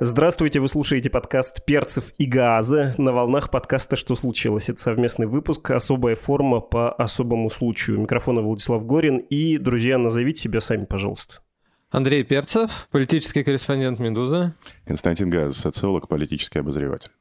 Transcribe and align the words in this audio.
Здравствуйте, 0.00 0.58
вы 0.58 0.68
слушаете 0.68 1.08
подкаст 1.08 1.64
«Перцев 1.64 2.12
и 2.18 2.26
газа» 2.26 2.94
на 2.98 3.12
волнах 3.12 3.50
подкаста 3.50 3.94
«Что 3.94 4.16
случилось?». 4.16 4.68
Это 4.68 4.80
совместный 4.80 5.26
выпуск, 5.26 5.70
особая 5.70 6.16
форма 6.16 6.60
по 6.60 6.90
особому 6.90 7.48
случаю. 7.48 8.00
Микрофона 8.00 8.40
Владислав 8.42 8.84
Горин 8.84 9.18
и, 9.18 9.56
друзья, 9.56 9.96
назовите 9.96 10.42
себя 10.42 10.60
сами, 10.60 10.84
пожалуйста. 10.84 11.36
Андрей 11.90 12.24
Перцев, 12.24 12.88
политический 12.90 13.44
корреспондент 13.44 14.00
«Медузы». 14.00 14.54
Константин 14.84 15.30
Газ, 15.30 15.58
социолог, 15.58 16.08
политический 16.08 16.58
обозреватель. 16.58 17.12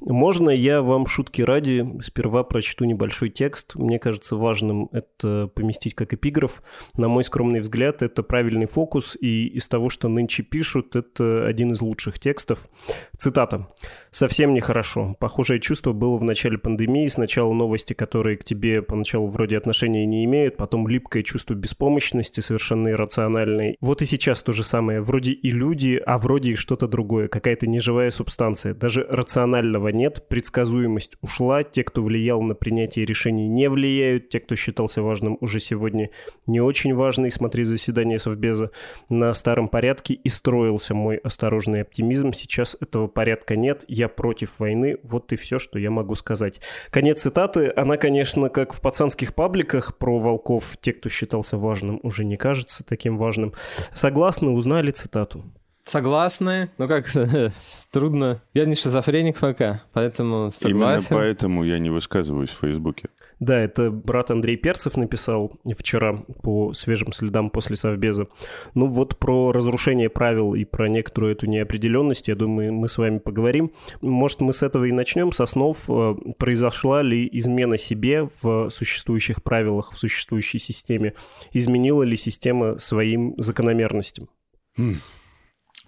Можно 0.00 0.50
я 0.50 0.82
вам 0.82 1.06
шутки 1.06 1.42
ради 1.42 1.86
сперва 2.02 2.44
прочту 2.44 2.84
небольшой 2.84 3.30
текст? 3.30 3.74
Мне 3.74 3.98
кажется 3.98 4.36
важным 4.36 4.88
это 4.92 5.50
поместить 5.54 5.94
как 5.94 6.14
эпиграф. 6.14 6.62
На 6.96 7.08
мой 7.08 7.24
скромный 7.24 7.60
взгляд, 7.60 8.02
это 8.02 8.22
правильный 8.22 8.66
фокус, 8.66 9.16
и 9.20 9.46
из 9.46 9.66
того, 9.68 9.90
что 9.90 10.08
нынче 10.08 10.42
пишут, 10.42 10.96
это 10.96 11.46
один 11.46 11.72
из 11.72 11.80
лучших 11.80 12.18
текстов. 12.18 12.68
Цитата. 13.16 13.68
«Совсем 14.10 14.54
нехорошо. 14.54 15.16
Похожее 15.18 15.58
чувство 15.58 15.92
было 15.92 16.16
в 16.16 16.24
начале 16.24 16.58
пандемии. 16.58 17.06
Сначала 17.08 17.52
новости, 17.52 17.92
которые 17.92 18.36
к 18.36 18.44
тебе 18.44 18.82
поначалу 18.82 19.28
вроде 19.28 19.56
отношения 19.56 20.06
не 20.06 20.24
имеют, 20.24 20.56
потом 20.56 20.88
липкое 20.88 21.22
чувство 21.22 21.54
беспомощности, 21.54 22.40
совершенно 22.40 22.88
иррациональное. 22.88 23.76
Вот 23.80 24.02
и 24.02 24.06
сейчас 24.06 24.42
то 24.42 24.52
же 24.52 24.62
самое. 24.62 25.00
Вроде 25.00 25.32
и 25.32 25.50
люди, 25.50 26.00
а 26.04 26.18
вроде 26.18 26.52
и 26.52 26.56
что-то 26.56 26.88
другое. 26.88 27.28
Какая-то 27.28 27.66
неживая 27.66 28.10
субстанция. 28.10 28.74
Даже 28.74 29.06
рациональная 29.08 29.55
рационального 29.56 29.88
нет, 29.88 30.28
предсказуемость 30.28 31.16
ушла, 31.22 31.62
те, 31.62 31.82
кто 31.82 32.02
влиял 32.02 32.42
на 32.42 32.54
принятие 32.54 33.04
решений, 33.04 33.48
не 33.48 33.68
влияют, 33.68 34.28
те, 34.28 34.40
кто 34.40 34.54
считался 34.54 35.02
важным 35.02 35.38
уже 35.40 35.60
сегодня, 35.60 36.10
не 36.46 36.60
очень 36.60 36.94
важный, 36.94 37.30
смотри 37.30 37.64
заседание 37.64 38.18
Совбеза, 38.18 38.70
на 39.08 39.32
старом 39.34 39.68
порядке 39.68 40.14
и 40.14 40.28
строился 40.28 40.94
мой 40.94 41.16
осторожный 41.16 41.82
оптимизм, 41.82 42.32
сейчас 42.32 42.76
этого 42.80 43.06
порядка 43.06 43.56
нет, 43.56 43.84
я 43.88 44.08
против 44.08 44.58
войны, 44.58 44.98
вот 45.02 45.32
и 45.32 45.36
все, 45.36 45.58
что 45.58 45.78
я 45.78 45.90
могу 45.90 46.14
сказать. 46.14 46.60
Конец 46.90 47.22
цитаты, 47.22 47.72
она, 47.74 47.96
конечно, 47.96 48.48
как 48.48 48.74
в 48.74 48.80
пацанских 48.80 49.34
пабликах 49.34 49.96
про 49.96 50.18
волков, 50.18 50.76
те, 50.80 50.92
кто 50.92 51.08
считался 51.08 51.56
важным, 51.56 52.00
уже 52.02 52.24
не 52.24 52.36
кажется 52.36 52.84
таким 52.84 53.16
важным. 53.16 53.54
Согласны, 53.94 54.50
узнали 54.50 54.90
цитату. 54.90 55.44
Согласны, 55.86 56.70
но 56.78 56.88
как 56.88 57.06
трудно. 57.92 58.42
Я 58.54 58.64
не 58.64 58.74
шизофреник 58.74 59.38
пока, 59.38 59.84
поэтому 59.92 60.52
согласен. 60.56 61.06
Именно 61.10 61.22
поэтому 61.22 61.62
я 61.64 61.78
не 61.78 61.90
высказываюсь 61.90 62.50
в 62.50 62.58
Фейсбуке. 62.58 63.08
Да, 63.38 63.56
это 63.60 63.92
брат 63.92 64.32
Андрей 64.32 64.56
Перцев 64.56 64.96
написал 64.96 65.52
вчера 65.78 66.24
по 66.42 66.72
свежим 66.72 67.12
следам 67.12 67.50
после 67.50 67.76
Совбеза. 67.76 68.26
Ну 68.74 68.88
вот 68.88 69.16
про 69.18 69.52
разрушение 69.52 70.10
правил 70.10 70.54
и 70.54 70.64
про 70.64 70.88
некоторую 70.88 71.32
эту 71.32 71.46
неопределенность, 71.46 72.26
я 72.26 72.34
думаю, 72.34 72.72
мы 72.72 72.88
с 72.88 72.98
вами 72.98 73.18
поговорим. 73.18 73.70
Может, 74.00 74.40
мы 74.40 74.52
с 74.52 74.64
этого 74.64 74.86
и 74.86 74.92
начнем, 74.92 75.30
с 75.30 75.40
основ. 75.40 75.78
Э, 75.88 76.16
произошла 76.36 77.02
ли 77.02 77.28
измена 77.30 77.78
себе 77.78 78.28
в 78.42 78.70
существующих 78.70 79.40
правилах, 79.44 79.92
в 79.92 79.98
существующей 79.98 80.58
системе? 80.58 81.14
Изменила 81.52 82.02
ли 82.02 82.16
система 82.16 82.78
своим 82.78 83.34
закономерностям? 83.38 84.28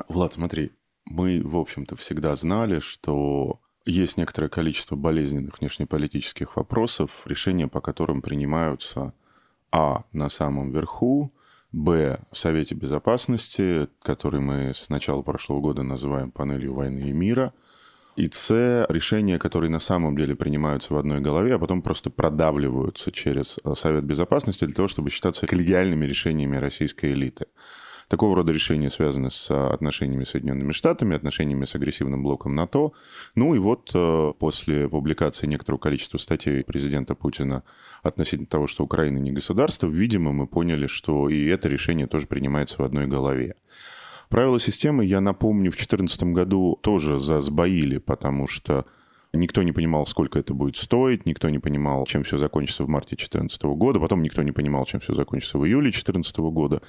Влад, 0.07 0.35
смотри, 0.35 0.73
мы, 1.05 1.43
в 1.43 1.57
общем-то, 1.57 1.97
всегда 1.97 2.35
знали, 2.35 2.79
что 2.81 3.61
есть 3.85 4.17
некоторое 4.17 4.49
количество 4.49 4.97
болезненных 4.97 5.61
внешнеполитических 5.61 6.57
вопросов, 6.57 7.23
решения 7.25 7.69
по 7.69 7.81
которым 7.81 8.23
принимаются 8.23 9.15
а. 9.73 10.05
на 10.13 10.29
самом 10.29 10.71
верху, 10.71 11.33
б. 11.73 12.21
в 12.31 12.37
Совете 12.39 12.75
Безопасности, 12.75 13.89
который 14.03 14.41
мы 14.41 14.73
с 14.75 14.89
начала 14.89 15.23
прошлого 15.23 15.61
года 15.61 15.83
называем 15.83 16.31
панелью 16.31 16.75
войны 16.75 17.09
и 17.09 17.13
мира, 17.13 17.53
и 18.17 18.29
С– 18.31 18.87
решения, 18.89 19.39
которые 19.39 19.71
на 19.71 19.79
самом 19.79 20.17
деле 20.17 20.35
принимаются 20.35 20.93
в 20.93 20.99
одной 20.99 21.21
голове, 21.21 21.55
а 21.55 21.59
потом 21.59 21.83
просто 21.83 22.11
продавливаются 22.11 23.13
через 23.13 23.59
Совет 23.77 24.05
Безопасности 24.05 24.65
для 24.65 24.75
того, 24.75 24.89
чтобы 24.89 25.11
считаться 25.11 25.47
коллегиальными 25.47 26.05
решениями 26.05 26.57
российской 26.57 27.13
элиты. 27.13 27.47
Такого 28.09 28.37
рода 28.37 28.53
решения 28.53 28.89
связаны 28.89 29.31
с 29.31 29.49
а, 29.51 29.69
отношениями 29.69 30.25
с 30.25 30.31
Соединенными 30.31 30.73
Штатами, 30.73 31.15
отношениями 31.15 31.67
с 31.67 31.75
агрессивным 31.75 32.23
блоком 32.23 32.55
НАТО. 32.55 32.93
Ну 33.35 33.55
и 33.55 33.59
вот 33.59 33.91
э, 33.95 34.33
после 34.39 34.89
публикации 34.89 35.47
некоторого 35.47 35.79
количества 35.79 36.17
статей 36.17 36.65
президента 36.65 37.15
Путина 37.15 37.65
относительно 38.03 38.47
того, 38.47 38.67
что 38.67 38.83
Украина 38.83 39.19
не 39.19 39.31
государство, 39.31 39.89
видимо, 39.89 40.33
мы 40.33 40.47
поняли, 40.47 40.87
что 40.87 41.29
и 41.29 41.47
это 41.49 41.69
решение 41.69 42.07
тоже 42.07 42.27
принимается 42.27 42.81
в 42.81 42.85
одной 42.85 43.07
голове. 43.07 43.57
Правила 44.31 44.59
системы, 44.59 45.05
я 45.05 45.21
напомню, 45.21 45.71
в 45.71 45.77
2014 45.77 46.23
году 46.35 46.79
тоже 46.83 47.19
засбоили, 47.19 47.99
потому 47.99 48.47
что 48.47 48.87
Никто 49.35 49.63
не 49.63 49.73
понимал, 49.73 50.07
сколько 50.07 50.39
это 50.39 50.55
будет 50.55 50.77
стоить, 50.77 51.27
никто 51.27 51.51
не 51.51 51.59
понимал, 51.59 52.07
чем 52.07 52.25
все 52.25 52.39
закончится 52.39 52.85
в 52.85 52.89
марте 52.89 53.11
2014 53.11 53.63
года, 53.65 54.01
потом 54.01 54.23
никто 54.23 54.43
не 54.43 54.53
понимал, 54.53 54.87
чем 54.87 55.01
все 55.01 55.15
закончится 55.15 55.59
в 55.59 55.67
июле 55.67 55.91
2014 55.91 56.39
года. 56.39 56.81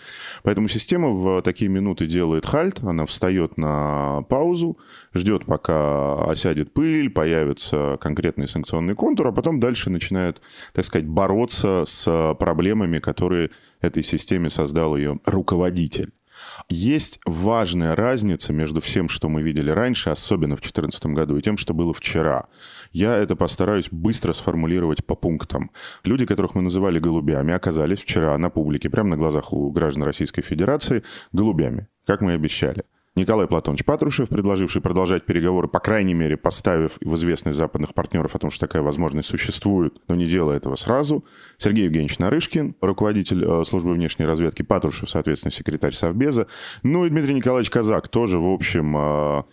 Поэтому 0.43 0.69
система 0.69 1.09
в 1.09 1.41
такие 1.41 1.69
минуты 1.69 2.07
делает 2.07 2.45
хальт, 2.45 2.81
она 2.81 3.05
встает 3.05 3.57
на 3.57 4.21
паузу, 4.29 4.77
ждет, 5.13 5.45
пока 5.45 6.23
осядет 6.29 6.73
пыль, 6.73 7.09
появится 7.09 7.97
конкретный 7.99 8.47
санкционный 8.47 8.95
контур, 8.95 9.27
а 9.27 9.31
потом 9.33 9.59
дальше 9.59 9.89
начинает, 9.89 10.41
так 10.73 10.85
сказать, 10.85 11.07
бороться 11.07 11.83
с 11.85 12.35
проблемами, 12.39 12.99
которые 12.99 13.49
этой 13.81 14.03
системе 14.03 14.49
создал 14.49 14.95
ее 14.95 15.19
руководитель. 15.25 16.13
Есть 16.69 17.19
важная 17.25 17.95
разница 17.95 18.53
между 18.53 18.81
всем, 18.81 19.09
что 19.09 19.29
мы 19.29 19.41
видели 19.41 19.71
раньше, 19.71 20.09
особенно 20.09 20.55
в 20.55 20.61
2014 20.61 21.05
году, 21.07 21.37
и 21.37 21.41
тем, 21.41 21.57
что 21.57 21.73
было 21.73 21.93
вчера. 21.93 22.47
Я 22.91 23.17
это 23.17 23.35
постараюсь 23.35 23.89
быстро 23.91 24.33
сформулировать 24.33 25.05
по 25.05 25.15
пунктам. 25.15 25.71
Люди, 26.03 26.25
которых 26.25 26.55
мы 26.55 26.61
называли 26.61 26.99
голубями, 26.99 27.53
оказались 27.53 27.99
вчера 27.99 28.37
на 28.37 28.49
публике, 28.49 28.89
прямо 28.89 29.09
на 29.09 29.17
глазах 29.17 29.53
у 29.53 29.71
граждан 29.71 30.03
Российской 30.03 30.41
Федерации, 30.41 31.03
голубями, 31.31 31.87
как 32.05 32.21
мы 32.21 32.31
и 32.31 32.35
обещали. 32.35 32.83
Николай 33.19 33.47
Платонович 33.47 33.85
Патрушев, 33.85 34.29
предложивший 34.29 34.81
продолжать 34.81 35.25
переговоры, 35.25 35.67
по 35.67 35.79
крайней 35.79 36.13
мере, 36.13 36.37
поставив 36.37 36.97
в 37.01 37.15
известность 37.15 37.57
западных 37.57 37.93
партнеров 37.93 38.35
о 38.35 38.39
том, 38.39 38.49
что 38.49 38.67
такая 38.67 38.81
возможность 38.81 39.29
существует, 39.29 39.93
но 40.07 40.15
не 40.15 40.25
делая 40.25 40.57
этого 40.57 40.75
сразу. 40.75 41.25
Сергей 41.57 41.85
Евгеньевич 41.85 42.19
Нарышкин, 42.19 42.75
руководитель 42.81 43.43
э, 43.43 43.63
службы 43.65 43.93
внешней 43.93 44.25
разведки, 44.25 44.61
Патрушев, 44.61 45.09
соответственно, 45.09 45.51
секретарь 45.51 45.93
Совбеза. 45.93 46.47
Ну 46.83 47.05
и 47.05 47.09
Дмитрий 47.09 47.33
Николаевич 47.33 47.69
Казак 47.69 48.07
тоже, 48.07 48.39
в 48.39 48.47
общем, 48.47 48.95
э, 48.97 49.43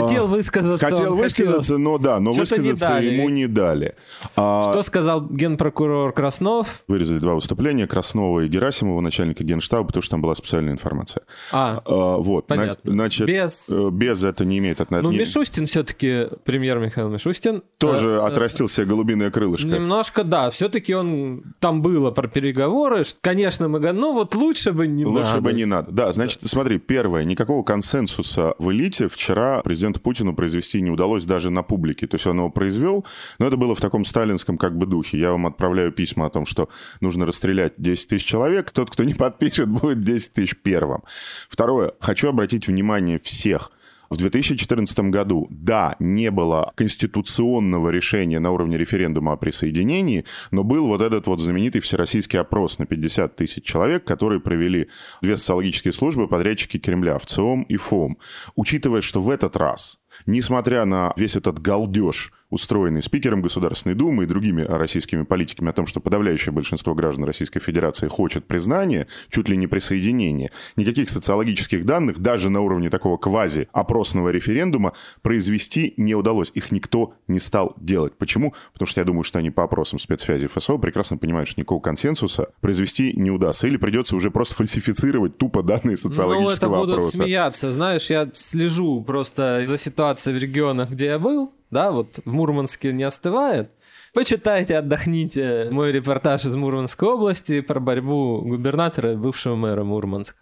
Хотел 0.00 0.26
высказаться. 0.26 0.86
Хотел 0.86 1.16
высказаться, 1.16 1.78
но 1.78 1.98
да, 1.98 2.20
но 2.20 2.32
высказаться 2.32 3.00
не 3.00 3.06
ему 3.08 3.28
не 3.28 3.46
дали. 3.46 3.94
А... 4.36 4.70
Что 4.70 4.82
сказал 4.82 5.26
генпрокурор 5.26 6.12
Краснов? 6.12 6.82
Вырезали 6.88 7.18
два 7.18 7.34
выступления 7.34 7.86
Краснова 7.86 8.40
и 8.40 8.48
Герасимова, 8.48 9.00
начальника 9.00 9.44
генштаба, 9.44 9.86
потому 9.86 10.02
что 10.02 10.10
там 10.12 10.22
была 10.22 10.34
специальная 10.34 10.72
информация. 10.72 11.22
А, 11.52 11.82
а 11.84 12.16
вот. 12.18 12.46
Понятно. 12.46 12.92
Значит, 12.92 13.26
без... 13.26 13.68
Э, 13.70 13.90
без 13.90 14.24
это 14.24 14.44
не 14.44 14.58
имеет 14.58 14.80
отношения. 14.80 15.10
Ну, 15.10 15.16
Мишустин 15.18 15.66
все-таки, 15.66 16.28
премьер 16.44 16.78
Михаил 16.78 17.08
Мишустин... 17.08 17.62
Тоже 17.78 18.08
э, 18.08 18.18
отрастил 18.20 18.68
себе 18.68 18.86
голубиное 18.86 19.30
крылышко. 19.30 19.68
Немножко, 19.68 20.24
да. 20.24 20.50
Все-таки 20.50 20.94
он... 20.94 21.42
Там 21.60 21.82
было 21.82 22.10
про 22.10 22.28
переговоры. 22.28 23.02
Конечно, 23.20 23.68
мы 23.68 23.80
говорим, 23.80 24.00
ну 24.00 24.12
вот 24.12 24.34
лучше 24.34 24.72
бы 24.72 24.86
не 24.86 25.04
лучше 25.04 25.18
надо. 25.18 25.30
Лучше 25.32 25.40
бы 25.42 25.52
не 25.52 25.64
надо. 25.64 25.92
Да, 25.92 26.12
значит, 26.12 26.40
смотри, 26.44 26.78
первое. 26.78 27.24
Никакого 27.24 27.62
консенсуса 27.62 28.54
в 28.58 28.70
элите 28.70 29.08
вчера 29.08 29.60
президент 29.62 29.81
президенту 29.82 30.00
Путину 30.00 30.34
произвести 30.34 30.80
не 30.80 30.90
удалось 30.90 31.24
даже 31.24 31.50
на 31.50 31.62
публике. 31.62 32.06
То 32.06 32.14
есть 32.14 32.26
он 32.26 32.38
его 32.38 32.50
произвел, 32.50 33.04
но 33.40 33.48
это 33.48 33.56
было 33.56 33.74
в 33.74 33.80
таком 33.80 34.04
сталинском 34.04 34.56
как 34.56 34.76
бы 34.76 34.86
духе. 34.86 35.18
Я 35.18 35.32
вам 35.32 35.46
отправляю 35.46 35.90
письма 35.90 36.26
о 36.26 36.30
том, 36.30 36.46
что 36.46 36.68
нужно 37.00 37.26
расстрелять 37.26 37.74
10 37.78 38.08
тысяч 38.08 38.24
человек. 38.24 38.70
Тот, 38.70 38.90
кто 38.90 39.02
не 39.02 39.14
подпишет, 39.18 39.68
будет 39.68 40.02
10 40.02 40.32
тысяч 40.34 40.54
первым. 40.62 41.02
Второе. 41.48 41.94
Хочу 42.00 42.28
обратить 42.28 42.68
внимание 42.68 43.18
всех– 43.18 43.72
в 44.12 44.18
2014 44.18 44.98
году, 45.10 45.46
да, 45.50 45.96
не 45.98 46.30
было 46.30 46.70
конституционного 46.74 47.88
решения 47.88 48.40
на 48.40 48.50
уровне 48.50 48.76
референдума 48.76 49.32
о 49.32 49.36
присоединении, 49.36 50.26
но 50.50 50.64
был 50.64 50.86
вот 50.86 51.00
этот 51.00 51.26
вот 51.26 51.40
знаменитый 51.40 51.80
всероссийский 51.80 52.38
опрос 52.38 52.78
на 52.78 52.84
50 52.84 53.34
тысяч 53.36 53.64
человек, 53.64 54.04
который 54.04 54.38
провели 54.38 54.90
две 55.22 55.38
социологические 55.38 55.94
службы, 55.94 56.28
подрядчики 56.28 56.78
Кремля, 56.78 57.16
ВЦИОМ 57.16 57.62
и 57.62 57.76
ФОМ. 57.78 58.18
Учитывая, 58.54 59.00
что 59.00 59.22
в 59.22 59.30
этот 59.30 59.56
раз, 59.56 59.98
несмотря 60.26 60.84
на 60.84 61.14
весь 61.16 61.36
этот 61.36 61.58
галдеж 61.58 62.32
устроенный 62.52 63.02
спикером 63.02 63.40
Государственной 63.40 63.94
Думы 63.94 64.24
и 64.24 64.26
другими 64.26 64.62
российскими 64.62 65.22
политиками 65.22 65.70
о 65.70 65.72
том, 65.72 65.86
что 65.86 66.00
подавляющее 66.00 66.52
большинство 66.52 66.94
граждан 66.94 67.24
Российской 67.24 67.60
Федерации 67.60 68.08
хочет 68.08 68.44
признания, 68.44 69.08
чуть 69.30 69.48
ли 69.48 69.56
не 69.56 69.66
присоединения, 69.66 70.50
никаких 70.76 71.08
социологических 71.08 71.86
данных 71.86 72.18
даже 72.18 72.50
на 72.50 72.60
уровне 72.60 72.90
такого 72.90 73.16
квази-опросного 73.16 74.28
референдума 74.28 74.92
произвести 75.22 75.94
не 75.96 76.14
удалось. 76.14 76.52
Их 76.54 76.70
никто 76.70 77.14
не 77.26 77.40
стал 77.40 77.74
делать. 77.78 78.12
Почему? 78.18 78.54
Потому 78.74 78.86
что 78.86 79.00
я 79.00 79.04
думаю, 79.06 79.24
что 79.24 79.38
они 79.38 79.50
по 79.50 79.64
опросам 79.64 79.98
спецсвязи 79.98 80.46
ФСО 80.46 80.76
прекрасно 80.76 81.16
понимают, 81.16 81.48
что 81.48 81.58
никакого 81.58 81.80
консенсуса 81.80 82.50
произвести 82.60 83.14
не 83.16 83.30
удастся. 83.30 83.66
Или 83.66 83.78
придется 83.78 84.14
уже 84.14 84.30
просто 84.30 84.54
фальсифицировать 84.54 85.38
тупо 85.38 85.62
данные 85.62 85.96
социологического 85.96 86.50
ну, 86.50 86.56
это 86.56 86.68
будут 86.68 86.98
опроса. 86.98 87.16
смеяться. 87.16 87.70
Знаешь, 87.70 88.10
я 88.10 88.28
слежу 88.34 89.02
просто 89.02 89.64
за 89.66 89.78
ситуацией 89.78 90.36
в 90.36 90.42
регионах, 90.42 90.90
где 90.90 91.06
я 91.06 91.18
был. 91.18 91.52
Да, 91.72 91.90
вот 91.90 92.20
в 92.24 92.30
Мурманске 92.30 92.92
не 92.92 93.02
остывает. 93.02 93.70
Почитайте, 94.12 94.76
отдохните 94.76 95.68
мой 95.70 95.90
репортаж 95.90 96.44
из 96.44 96.54
Мурманской 96.54 97.08
области 97.08 97.62
про 97.62 97.80
борьбу 97.80 98.42
губернатора 98.42 99.12
и 99.12 99.16
бывшего 99.16 99.56
мэра 99.56 99.82
Мурманска. 99.82 100.36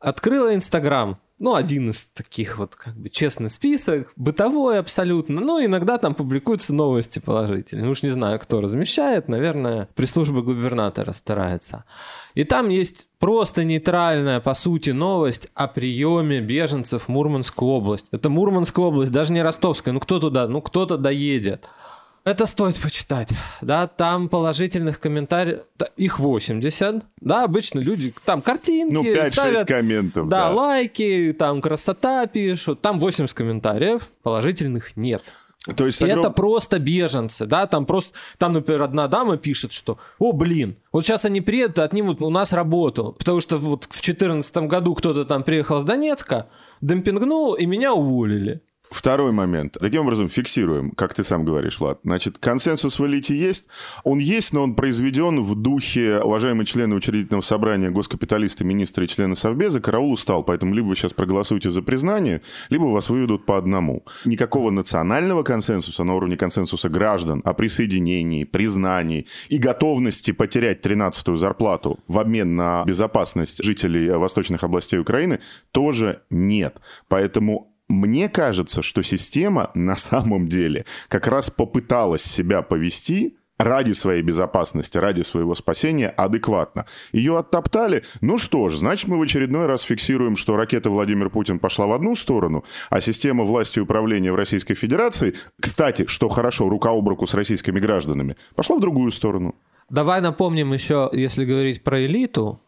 Открыла 0.00 0.54
Инстаграм. 0.54 1.18
Ну, 1.44 1.56
один 1.56 1.90
из 1.90 2.06
таких 2.06 2.56
вот, 2.56 2.74
как 2.74 2.96
бы, 2.96 3.10
честный 3.10 3.50
список, 3.50 4.10
бытовой 4.16 4.78
абсолютно. 4.78 5.42
Ну, 5.42 5.62
иногда 5.62 5.98
там 5.98 6.14
публикуются 6.14 6.72
новости 6.72 7.18
положительные. 7.18 7.90
Уж 7.90 8.02
не 8.02 8.08
знаю, 8.08 8.40
кто 8.40 8.62
размещает, 8.62 9.28
наверное, 9.28 9.90
пресс-служба 9.94 10.40
губернатора 10.40 11.12
старается. 11.12 11.84
И 12.32 12.44
там 12.44 12.70
есть 12.70 13.08
просто 13.18 13.62
нейтральная, 13.62 14.40
по 14.40 14.54
сути, 14.54 14.88
новость 14.88 15.48
о 15.52 15.68
приеме 15.68 16.40
беженцев 16.40 17.02
в 17.02 17.08
Мурманскую 17.08 17.70
область. 17.72 18.06
Это 18.10 18.30
Мурманская 18.30 18.86
область, 18.86 19.12
даже 19.12 19.34
не 19.34 19.42
Ростовская. 19.42 19.92
Ну, 19.92 20.00
кто 20.00 20.20
туда? 20.20 20.48
Ну, 20.48 20.62
кто-то 20.62 20.96
доедет. 20.96 21.68
Это 22.24 22.46
стоит 22.46 22.80
почитать. 22.80 23.28
Да, 23.60 23.86
там 23.86 24.30
положительных 24.30 24.98
комментариев, 24.98 25.60
их 25.96 26.18
80. 26.18 27.04
Да, 27.20 27.44
обычно 27.44 27.80
люди, 27.80 28.14
там 28.24 28.40
картинки 28.40 28.94
Ну, 28.94 29.04
5-6 29.04 29.30
ставят, 29.30 29.68
комментов, 29.68 30.28
да, 30.28 30.48
да. 30.48 30.54
лайки, 30.54 31.36
там 31.38 31.60
красота 31.60 32.26
пишут. 32.26 32.80
Там 32.80 32.98
80 32.98 33.34
комментариев, 33.36 34.10
положительных 34.22 34.96
нет. 34.96 35.22
То 35.76 35.86
есть 35.86 36.00
огром- 36.02 36.20
это 36.20 36.30
просто 36.30 36.78
беженцы, 36.78 37.46
да, 37.46 37.66
там 37.66 37.86
просто, 37.86 38.12
там, 38.36 38.52
например, 38.52 38.82
одна 38.82 39.08
дама 39.08 39.38
пишет, 39.38 39.72
что, 39.72 39.98
о, 40.18 40.32
блин, 40.32 40.76
вот 40.92 41.04
сейчас 41.06 41.24
они 41.24 41.40
приедут 41.40 41.78
и 41.78 41.82
отнимут 41.82 42.20
у 42.20 42.28
нас 42.28 42.52
работу, 42.52 43.14
потому 43.18 43.40
что 43.40 43.56
вот 43.56 43.84
в 43.84 43.88
2014 43.92 44.56
году 44.68 44.94
кто-то 44.94 45.24
там 45.24 45.42
приехал 45.42 45.80
с 45.80 45.84
Донецка, 45.84 46.48
демпингнул, 46.82 47.54
и 47.54 47.64
меня 47.64 47.94
уволили. 47.94 48.60
Второй 48.90 49.32
момент. 49.32 49.76
Таким 49.80 50.02
образом, 50.02 50.28
фиксируем, 50.28 50.92
как 50.92 51.14
ты 51.14 51.24
сам 51.24 51.44
говоришь, 51.44 51.80
Влад. 51.80 51.98
Значит, 52.04 52.38
консенсус 52.38 52.98
в 52.98 53.06
элите 53.06 53.36
есть. 53.36 53.66
Он 54.04 54.18
есть, 54.18 54.52
но 54.52 54.62
он 54.62 54.74
произведен 54.74 55.42
в 55.42 55.54
духе, 55.56 56.20
уважаемые 56.20 56.64
члены 56.64 56.94
учредительного 56.94 57.42
собрания, 57.42 57.90
госкапиталисты, 57.90 58.64
министры 58.64 59.06
и 59.06 59.08
члены 59.08 59.36
Совбеза, 59.36 59.80
караул 59.80 60.12
устал, 60.12 60.44
поэтому 60.44 60.74
либо 60.74 60.86
вы 60.86 60.96
сейчас 60.96 61.12
проголосуете 61.12 61.70
за 61.70 61.82
признание, 61.82 62.42
либо 62.70 62.84
вас 62.84 63.08
выведут 63.10 63.46
по 63.46 63.58
одному. 63.58 64.04
Никакого 64.24 64.70
национального 64.70 65.42
консенсуса 65.42 66.04
на 66.04 66.14
уровне 66.14 66.36
консенсуса 66.36 66.88
граждан 66.88 67.42
о 67.44 67.52
присоединении, 67.52 68.44
признании 68.44 69.26
и 69.48 69.58
готовности 69.58 70.30
потерять 70.30 70.86
13-ю 70.86 71.36
зарплату 71.36 71.98
в 72.06 72.18
обмен 72.18 72.54
на 72.54 72.84
безопасность 72.84 73.62
жителей 73.62 74.10
восточных 74.10 74.62
областей 74.62 74.98
Украины 74.98 75.40
тоже 75.72 76.22
нет. 76.30 76.80
Поэтому 77.08 77.73
мне 77.88 78.28
кажется, 78.28 78.82
что 78.82 79.02
система 79.02 79.70
на 79.74 79.96
самом 79.96 80.48
деле 80.48 80.86
как 81.08 81.26
раз 81.26 81.50
попыталась 81.50 82.22
себя 82.22 82.62
повести 82.62 83.36
ради 83.58 83.92
своей 83.92 84.22
безопасности, 84.22 84.98
ради 84.98 85.22
своего 85.22 85.54
спасения 85.54 86.08
адекватно. 86.08 86.86
Ее 87.12 87.38
оттоптали. 87.38 88.02
Ну 88.20 88.38
что 88.38 88.68
ж, 88.68 88.76
значит, 88.76 89.08
мы 89.08 89.18
в 89.18 89.22
очередной 89.22 89.66
раз 89.66 89.82
фиксируем, 89.82 90.36
что 90.36 90.56
ракета 90.56 90.90
Владимир 90.90 91.30
Путин 91.30 91.58
пошла 91.58 91.86
в 91.86 91.92
одну 91.92 92.16
сторону, 92.16 92.64
а 92.90 93.00
система 93.00 93.44
власти 93.44 93.78
и 93.78 93.82
управления 93.82 94.32
в 94.32 94.36
Российской 94.36 94.74
Федерации, 94.74 95.34
кстати, 95.60 96.06
что 96.06 96.28
хорошо, 96.28 96.68
рука 96.68 96.90
об 96.90 97.08
руку 97.08 97.26
с 97.26 97.34
российскими 97.34 97.78
гражданами, 97.78 98.36
пошла 98.56 98.76
в 98.76 98.80
другую 98.80 99.10
сторону. 99.12 99.54
Давай 99.90 100.20
напомним 100.20 100.72
еще, 100.72 101.10
если 101.12 101.44
говорить 101.44 101.84
про 101.84 102.04
элиту, 102.04 102.60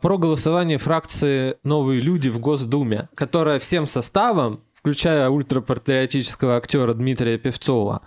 про 0.00 0.18
голосование 0.18 0.78
фракции 0.78 1.56
«Новые 1.64 2.00
люди» 2.00 2.28
в 2.28 2.38
Госдуме, 2.40 3.08
которая 3.14 3.58
всем 3.58 3.86
составом, 3.86 4.60
включая 4.74 5.28
ультрапатриотического 5.30 6.56
актера 6.56 6.94
Дмитрия 6.94 7.38
Певцова, 7.38 8.02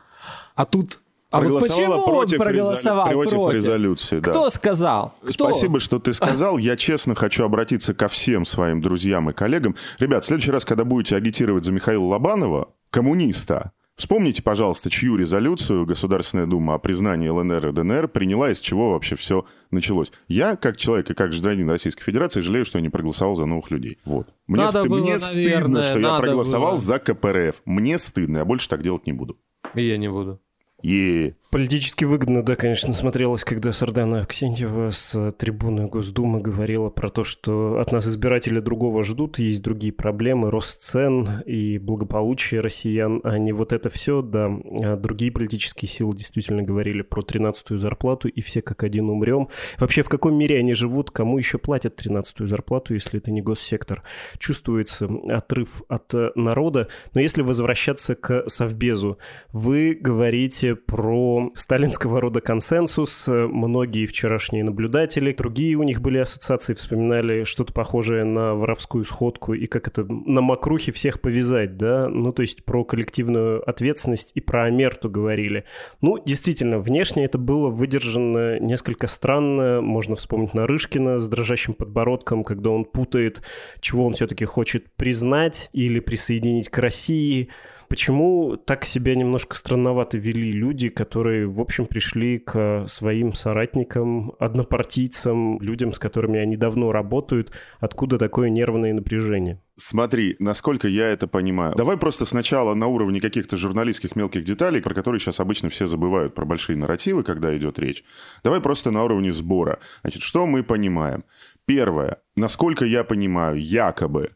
а 0.55 0.65
тут... 0.65 0.99
А 1.29 1.41
вот 1.41 1.61
почему 1.61 1.91
он 1.91 2.05
против, 2.05 2.37
проголосовал 2.37 3.07
резолю- 3.07 3.13
против 3.13 3.33
против? 3.35 3.53
резолюции, 3.55 4.19
да. 4.19 4.31
Кто 4.31 4.49
сказал? 4.49 5.13
Кто? 5.21 5.49
Спасибо, 5.49 5.81
что 5.81 5.99
ты 5.99 6.13
сказал. 6.13 6.57
Я 6.57 6.77
честно 6.77 7.15
хочу 7.15 7.43
обратиться 7.43 7.93
ко 7.93 8.07
всем 8.07 8.45
своим 8.45 8.81
друзьям 8.81 9.29
и 9.29 9.33
коллегам. 9.33 9.75
Ребят, 9.99 10.23
в 10.23 10.27
следующий 10.27 10.51
раз, 10.51 10.63
когда 10.63 10.85
будете 10.85 11.17
агитировать 11.17 11.65
за 11.65 11.73
Михаила 11.73 12.05
Лобанова, 12.05 12.69
коммуниста, 12.91 13.73
Вспомните, 13.97 14.43
пожалуйста, 14.43 14.91
чью 14.91 15.15
резолюцию 15.15 15.87
Государственная 15.87 16.45
Дума 16.45 16.75
о 16.75 16.77
признании 16.77 17.29
ЛНР 17.29 17.69
и 17.69 17.71
ДНР 17.71 18.07
приняла, 18.09 18.51
из 18.51 18.59
чего 18.59 18.91
вообще 18.91 19.15
все 19.15 19.43
началось. 19.71 20.11
Я, 20.27 20.55
как 20.55 20.77
человек 20.77 21.09
и 21.09 21.15
как 21.15 21.29
гражданин 21.31 21.67
Российской 21.67 22.03
Федерации, 22.03 22.41
жалею, 22.41 22.63
что 22.63 22.77
я 22.77 22.83
не 22.83 22.89
проголосовал 22.89 23.35
за 23.35 23.47
новых 23.47 23.71
людей. 23.71 23.97
Вот. 24.05 24.27
Мне, 24.45 24.61
Надо 24.65 24.83
ст- 24.83 24.87
было, 24.87 24.99
мне 24.99 25.17
наверное, 25.17 25.81
стыдно, 25.81 25.83
что 25.83 25.99
я 25.99 26.17
проголосовал 26.19 26.69
было. 26.73 26.77
за 26.77 26.99
КПРФ. 26.99 27.61
Мне 27.65 27.97
стыдно, 27.97 28.37
я 28.37 28.45
больше 28.45 28.69
так 28.69 28.83
делать 28.83 29.07
не 29.07 29.13
буду. 29.13 29.39
И 29.73 29.81
я 29.87 29.97
не 29.97 30.09
буду. 30.11 30.39
Е. 30.83 31.35
Политически 31.49 32.03
выгодно, 32.03 32.43
да, 32.43 32.57
конечно, 32.57 32.91
смотрелось, 32.91 33.45
когда 33.45 33.71
Сардана 33.71 34.21
Аксентьева 34.21 34.89
с 34.89 35.31
трибуны 35.37 35.87
Госдумы 35.87 36.41
говорила 36.41 36.89
про 36.89 37.09
то, 37.09 37.23
что 37.23 37.79
от 37.79 37.93
нас 37.93 38.05
избиратели 38.05 38.59
другого 38.59 39.05
ждут, 39.05 39.39
есть 39.39 39.61
другие 39.61 39.93
проблемы, 39.93 40.51
рост 40.51 40.81
цен 40.81 41.41
и 41.45 41.77
благополучие 41.77 42.59
россиян, 42.59 43.21
а 43.23 43.37
не 43.37 43.53
вот 43.53 43.71
это 43.71 43.89
все, 43.89 44.21
да. 44.21 44.51
А 44.83 44.97
другие 44.97 45.31
политические 45.31 45.87
силы 45.87 46.17
действительно 46.17 46.63
говорили 46.63 47.01
про 47.01 47.21
13-ю 47.21 47.77
зарплату, 47.77 48.27
и 48.27 48.41
все 48.41 48.61
как 48.61 48.83
один 48.83 49.09
умрем. 49.09 49.47
Вообще, 49.79 50.03
в 50.03 50.09
каком 50.09 50.35
мире 50.35 50.59
они 50.59 50.73
живут, 50.73 51.11
кому 51.11 51.37
еще 51.37 51.57
платят 51.59 51.97
13-ю 52.05 52.45
зарплату, 52.45 52.93
если 52.93 53.19
это 53.19 53.31
не 53.31 53.41
госсектор? 53.41 54.03
Чувствуется 54.37 55.09
отрыв 55.29 55.81
от 55.87 56.13
народа. 56.35 56.89
Но 57.13 57.21
если 57.21 57.41
возвращаться 57.41 58.15
к 58.15 58.49
Совбезу, 58.49 59.17
вы 59.53 59.97
говорите 59.99 60.75
про 60.75 61.36
сталинского 61.55 62.21
рода 62.21 62.41
консенсус. 62.41 63.25
Многие 63.27 64.05
вчерашние 64.05 64.63
наблюдатели, 64.63 65.33
другие 65.33 65.75
у 65.75 65.83
них 65.83 66.01
были 66.01 66.17
ассоциации, 66.17 66.73
вспоминали 66.73 67.43
что-то 67.43 67.73
похожее 67.73 68.23
на 68.23 68.53
воровскую 68.55 69.05
сходку 69.05 69.53
и 69.53 69.67
как 69.67 69.87
это 69.87 70.05
на 70.05 70.41
мокрухе 70.41 70.91
всех 70.91 71.21
повязать, 71.21 71.77
да? 71.77 72.09
Ну, 72.09 72.31
то 72.31 72.41
есть 72.41 72.65
про 72.65 72.83
коллективную 72.83 73.67
ответственность 73.67 74.31
и 74.35 74.41
про 74.41 74.65
Амерту 74.65 75.09
говорили. 75.09 75.65
Ну, 76.01 76.17
действительно, 76.23 76.79
внешне 76.79 77.25
это 77.25 77.37
было 77.37 77.69
выдержано 77.69 78.59
несколько 78.59 79.07
странно. 79.07 79.81
Можно 79.81 80.15
вспомнить 80.15 80.53
Нарышкина 80.53 81.19
с 81.19 81.27
дрожащим 81.27 81.73
подбородком, 81.73 82.43
когда 82.43 82.69
он 82.69 82.85
путает, 82.85 83.41
чего 83.79 84.05
он 84.05 84.13
все-таки 84.13 84.45
хочет 84.45 84.95
признать 84.95 85.69
или 85.73 85.99
присоединить 85.99 86.69
к 86.69 86.77
России. 86.77 87.49
Почему 87.89 88.57
так 88.57 88.83
себя 88.83 89.15
немножко 89.15 89.55
странновато 89.55 90.17
вели 90.17 90.51
люди, 90.51 90.89
которые, 90.89 91.47
в 91.47 91.61
общем, 91.61 91.85
пришли 91.85 92.37
к 92.37 92.85
своим 92.87 93.31
соратникам, 93.33 94.33
однопартийцам, 94.39 95.61
людям, 95.61 95.93
с 95.93 95.99
которыми 95.99 96.39
они 96.39 96.57
давно 96.57 96.91
работают? 96.91 97.51
Откуда 97.79 98.17
такое 98.17 98.49
нервное 98.49 98.93
напряжение? 98.93 99.61
Смотри, 99.79 100.35
насколько 100.39 100.87
я 100.87 101.07
это 101.07 101.27
понимаю. 101.27 101.75
Давай 101.75 101.97
просто 101.97 102.25
сначала 102.25 102.73
на 102.73 102.87
уровне 102.87 103.21
каких-то 103.21 103.57
журналистских 103.57 104.15
мелких 104.15 104.43
деталей, 104.43 104.81
про 104.81 104.95
которые 104.95 105.19
сейчас 105.19 105.39
обычно 105.39 105.69
все 105.69 105.85
забывают, 105.85 106.33
про 106.33 106.45
большие 106.45 106.75
нарративы, 106.75 107.23
когда 107.23 107.55
идет 107.55 107.77
речь. 107.77 108.03
Давай 108.43 108.59
просто 108.59 108.89
на 108.89 109.03
уровне 109.03 109.31
сбора. 109.31 109.79
Значит, 110.01 110.23
что 110.23 110.47
мы 110.47 110.63
понимаем? 110.63 111.23
Первое. 111.65 112.17
Насколько 112.35 112.85
я 112.85 113.03
понимаю, 113.03 113.61
якобы 113.61 114.31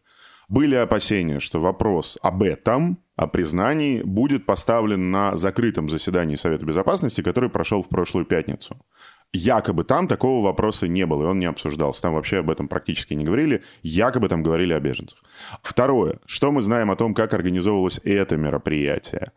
были 0.52 0.76
опасения, 0.76 1.40
что 1.40 1.62
вопрос 1.62 2.18
об 2.22 2.44
этом, 2.44 2.98
о 3.16 3.28
признании, 3.28 4.02
будет 4.02 4.46
поставлен 4.46 5.10
на 5.10 5.38
закрытом 5.38 5.90
заседании 5.90 6.36
Совета 6.36 6.66
Безопасности, 6.66 7.22
который 7.22 7.50
прошел 7.50 7.82
в 7.82 7.88
прошлую 7.88 8.26
пятницу. 8.26 8.76
Якобы 9.32 9.86
там 9.86 10.10
такого 10.10 10.44
вопроса 10.44 10.90
не 10.90 11.06
было, 11.06 11.24
и 11.24 11.28
он 11.28 11.40
не 11.40 11.46
обсуждался. 11.46 12.02
Там 12.02 12.16
вообще 12.16 12.40
об 12.40 12.50
этом 12.50 12.68
практически 12.68 13.14
не 13.14 13.24
говорили. 13.24 13.64
Якобы 13.82 14.28
там 14.28 14.44
говорили 14.44 14.74
о 14.74 14.82
беженцах. 14.82 15.24
Второе. 15.64 16.20
Что 16.26 16.52
мы 16.52 16.62
знаем 16.62 16.92
о 16.92 16.98
том, 16.98 17.14
как 17.14 17.34
организовывалось 17.34 18.02
это 18.04 18.36
мероприятие? 18.36 19.32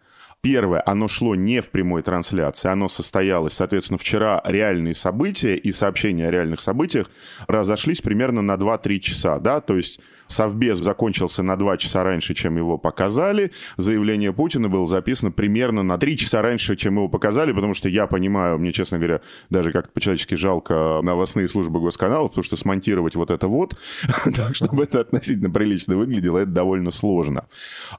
Первое, 0.44 0.82
оно 0.84 1.08
шло 1.08 1.34
не 1.34 1.62
в 1.62 1.70
прямой 1.70 2.02
трансляции, 2.02 2.68
оно 2.68 2.88
состоялось, 2.88 3.54
соответственно, 3.54 3.96
вчера 3.96 4.42
реальные 4.44 4.94
события 4.94 5.56
и 5.56 5.72
сообщения 5.72 6.28
о 6.28 6.30
реальных 6.30 6.60
событиях 6.60 7.10
разошлись 7.46 8.02
примерно 8.02 8.42
на 8.42 8.56
2-3 8.56 8.98
часа, 8.98 9.38
да, 9.38 9.62
то 9.62 9.74
есть 9.74 10.00
Совбез 10.26 10.78
закончился 10.78 11.42
на 11.42 11.56
2 11.56 11.78
часа 11.78 12.04
раньше, 12.04 12.34
чем 12.34 12.58
его 12.58 12.76
показали, 12.76 13.52
заявление 13.78 14.34
Путина 14.34 14.68
было 14.68 14.86
записано 14.86 15.32
примерно 15.32 15.82
на 15.82 15.96
3 15.96 16.18
часа 16.18 16.42
раньше, 16.42 16.76
чем 16.76 16.96
его 16.96 17.08
показали, 17.08 17.52
потому 17.52 17.72
что 17.72 17.88
я 17.88 18.06
понимаю, 18.06 18.58
мне, 18.58 18.72
честно 18.72 18.98
говоря, 18.98 19.22
даже 19.48 19.72
как-то 19.72 19.92
по-человечески 19.92 20.34
жалко 20.34 21.00
новостные 21.02 21.48
службы 21.48 21.80
госканалов, 21.80 22.32
потому 22.32 22.44
что 22.44 22.58
смонтировать 22.58 23.14
вот 23.16 23.30
это 23.30 23.48
вот, 23.48 23.78
так, 24.36 24.54
чтобы 24.54 24.82
это 24.82 25.00
относительно 25.00 25.48
прилично 25.48 25.96
выглядело, 25.96 26.36
это 26.36 26.50
довольно 26.50 26.90
сложно. 26.90 27.46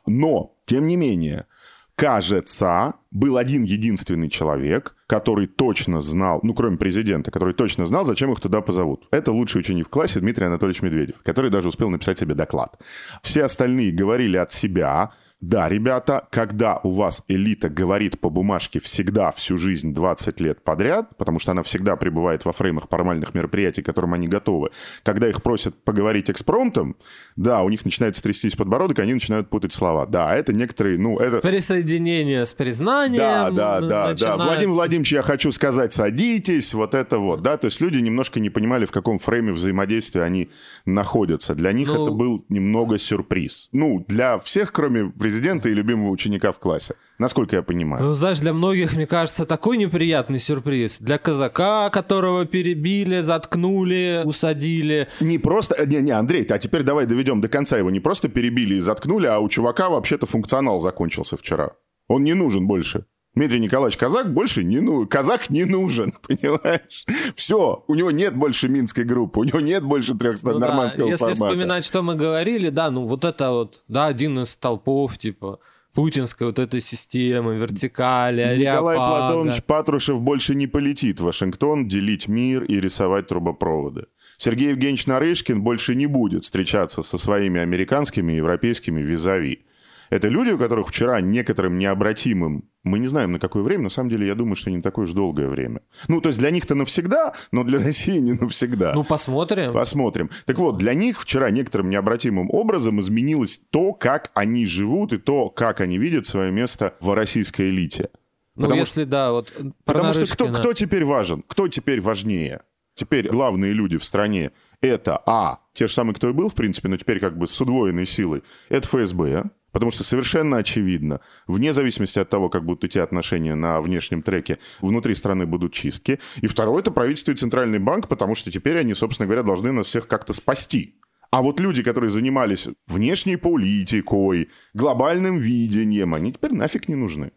Но, 0.06 0.56
тем 0.66 0.88
не 0.88 0.96
менее, 0.96 1.48
кажется, 1.96 2.96
был 3.12 3.38
один 3.38 3.64
единственный 3.64 4.30
человек, 4.30 4.96
который 5.08 5.48
точно 5.48 6.02
знал, 6.02 6.40
ну, 6.44 6.54
кроме 6.54 6.78
президента, 6.78 7.32
который 7.32 7.54
точно 7.54 7.86
знал, 7.86 8.06
зачем 8.06 8.32
их 8.34 8.40
туда 8.40 8.62
позовут. 8.62 9.08
Это 9.12 9.32
лучший 9.32 9.60
ученик 9.60 9.88
в 9.88 9.90
классе 9.90 10.20
Дмитрий 10.20 10.46
Анатольевич 10.46 10.82
Медведев, 10.82 11.16
который 11.24 11.52
даже 11.52 11.70
успел 11.70 11.90
написать 11.90 12.20
себе 12.20 12.34
доклад. 12.36 12.80
Все 13.22 13.44
остальные 13.44 13.92
говорили 13.92 14.38
от 14.38 14.52
себя, 14.52 15.12
да, 15.42 15.68
ребята, 15.68 16.28
когда 16.32 16.80
у 16.84 16.92
вас 16.92 17.24
элита 17.28 17.70
говорит 17.70 18.20
по 18.20 18.30
бумажке 18.30 18.80
всегда 18.80 19.32
всю 19.32 19.58
жизнь 19.58 19.94
20 19.94 20.40
лет 20.40 20.64
подряд, 20.64 21.16
потому 21.18 21.40
что 21.40 21.52
она 21.52 21.62
всегда 21.62 21.98
пребывает 21.98 22.46
во 22.46 22.54
фреймах 22.54 22.88
формальных 22.90 23.34
мероприятий, 23.34 23.82
к 23.82 23.86
которым 23.86 24.14
они 24.14 24.30
готовы, 24.30 24.72
когда 25.04 25.28
их 25.28 25.44
просят 25.44 25.76
поговорить 25.84 26.30
экспромтом, 26.30 26.96
да, 27.36 27.64
у 27.64 27.70
них 27.70 27.84
начинает 27.84 28.16
трястись 28.16 28.56
подбородок, 28.56 29.00
они 29.00 29.14
начинают 29.14 29.50
путать 29.50 29.74
слова. 29.74 30.06
Да, 30.06 30.34
это 30.34 30.54
некоторые, 30.54 30.98
ну, 30.98 31.20
это... 31.20 31.42
Присоединение 31.42 32.46
с 32.46 32.54
признанием. 32.54 33.18
Да, 33.18 33.52
да, 33.52 33.82
да, 33.82 34.10
начинается. 34.12 34.38
да. 34.38 34.46
Владимир 34.46 34.74
Владимирович, 34.74 35.12
я 35.12 35.22
хочу 35.22 35.52
сказать, 35.52 35.92
садитесь, 35.92 36.74
вот 36.74 36.96
это 36.96 37.20
вот, 37.20 37.42
да, 37.42 37.58
то 37.58 37.66
есть 37.66 37.82
люди 37.82 38.00
немножко 38.00 38.40
не 38.40 38.50
понимали, 38.50 38.86
в 38.86 38.92
каком 38.92 39.20
фрейме 39.20 39.52
взаимодействия 39.52 40.24
они 40.24 40.50
находятся. 40.86 41.56
Для 41.56 41.74
них 41.74 41.90
ну... 41.90 42.04
это 42.06 42.12
был 42.16 42.46
немного 42.48 42.98
сюрприз. 42.98 43.68
Ну, 43.74 44.06
для 44.08 44.40
всех, 44.40 44.72
кроме 44.72 45.12
президента 45.26 45.70
и 45.70 45.74
любимого 45.74 46.12
ученика 46.12 46.52
в 46.52 46.60
классе, 46.60 46.94
насколько 47.18 47.56
я 47.56 47.64
понимаю. 47.64 48.04
Ну, 48.04 48.14
знаешь, 48.14 48.40
для 48.40 48.54
многих, 48.54 48.96
мне 48.96 49.08
кажется, 49.08 49.46
такой 49.46 49.78
неприятный 49.78 50.38
сюрприз. 50.38 51.00
Для 51.00 51.18
казака, 51.18 51.90
которого 51.90 52.46
перебили, 52.46 53.22
заткнули, 53.22 54.22
усадили. 54.24 55.08
Не 55.22 55.40
просто... 55.40 55.84
Не, 55.88 56.02
не, 56.02 56.12
Андрей, 56.12 56.46
а 56.48 56.60
теперь 56.60 56.84
давай 56.84 57.08
доведем 57.08 57.42
до 57.42 57.48
конца 57.48 57.76
его. 57.76 57.90
Не 57.90 58.00
просто 58.00 58.30
перебили 58.30 58.76
и 58.76 58.80
заткнули, 58.80 59.26
а 59.26 59.40
у 59.40 59.50
чувака 59.50 59.90
вообще-то 59.90 60.28
функционал 60.28 60.80
закончился 60.80 61.38
вчера. 61.38 61.72
Он 62.08 62.24
не 62.24 62.36
нужен 62.36 62.68
больше. 62.68 63.06
Дмитрий 63.36 63.60
Николаевич 63.60 63.98
Казак 63.98 64.34
больше 64.34 64.64
не 64.64 64.80
ну 64.80 65.06
Казак 65.06 65.50
не 65.50 65.66
нужен, 65.66 66.14
понимаешь? 66.28 67.06
Все, 67.36 67.84
у 67.88 67.96
него 67.96 68.12
нет 68.12 68.36
больше 68.36 68.70
Минской 68.70 69.04
группы, 69.04 69.42
у 69.42 69.44
него 69.44 69.60
нет 69.60 69.84
больше 69.84 70.16
300 70.16 70.52
ну, 70.52 70.60
нормандского 70.60 71.06
да. 71.06 71.12
Если 71.12 71.26
формата. 71.26 71.46
вспоминать, 71.46 71.86
что 71.86 72.02
мы 72.02 72.16
говорили, 72.16 72.70
да, 72.70 72.90
ну 72.90 73.06
вот 73.06 73.26
это 73.26 73.52
вот, 73.52 73.84
да, 73.88 74.06
один 74.06 74.40
из 74.40 74.56
толпов, 74.56 75.18
типа, 75.18 75.60
путинской 75.94 76.48
вот 76.48 76.60
этой 76.60 76.82
системы, 76.82 77.56
вертикали, 77.56 78.58
Николай 78.58 78.96
Платонович 78.96 79.64
Патрушев 79.64 80.22
больше 80.22 80.56
не 80.56 80.68
полетит 80.68 81.20
в 81.20 81.26
Вашингтон 81.26 81.88
делить 81.88 82.28
мир 82.28 82.64
и 82.64 82.80
рисовать 82.80 83.28
трубопроводы. 83.28 84.06
Сергей 84.38 84.70
Евгеньевич 84.70 85.08
Нарышкин 85.08 85.62
больше 85.62 85.96
не 85.96 86.08
будет 86.08 86.44
встречаться 86.44 87.02
со 87.02 87.18
своими 87.18 87.62
американскими 87.62 88.34
и 88.34 88.38
европейскими 88.38 89.02
визави. 89.02 89.66
Это 90.10 90.28
люди, 90.28 90.52
у 90.52 90.58
которых 90.58 90.90
вчера 90.90 91.22
некоторым 91.22 91.78
необратимым, 91.78 92.70
мы 92.84 93.00
не 93.00 93.08
знаем 93.08 93.32
на 93.32 93.40
какое 93.40 93.64
время, 93.64 93.84
на 93.84 93.90
самом 93.90 94.10
деле 94.10 94.28
я 94.28 94.36
думаю, 94.36 94.56
что 94.56 94.70
не 94.70 94.82
такое 94.82 95.06
уж 95.06 95.14
долгое 95.14 95.48
время. 95.48 95.82
Ну, 96.08 96.22
то 96.22 96.30
есть 96.30 96.40
для 96.40 96.52
них-то 96.52 96.76
навсегда, 96.76 97.34
но 97.52 97.64
для 97.64 97.80
России 97.84 98.20
не 98.20 98.34
навсегда. 98.34 98.94
Ну, 98.94 99.04
посмотрим. 99.04 99.74
Посмотрим. 99.74 100.30
Так 100.46 100.60
вот, 100.60 100.78
для 100.78 100.94
них 100.94 101.22
вчера 101.22 101.50
некоторым 101.50 101.90
необратимым 101.90 102.50
образом 102.52 103.00
изменилось 103.00 103.60
то, 103.70 103.94
как 103.94 104.32
они 104.34 104.66
живут 104.66 105.14
и 105.14 105.18
то, 105.18 105.50
как 105.50 105.82
они 105.82 105.98
видят 105.98 106.26
свое 106.26 106.52
место 106.52 106.96
в 107.00 107.14
российской 107.14 107.70
элите. 107.70 108.10
Ну, 108.56 108.64
потому 108.64 108.80
если 108.80 109.02
что, 109.02 109.10
да, 109.10 109.32
вот 109.32 109.54
Потому 109.84 110.14
что 110.14 110.26
кто, 110.28 110.48
кто 110.48 110.74
теперь 110.74 111.04
важен? 111.04 111.44
Кто 111.48 111.68
теперь 111.68 112.00
важнее? 112.00 112.62
Теперь 112.94 113.28
главные 113.28 113.74
люди 113.74 113.98
в 113.98 114.06
стране 114.06 114.54
это, 114.82 115.22
а, 115.26 115.60
те 115.74 115.88
же 115.88 115.94
самые, 115.94 116.16
кто 116.16 116.30
и 116.30 116.34
был, 116.34 116.50
в 116.50 116.56
принципе, 116.56 116.88
но 116.88 116.98
теперь 116.98 117.20
как 117.20 117.38
бы 117.38 117.48
с 117.48 117.60
удвоенной 117.60 118.06
силой, 118.06 118.44
это 118.70 118.88
ФСБ, 118.88 119.46
Потому 119.76 119.92
что 119.92 120.06
совершенно 120.06 120.56
очевидно, 120.56 121.20
вне 121.48 121.74
зависимости 121.74 122.18
от 122.18 122.30
того, 122.30 122.48
как 122.48 122.64
будут 122.64 122.86
идти 122.86 122.98
отношения 122.98 123.56
на 123.56 123.82
внешнем 123.82 124.22
треке, 124.22 124.58
внутри 124.80 125.14
страны 125.16 125.46
будут 125.46 125.74
чистки. 125.74 126.22
И 126.40 126.48
второе, 126.48 126.80
это 126.80 126.92
правительство 126.92 127.34
и 127.34 127.36
Центральный 127.36 127.80
банк, 127.80 128.08
потому 128.08 128.36
что 128.36 128.50
теперь 128.50 128.78
они, 128.78 128.94
собственно 128.94 129.28
говоря, 129.28 129.44
должны 129.44 129.74
нас 129.74 129.88
всех 129.88 130.08
как-то 130.08 130.32
спасти. 130.32 130.96
А 131.30 131.42
вот 131.42 131.60
люди, 131.60 131.84
которые 131.84 132.10
занимались 132.10 132.70
внешней 132.88 133.36
политикой, 133.36 134.50
глобальным 134.74 135.40
видением, 135.40 136.14
они 136.14 136.32
теперь 136.32 136.54
нафиг 136.54 136.88
не 136.88 136.96
нужны. 136.96 137.34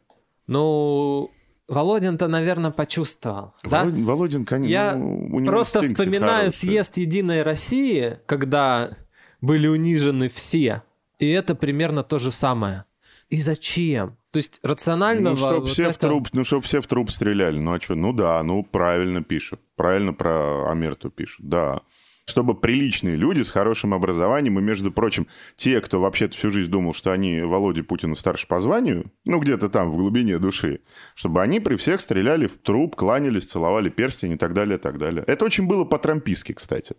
Ну, 0.46 1.32
Володин-то, 1.66 2.28
наверное, 2.28 2.70
почувствовал. 2.70 3.54
Володин, 3.64 4.04
да? 4.04 4.12
Володин 4.12 4.44
конечно, 4.44 4.70
Я 4.70 4.94
ну, 4.94 5.44
просто 5.44 5.82
вспоминаю 5.82 6.52
хороший. 6.52 6.56
съезд 6.56 6.98
Единой 6.98 7.42
России, 7.42 8.20
когда 8.26 8.90
были 9.40 9.66
унижены 9.66 10.28
все 10.28 10.84
и 11.18 11.30
это 11.30 11.54
примерно 11.54 12.02
то 12.02 12.18
же 12.18 12.30
самое. 12.30 12.84
И 13.28 13.40
зачем? 13.40 14.16
То 14.30 14.38
есть 14.38 14.58
рационально... 14.62 15.30
Ну, 15.30 15.36
чтобы 15.36 15.60
вот 15.60 15.70
все, 15.70 15.84
это... 15.84 15.92
в 15.92 15.96
труп, 15.98 16.28
ну, 16.32 16.44
чтоб 16.44 16.64
все 16.64 16.80
в 16.80 16.86
труп 16.86 17.10
стреляли. 17.10 17.58
Ну, 17.58 17.74
а 17.74 17.80
что? 17.80 17.94
Ну, 17.94 18.12
да, 18.12 18.42
ну, 18.42 18.62
правильно 18.62 19.22
пишут. 19.22 19.60
Правильно 19.76 20.12
про 20.12 20.70
Амерту 20.70 21.10
пишут, 21.10 21.48
да. 21.48 21.82
Чтобы 22.24 22.54
приличные 22.54 23.16
люди 23.16 23.40
с 23.42 23.50
хорошим 23.50 23.94
образованием, 23.94 24.58
и, 24.58 24.62
между 24.62 24.92
прочим, 24.92 25.26
те, 25.56 25.80
кто 25.80 25.98
вообще-то 26.00 26.36
всю 26.36 26.50
жизнь 26.50 26.70
думал, 26.70 26.92
что 26.92 27.10
они 27.10 27.40
Володе 27.40 27.82
Путину 27.82 28.14
старше 28.16 28.46
по 28.46 28.60
званию, 28.60 29.10
ну, 29.24 29.40
где-то 29.40 29.70
там, 29.70 29.90
в 29.90 29.96
глубине 29.96 30.38
души, 30.38 30.80
чтобы 31.14 31.42
они 31.42 31.60
при 31.60 31.76
всех 31.76 32.02
стреляли 32.02 32.46
в 32.46 32.58
труп, 32.58 32.96
кланялись, 32.96 33.46
целовали 33.46 33.88
перстень 33.88 34.32
и 34.32 34.36
так 34.36 34.52
далее, 34.52 34.76
и 34.76 34.80
так 34.80 34.98
далее. 34.98 35.24
Это 35.26 35.46
очень 35.46 35.66
было 35.66 35.84
по-трампийски, 35.84 36.52
кстати. 36.52 36.96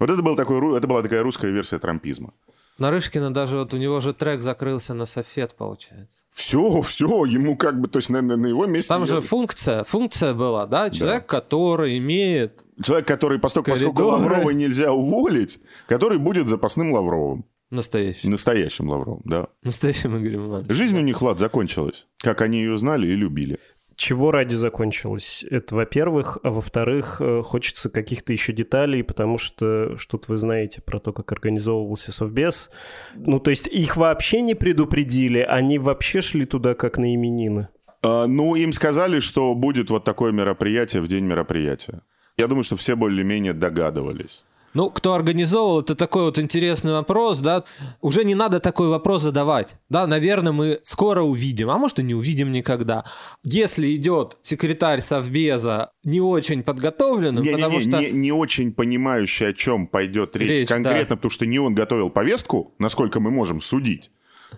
Вот 0.00 0.10
это, 0.10 0.20
был 0.20 0.34
такой, 0.34 0.76
это 0.76 0.88
была 0.88 1.02
такая 1.02 1.22
русская 1.22 1.52
версия 1.52 1.78
трампизма. 1.78 2.34
Нарышкина 2.78 3.32
даже 3.32 3.58
вот 3.58 3.74
у 3.74 3.76
него 3.76 4.00
же 4.00 4.14
трек 4.14 4.40
закрылся 4.40 4.94
на 4.94 5.06
софет, 5.06 5.54
получается. 5.54 6.20
Все, 6.30 6.80
все, 6.82 7.24
ему 7.24 7.56
как 7.56 7.80
бы, 7.80 7.88
то 7.88 7.98
есть 7.98 8.08
на, 8.08 8.22
на 8.22 8.46
его 8.46 8.66
месте... 8.66 8.88
Там 8.88 9.06
же 9.06 9.20
функция, 9.20 9.84
функция 9.84 10.34
была, 10.34 10.66
да? 10.66 10.90
Человек, 10.90 11.22
да. 11.22 11.40
который 11.40 11.98
имеет... 11.98 12.64
Человек, 12.82 13.06
который, 13.06 13.38
поскольку, 13.38 13.70
поскольку 13.70 14.02
Лаврова 14.02 14.50
нельзя 14.50 14.92
уволить, 14.92 15.60
который 15.86 16.18
будет 16.18 16.48
запасным 16.48 16.92
Лавровым. 16.92 17.44
Настоящим. 17.70 18.30
Настоящим 18.30 18.90
Лавровым, 18.90 19.22
да. 19.24 19.48
Настоящим 19.62 20.18
Игорем 20.18 20.46
Ивановичем. 20.48 20.74
Жизнь 20.74 20.98
у 20.98 21.00
них, 21.00 21.22
Влад, 21.22 21.38
закончилась. 21.38 22.06
Как 22.18 22.42
они 22.42 22.58
ее 22.58 22.76
знали 22.76 23.06
и 23.06 23.14
любили. 23.14 23.58
Чего 24.02 24.32
ради 24.32 24.56
закончилось? 24.56 25.44
Это, 25.48 25.76
во-первых. 25.76 26.38
А 26.42 26.50
во-вторых, 26.50 27.20
э, 27.20 27.40
хочется 27.44 27.88
каких-то 27.88 28.32
еще 28.32 28.52
деталей, 28.52 29.04
потому 29.04 29.38
что 29.38 29.96
что-то 29.96 30.24
вы 30.32 30.38
знаете 30.38 30.82
про 30.82 30.98
то, 30.98 31.12
как 31.12 31.30
организовывался 31.30 32.10
Совбез. 32.10 32.72
Ну, 33.14 33.38
то 33.38 33.50
есть 33.50 33.68
их 33.68 33.96
вообще 33.96 34.40
не 34.40 34.56
предупредили, 34.56 35.38
они 35.38 35.78
вообще 35.78 36.20
шли 36.20 36.46
туда 36.46 36.74
как 36.74 36.98
на 36.98 37.14
именины? 37.14 37.68
А, 38.02 38.26
ну, 38.26 38.56
им 38.56 38.72
сказали, 38.72 39.20
что 39.20 39.54
будет 39.54 39.88
вот 39.88 40.02
такое 40.02 40.32
мероприятие 40.32 41.00
в 41.00 41.06
день 41.06 41.24
мероприятия. 41.24 42.02
Я 42.36 42.48
думаю, 42.48 42.64
что 42.64 42.76
все 42.76 42.96
более-менее 42.96 43.52
догадывались. 43.52 44.42
Ну, 44.74 44.90
кто 44.90 45.14
организовал, 45.14 45.80
это 45.80 45.94
такой 45.94 46.24
вот 46.24 46.38
интересный 46.38 46.92
вопрос, 46.92 47.38
да. 47.38 47.64
Уже 48.00 48.24
не 48.24 48.34
надо 48.34 48.58
такой 48.60 48.88
вопрос 48.88 49.22
задавать. 49.22 49.76
Да, 49.88 50.06
наверное, 50.06 50.52
мы 50.52 50.80
скоро 50.82 51.22
увидим, 51.22 51.70
а 51.70 51.78
может 51.78 51.98
и 51.98 52.02
не 52.02 52.14
увидим 52.14 52.52
никогда. 52.52 53.04
Если 53.44 53.94
идет 53.96 54.38
секретарь 54.40 55.00
Совбеза 55.00 55.90
не 56.04 56.20
очень 56.20 56.62
подготовленным, 56.62 57.44
не, 57.44 57.52
потому 57.52 57.78
не, 57.78 57.84
не, 57.84 57.90
что... 57.90 58.00
Не, 58.00 58.10
не 58.10 58.32
очень 58.32 58.72
понимающий, 58.72 59.48
о 59.48 59.52
чем 59.52 59.86
пойдет 59.86 60.36
речь, 60.36 60.48
речь 60.48 60.68
конкретно, 60.68 61.10
да. 61.10 61.16
потому 61.16 61.30
что 61.30 61.46
не 61.46 61.58
он 61.58 61.74
готовил 61.74 62.10
повестку, 62.10 62.74
насколько 62.78 63.20
мы 63.20 63.30
можем 63.30 63.60
судить 63.60 64.10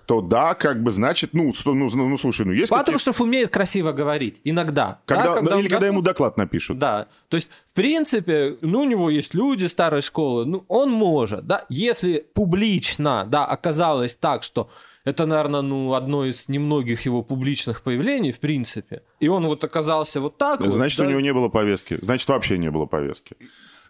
то 0.06 0.20
да, 0.20 0.54
как 0.54 0.82
бы 0.82 0.90
значит, 0.90 1.30
ну, 1.32 1.52
ну, 1.64 1.74
ну, 1.74 2.08
ну 2.08 2.16
слушай, 2.16 2.46
ну 2.46 2.52
есть 2.52 2.70
Патрушев 2.70 3.20
умеет 3.20 3.50
красиво 3.50 3.92
говорить, 3.92 4.40
иногда. 4.44 5.00
Когда, 5.06 5.26
да, 5.26 5.34
когда 5.34 5.56
или 5.56 5.64
он... 5.64 5.70
когда 5.70 5.86
ему 5.86 6.02
доклад 6.02 6.36
напишут. 6.36 6.78
Да, 6.78 7.08
то 7.28 7.36
есть, 7.36 7.50
в 7.66 7.72
принципе, 7.72 8.56
ну, 8.60 8.80
у 8.80 8.84
него 8.84 9.10
есть 9.10 9.34
люди 9.34 9.66
старой 9.66 10.02
школы, 10.02 10.44
ну, 10.44 10.64
он 10.68 10.90
может, 10.90 11.46
да, 11.46 11.64
если 11.68 12.26
публично, 12.34 13.26
да, 13.28 13.44
оказалось 13.44 14.14
так, 14.14 14.42
что 14.42 14.68
это, 15.04 15.26
наверное, 15.26 15.60
ну, 15.60 15.92
одно 15.92 16.24
из 16.24 16.48
немногих 16.48 17.02
его 17.02 17.22
публичных 17.22 17.82
появлений, 17.82 18.32
в 18.32 18.40
принципе. 18.40 19.02
И 19.20 19.28
он 19.28 19.46
вот 19.46 19.62
оказался 19.62 20.20
вот 20.20 20.38
так. 20.38 20.62
Значит, 20.62 20.98
вот, 20.98 21.04
у 21.04 21.06
да? 21.06 21.10
него 21.12 21.20
не 21.20 21.34
было 21.34 21.50
повестки. 21.50 21.98
Значит, 22.00 22.28
вообще 22.28 22.56
не 22.56 22.70
было 22.70 22.86
повестки. 22.86 23.36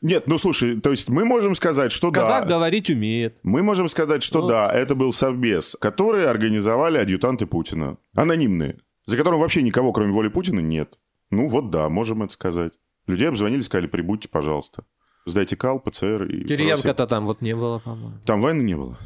Нет, 0.04 0.26
ну 0.26 0.36
слушай, 0.36 0.78
то 0.78 0.90
есть 0.90 1.08
мы 1.08 1.24
можем 1.24 1.54
сказать, 1.54 1.90
что 1.90 2.12
Казак 2.12 2.28
да. 2.28 2.34
Казак 2.40 2.48
говорить 2.48 2.90
умеет. 2.90 3.38
Мы 3.42 3.62
можем 3.62 3.88
сказать, 3.88 4.22
что 4.22 4.42
ну. 4.42 4.48
да, 4.48 4.70
это 4.70 4.94
был 4.94 5.14
совбез, 5.14 5.76
который 5.80 6.26
организовали 6.26 6.98
адъютанты 6.98 7.46
Путина. 7.46 7.96
Анонимные. 8.14 8.76
за 9.06 9.16
которым 9.16 9.40
вообще 9.40 9.62
никого, 9.62 9.94
кроме 9.94 10.12
воли 10.12 10.28
Путина, 10.28 10.60
нет. 10.60 10.98
Ну 11.30 11.48
вот 11.48 11.70
да, 11.70 11.88
можем 11.88 12.22
это 12.22 12.34
сказать. 12.34 12.74
Людей 13.06 13.28
обзвонили, 13.30 13.62
сказали, 13.62 13.86
прибудьте, 13.86 14.28
пожалуйста. 14.28 14.84
Сдайте 15.24 15.56
кал, 15.56 15.80
ПЦР 15.80 16.24
и 16.24 16.44
Кириенко-то 16.44 17.06
там 17.06 17.24
вот 17.24 17.40
не 17.40 17.56
было, 17.56 17.78
по-моему. 17.78 18.18
Там 18.26 18.42
войны 18.42 18.60
не 18.60 18.76
было. 18.76 18.98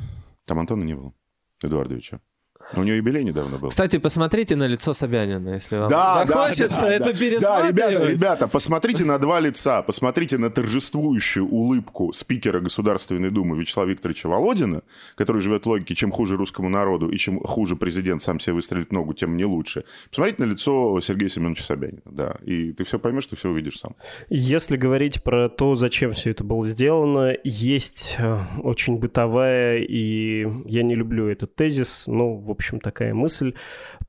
Там 0.46 0.58
Антона 0.58 0.82
не 0.82 0.94
было. 0.94 1.14
Эдуардовича. 1.62 2.20
У 2.76 2.82
него 2.82 2.96
юбилей 2.96 3.25
недавно 3.25 3.58
был. 3.58 3.70
Кстати, 3.70 3.98
посмотрите 3.98 4.54
на 4.56 4.66
лицо 4.66 4.92
Собянина, 4.92 5.54
если 5.54 5.76
вам 5.78 5.88
Да, 5.88 6.25
да, 6.25 6.26
захочется 6.26 6.82
да, 6.82 6.92
это 6.92 7.04
да. 7.06 7.12
Да, 7.12 7.18
пересматривать. 7.18 7.70
ребята, 7.70 8.06
ребята, 8.08 8.48
посмотрите 8.48 9.04
на 9.04 9.18
два 9.18 9.40
лица, 9.40 9.82
посмотрите 9.82 10.37
на 10.38 10.50
торжествующую 10.50 11.46
улыбку 11.48 12.12
спикера 12.12 12.60
Государственной 12.60 13.30
Думы 13.30 13.58
Вячеслава 13.58 13.88
Викторовича 13.88 14.28
Володина, 14.28 14.82
который 15.14 15.40
живет 15.40 15.64
в 15.64 15.68
логике, 15.68 15.94
чем 15.94 16.12
хуже 16.12 16.37
русскому 16.37 16.68
народу 16.68 17.08
и 17.08 17.16
чем 17.16 17.40
хуже 17.40 17.75
президент 17.76 18.22
сам 18.22 18.38
себе 18.38 18.54
выстрелит 18.54 18.92
ногу, 18.92 19.14
тем 19.14 19.30
мне 19.30 19.46
лучше. 19.46 19.84
Посмотрите 20.10 20.42
на 20.42 20.46
лицо 20.50 21.00
Сергея 21.00 21.30
Семеновича 21.30 21.64
Собянина, 21.64 22.02
да, 22.04 22.37
и 22.44 22.72
ты 22.72 22.84
все 22.84 22.98
поймешь, 22.98 23.26
ты 23.26 23.37
все 23.37 23.48
увидишь 23.48 23.78
сам. 23.78 23.96
Если 24.28 24.76
говорить 24.76 25.22
про 25.22 25.48
то, 25.48 25.75
зачем 25.75 26.12
все 26.12 26.30
это 26.32 26.44
было 26.44 26.64
сделано, 26.64 27.34
есть 27.44 28.16
э, 28.18 28.38
очень 28.62 28.98
бытовая, 28.98 29.78
и 29.78 30.46
я 30.66 30.82
не 30.82 30.94
люблю 30.94 31.28
этот 31.28 31.54
тезис, 31.54 32.04
но, 32.06 32.34
в 32.34 32.50
общем, 32.58 32.80
такая 32.80 33.14
мысль 33.14 33.54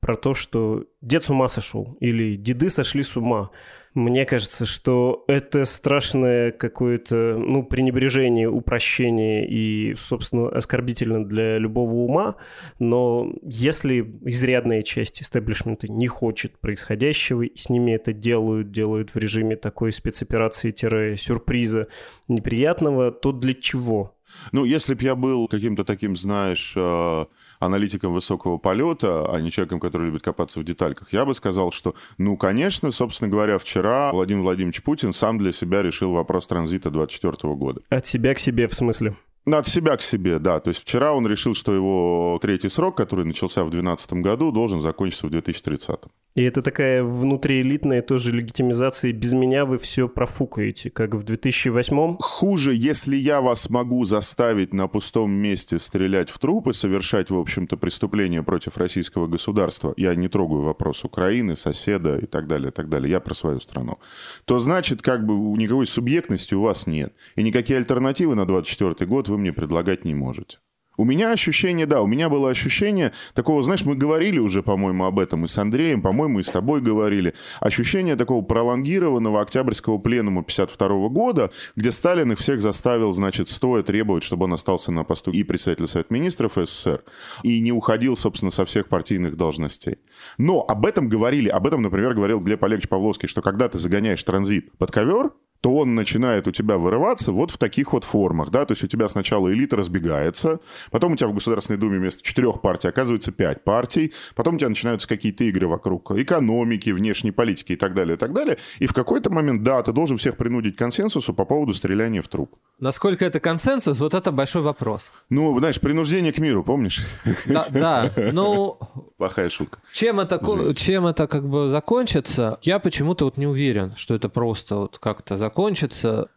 про 0.00 0.16
то, 0.16 0.34
что 0.34 0.84
дед 1.00 1.24
с 1.24 1.30
ума 1.30 1.48
сошел 1.48 1.96
или 2.00 2.36
деды 2.36 2.68
сошли 2.68 3.02
с 3.02 3.16
ума. 3.16 3.50
Мне 3.94 4.24
кажется, 4.24 4.66
что 4.66 5.24
это 5.26 5.64
страшное 5.64 6.52
какое-то, 6.52 7.36
ну, 7.36 7.64
пренебрежение, 7.64 8.48
упрощение 8.48 9.48
и, 9.48 9.96
собственно, 9.96 10.48
оскорбительно 10.48 11.24
для 11.24 11.58
любого 11.58 11.94
ума, 11.94 12.36
но 12.78 13.32
если 13.42 14.00
изрядная 14.24 14.82
часть 14.82 15.22
истеблишмента 15.22 15.88
не 15.88 16.06
хочет 16.06 16.58
происходящего, 16.58 17.42
и 17.42 17.56
с 17.56 17.68
ними 17.68 17.92
это 17.92 18.12
делают, 18.12 18.70
делают 18.70 19.12
в 19.12 19.16
режиме 19.16 19.56
такой 19.56 19.92
спецоперации-сюрприза 19.92 21.88
неприятного, 22.28 23.10
то 23.10 23.32
для 23.32 23.54
чего? 23.54 24.14
Ну, 24.52 24.64
если 24.64 24.94
бы 24.94 25.02
я 25.02 25.14
был 25.14 25.48
каким-то 25.48 25.84
таким, 25.84 26.16
знаешь, 26.16 26.74
э, 26.76 27.24
аналитиком 27.60 28.12
высокого 28.12 28.58
полета, 28.58 29.32
а 29.32 29.40
не 29.40 29.50
человеком, 29.50 29.78
который 29.78 30.06
любит 30.06 30.22
копаться 30.22 30.58
в 30.58 30.64
детальках, 30.64 31.12
я 31.12 31.24
бы 31.24 31.34
сказал, 31.34 31.70
что, 31.70 31.94
ну, 32.18 32.36
конечно, 32.36 32.90
собственно 32.90 33.30
говоря, 33.30 33.58
вчера 33.58 34.10
Владимир 34.12 34.42
Владимирович 34.42 34.82
Путин 34.82 35.12
сам 35.12 35.38
для 35.38 35.52
себя 35.52 35.82
решил 35.82 36.12
вопрос 36.12 36.46
транзита 36.46 36.90
24 36.90 37.54
года. 37.54 37.82
От 37.88 38.06
себя 38.06 38.34
к 38.34 38.38
себе, 38.38 38.66
в 38.66 38.74
смысле? 38.74 39.14
Ну, 39.46 39.56
От 39.56 39.66
себя 39.66 39.96
к 39.96 40.02
себе, 40.02 40.38
да. 40.38 40.60
То 40.60 40.68
есть 40.68 40.80
вчера 40.80 41.12
он 41.12 41.26
решил, 41.26 41.54
что 41.54 41.74
его 41.74 42.38
третий 42.42 42.68
срок, 42.68 42.96
который 42.96 43.24
начался 43.24 43.62
в 43.64 43.70
2012 43.70 44.12
году, 44.22 44.52
должен 44.52 44.80
закончиться 44.80 45.26
в 45.26 45.30
2030. 45.30 45.98
И 46.34 46.42
это 46.42 46.62
такая 46.62 47.02
внутриэлитная 47.02 48.02
тоже 48.02 48.30
легитимизация. 48.30 49.12
Без 49.12 49.32
меня 49.32 49.64
вы 49.64 49.78
все 49.78 50.08
профукаете, 50.08 50.88
как 50.88 51.14
в 51.14 51.24
2008 51.24 52.18
Хуже, 52.20 52.74
если 52.74 53.16
я 53.16 53.40
вас 53.40 53.68
могу 53.68 54.04
заставить 54.04 54.72
на 54.72 54.86
пустом 54.86 55.32
месте 55.32 55.78
стрелять 55.78 56.30
в 56.30 56.38
трупы, 56.38 56.72
совершать, 56.72 57.30
в 57.30 57.36
общем-то, 57.36 57.76
преступления 57.76 58.42
против 58.42 58.76
российского 58.76 59.26
государства, 59.26 59.92
я 59.96 60.14
не 60.14 60.28
трогаю 60.28 60.62
вопрос 60.62 61.04
Украины, 61.04 61.56
соседа 61.56 62.16
и 62.16 62.26
так 62.26 62.46
далее, 62.46 62.68
и 62.68 62.72
так 62.72 62.88
далее, 62.88 63.10
я 63.10 63.20
про 63.20 63.34
свою 63.34 63.60
страну, 63.60 63.98
то 64.44 64.60
значит, 64.60 65.02
как 65.02 65.26
бы 65.26 65.34
никакой 65.58 65.86
субъектности 65.86 66.54
у 66.54 66.62
вас 66.62 66.86
нет. 66.86 67.12
И 67.34 67.42
никакие 67.42 67.78
альтернативы 67.78 68.36
на 68.36 68.46
24 68.46 69.06
год 69.06 69.28
вы 69.28 69.38
мне 69.38 69.52
предлагать 69.52 70.04
не 70.04 70.14
можете. 70.14 70.58
У 71.00 71.04
меня 71.06 71.32
ощущение, 71.32 71.86
да, 71.86 72.02
у 72.02 72.06
меня 72.06 72.28
было 72.28 72.50
ощущение 72.50 73.12
такого, 73.32 73.62
знаешь, 73.62 73.86
мы 73.86 73.94
говорили 73.94 74.38
уже, 74.38 74.62
по-моему, 74.62 75.06
об 75.06 75.18
этом 75.18 75.46
и 75.46 75.48
с 75.48 75.56
Андреем, 75.56 76.02
по-моему, 76.02 76.40
и 76.40 76.42
с 76.42 76.50
тобой 76.50 76.82
говорили, 76.82 77.32
ощущение 77.58 78.16
такого 78.16 78.44
пролонгированного 78.44 79.40
октябрьского 79.40 79.96
пленума 79.96 80.44
52 80.44 81.08
года, 81.08 81.50
где 81.74 81.90
Сталин 81.90 82.32
их 82.32 82.38
всех 82.38 82.60
заставил, 82.60 83.12
значит, 83.12 83.48
стоя 83.48 83.82
требовать, 83.82 84.24
чтобы 84.24 84.44
он 84.44 84.52
остался 84.52 84.92
на 84.92 85.04
посту 85.04 85.30
и 85.30 85.42
председателя 85.42 85.86
Совета 85.86 86.12
Министров 86.12 86.52
СССР, 86.56 87.02
и 87.44 87.60
не 87.60 87.72
уходил, 87.72 88.14
собственно, 88.14 88.50
со 88.50 88.66
всех 88.66 88.88
партийных 88.88 89.38
должностей. 89.38 90.00
Но 90.36 90.66
об 90.68 90.84
этом 90.84 91.08
говорили, 91.08 91.48
об 91.48 91.66
этом, 91.66 91.80
например, 91.80 92.12
говорил 92.12 92.40
Глеб 92.40 92.62
Олегович 92.62 92.90
Павловский, 92.90 93.26
что 93.26 93.40
когда 93.40 93.68
ты 93.68 93.78
загоняешь 93.78 94.22
транзит 94.22 94.76
под 94.76 94.90
ковер, 94.90 95.30
то 95.60 95.76
он 95.76 95.94
начинает 95.94 96.48
у 96.48 96.52
тебя 96.52 96.78
вырываться 96.78 97.32
вот 97.32 97.50
в 97.50 97.58
таких 97.58 97.92
вот 97.92 98.04
формах, 98.04 98.50
да, 98.50 98.64
то 98.64 98.72
есть 98.72 98.82
у 98.82 98.86
тебя 98.86 99.08
сначала 99.08 99.52
элита 99.52 99.76
разбегается, 99.76 100.60
потом 100.90 101.12
у 101.12 101.16
тебя 101.16 101.28
в 101.28 101.34
Государственной 101.34 101.78
Думе 101.78 101.98
вместо 101.98 102.22
четырех 102.22 102.60
партий 102.62 102.88
оказывается 102.88 103.32
пять 103.32 103.62
партий, 103.62 104.12
потом 104.34 104.54
у 104.54 104.58
тебя 104.58 104.68
начинаются 104.70 105.06
какие-то 105.06 105.44
игры 105.44 105.68
вокруг 105.68 106.12
экономики, 106.12 106.90
внешней 106.90 107.30
политики 107.30 107.72
и 107.72 107.76
так 107.76 107.94
далее, 107.94 108.16
и 108.16 108.18
так 108.18 108.32
далее, 108.32 108.56
и 108.78 108.86
в 108.86 108.94
какой-то 108.94 109.30
момент, 109.30 109.62
да, 109.62 109.82
ты 109.82 109.92
должен 109.92 110.16
всех 110.16 110.36
принудить 110.36 110.76
к 110.76 110.78
консенсусу 110.78 111.34
по 111.34 111.44
поводу 111.44 111.74
стреляния 111.74 112.22
в 112.22 112.28
труп. 112.28 112.56
Насколько 112.78 113.26
это 113.26 113.40
консенсус, 113.40 114.00
вот 114.00 114.14
это 114.14 114.32
большой 114.32 114.62
вопрос. 114.62 115.12
Ну, 115.28 115.58
знаешь, 115.58 115.78
принуждение 115.78 116.32
к 116.32 116.38
миру, 116.38 116.64
помнишь? 116.64 117.04
Да, 117.46 117.66
да, 117.70 118.10
ну, 118.32 118.78
Плохая 119.18 119.50
шутка. 119.50 119.80
чем 119.92 120.20
это, 120.20 120.38
Извините. 120.42 120.74
чем 120.84 121.06
это 121.06 121.26
как 121.26 121.46
бы 121.46 121.68
закончится, 121.68 122.58
я 122.62 122.78
почему-то 122.78 123.26
вот 123.26 123.36
не 123.36 123.46
уверен, 123.46 123.94
что 123.96 124.14
это 124.14 124.30
просто 124.30 124.76
вот 124.76 124.98
как-то 124.98 125.36
закончится. 125.36 125.49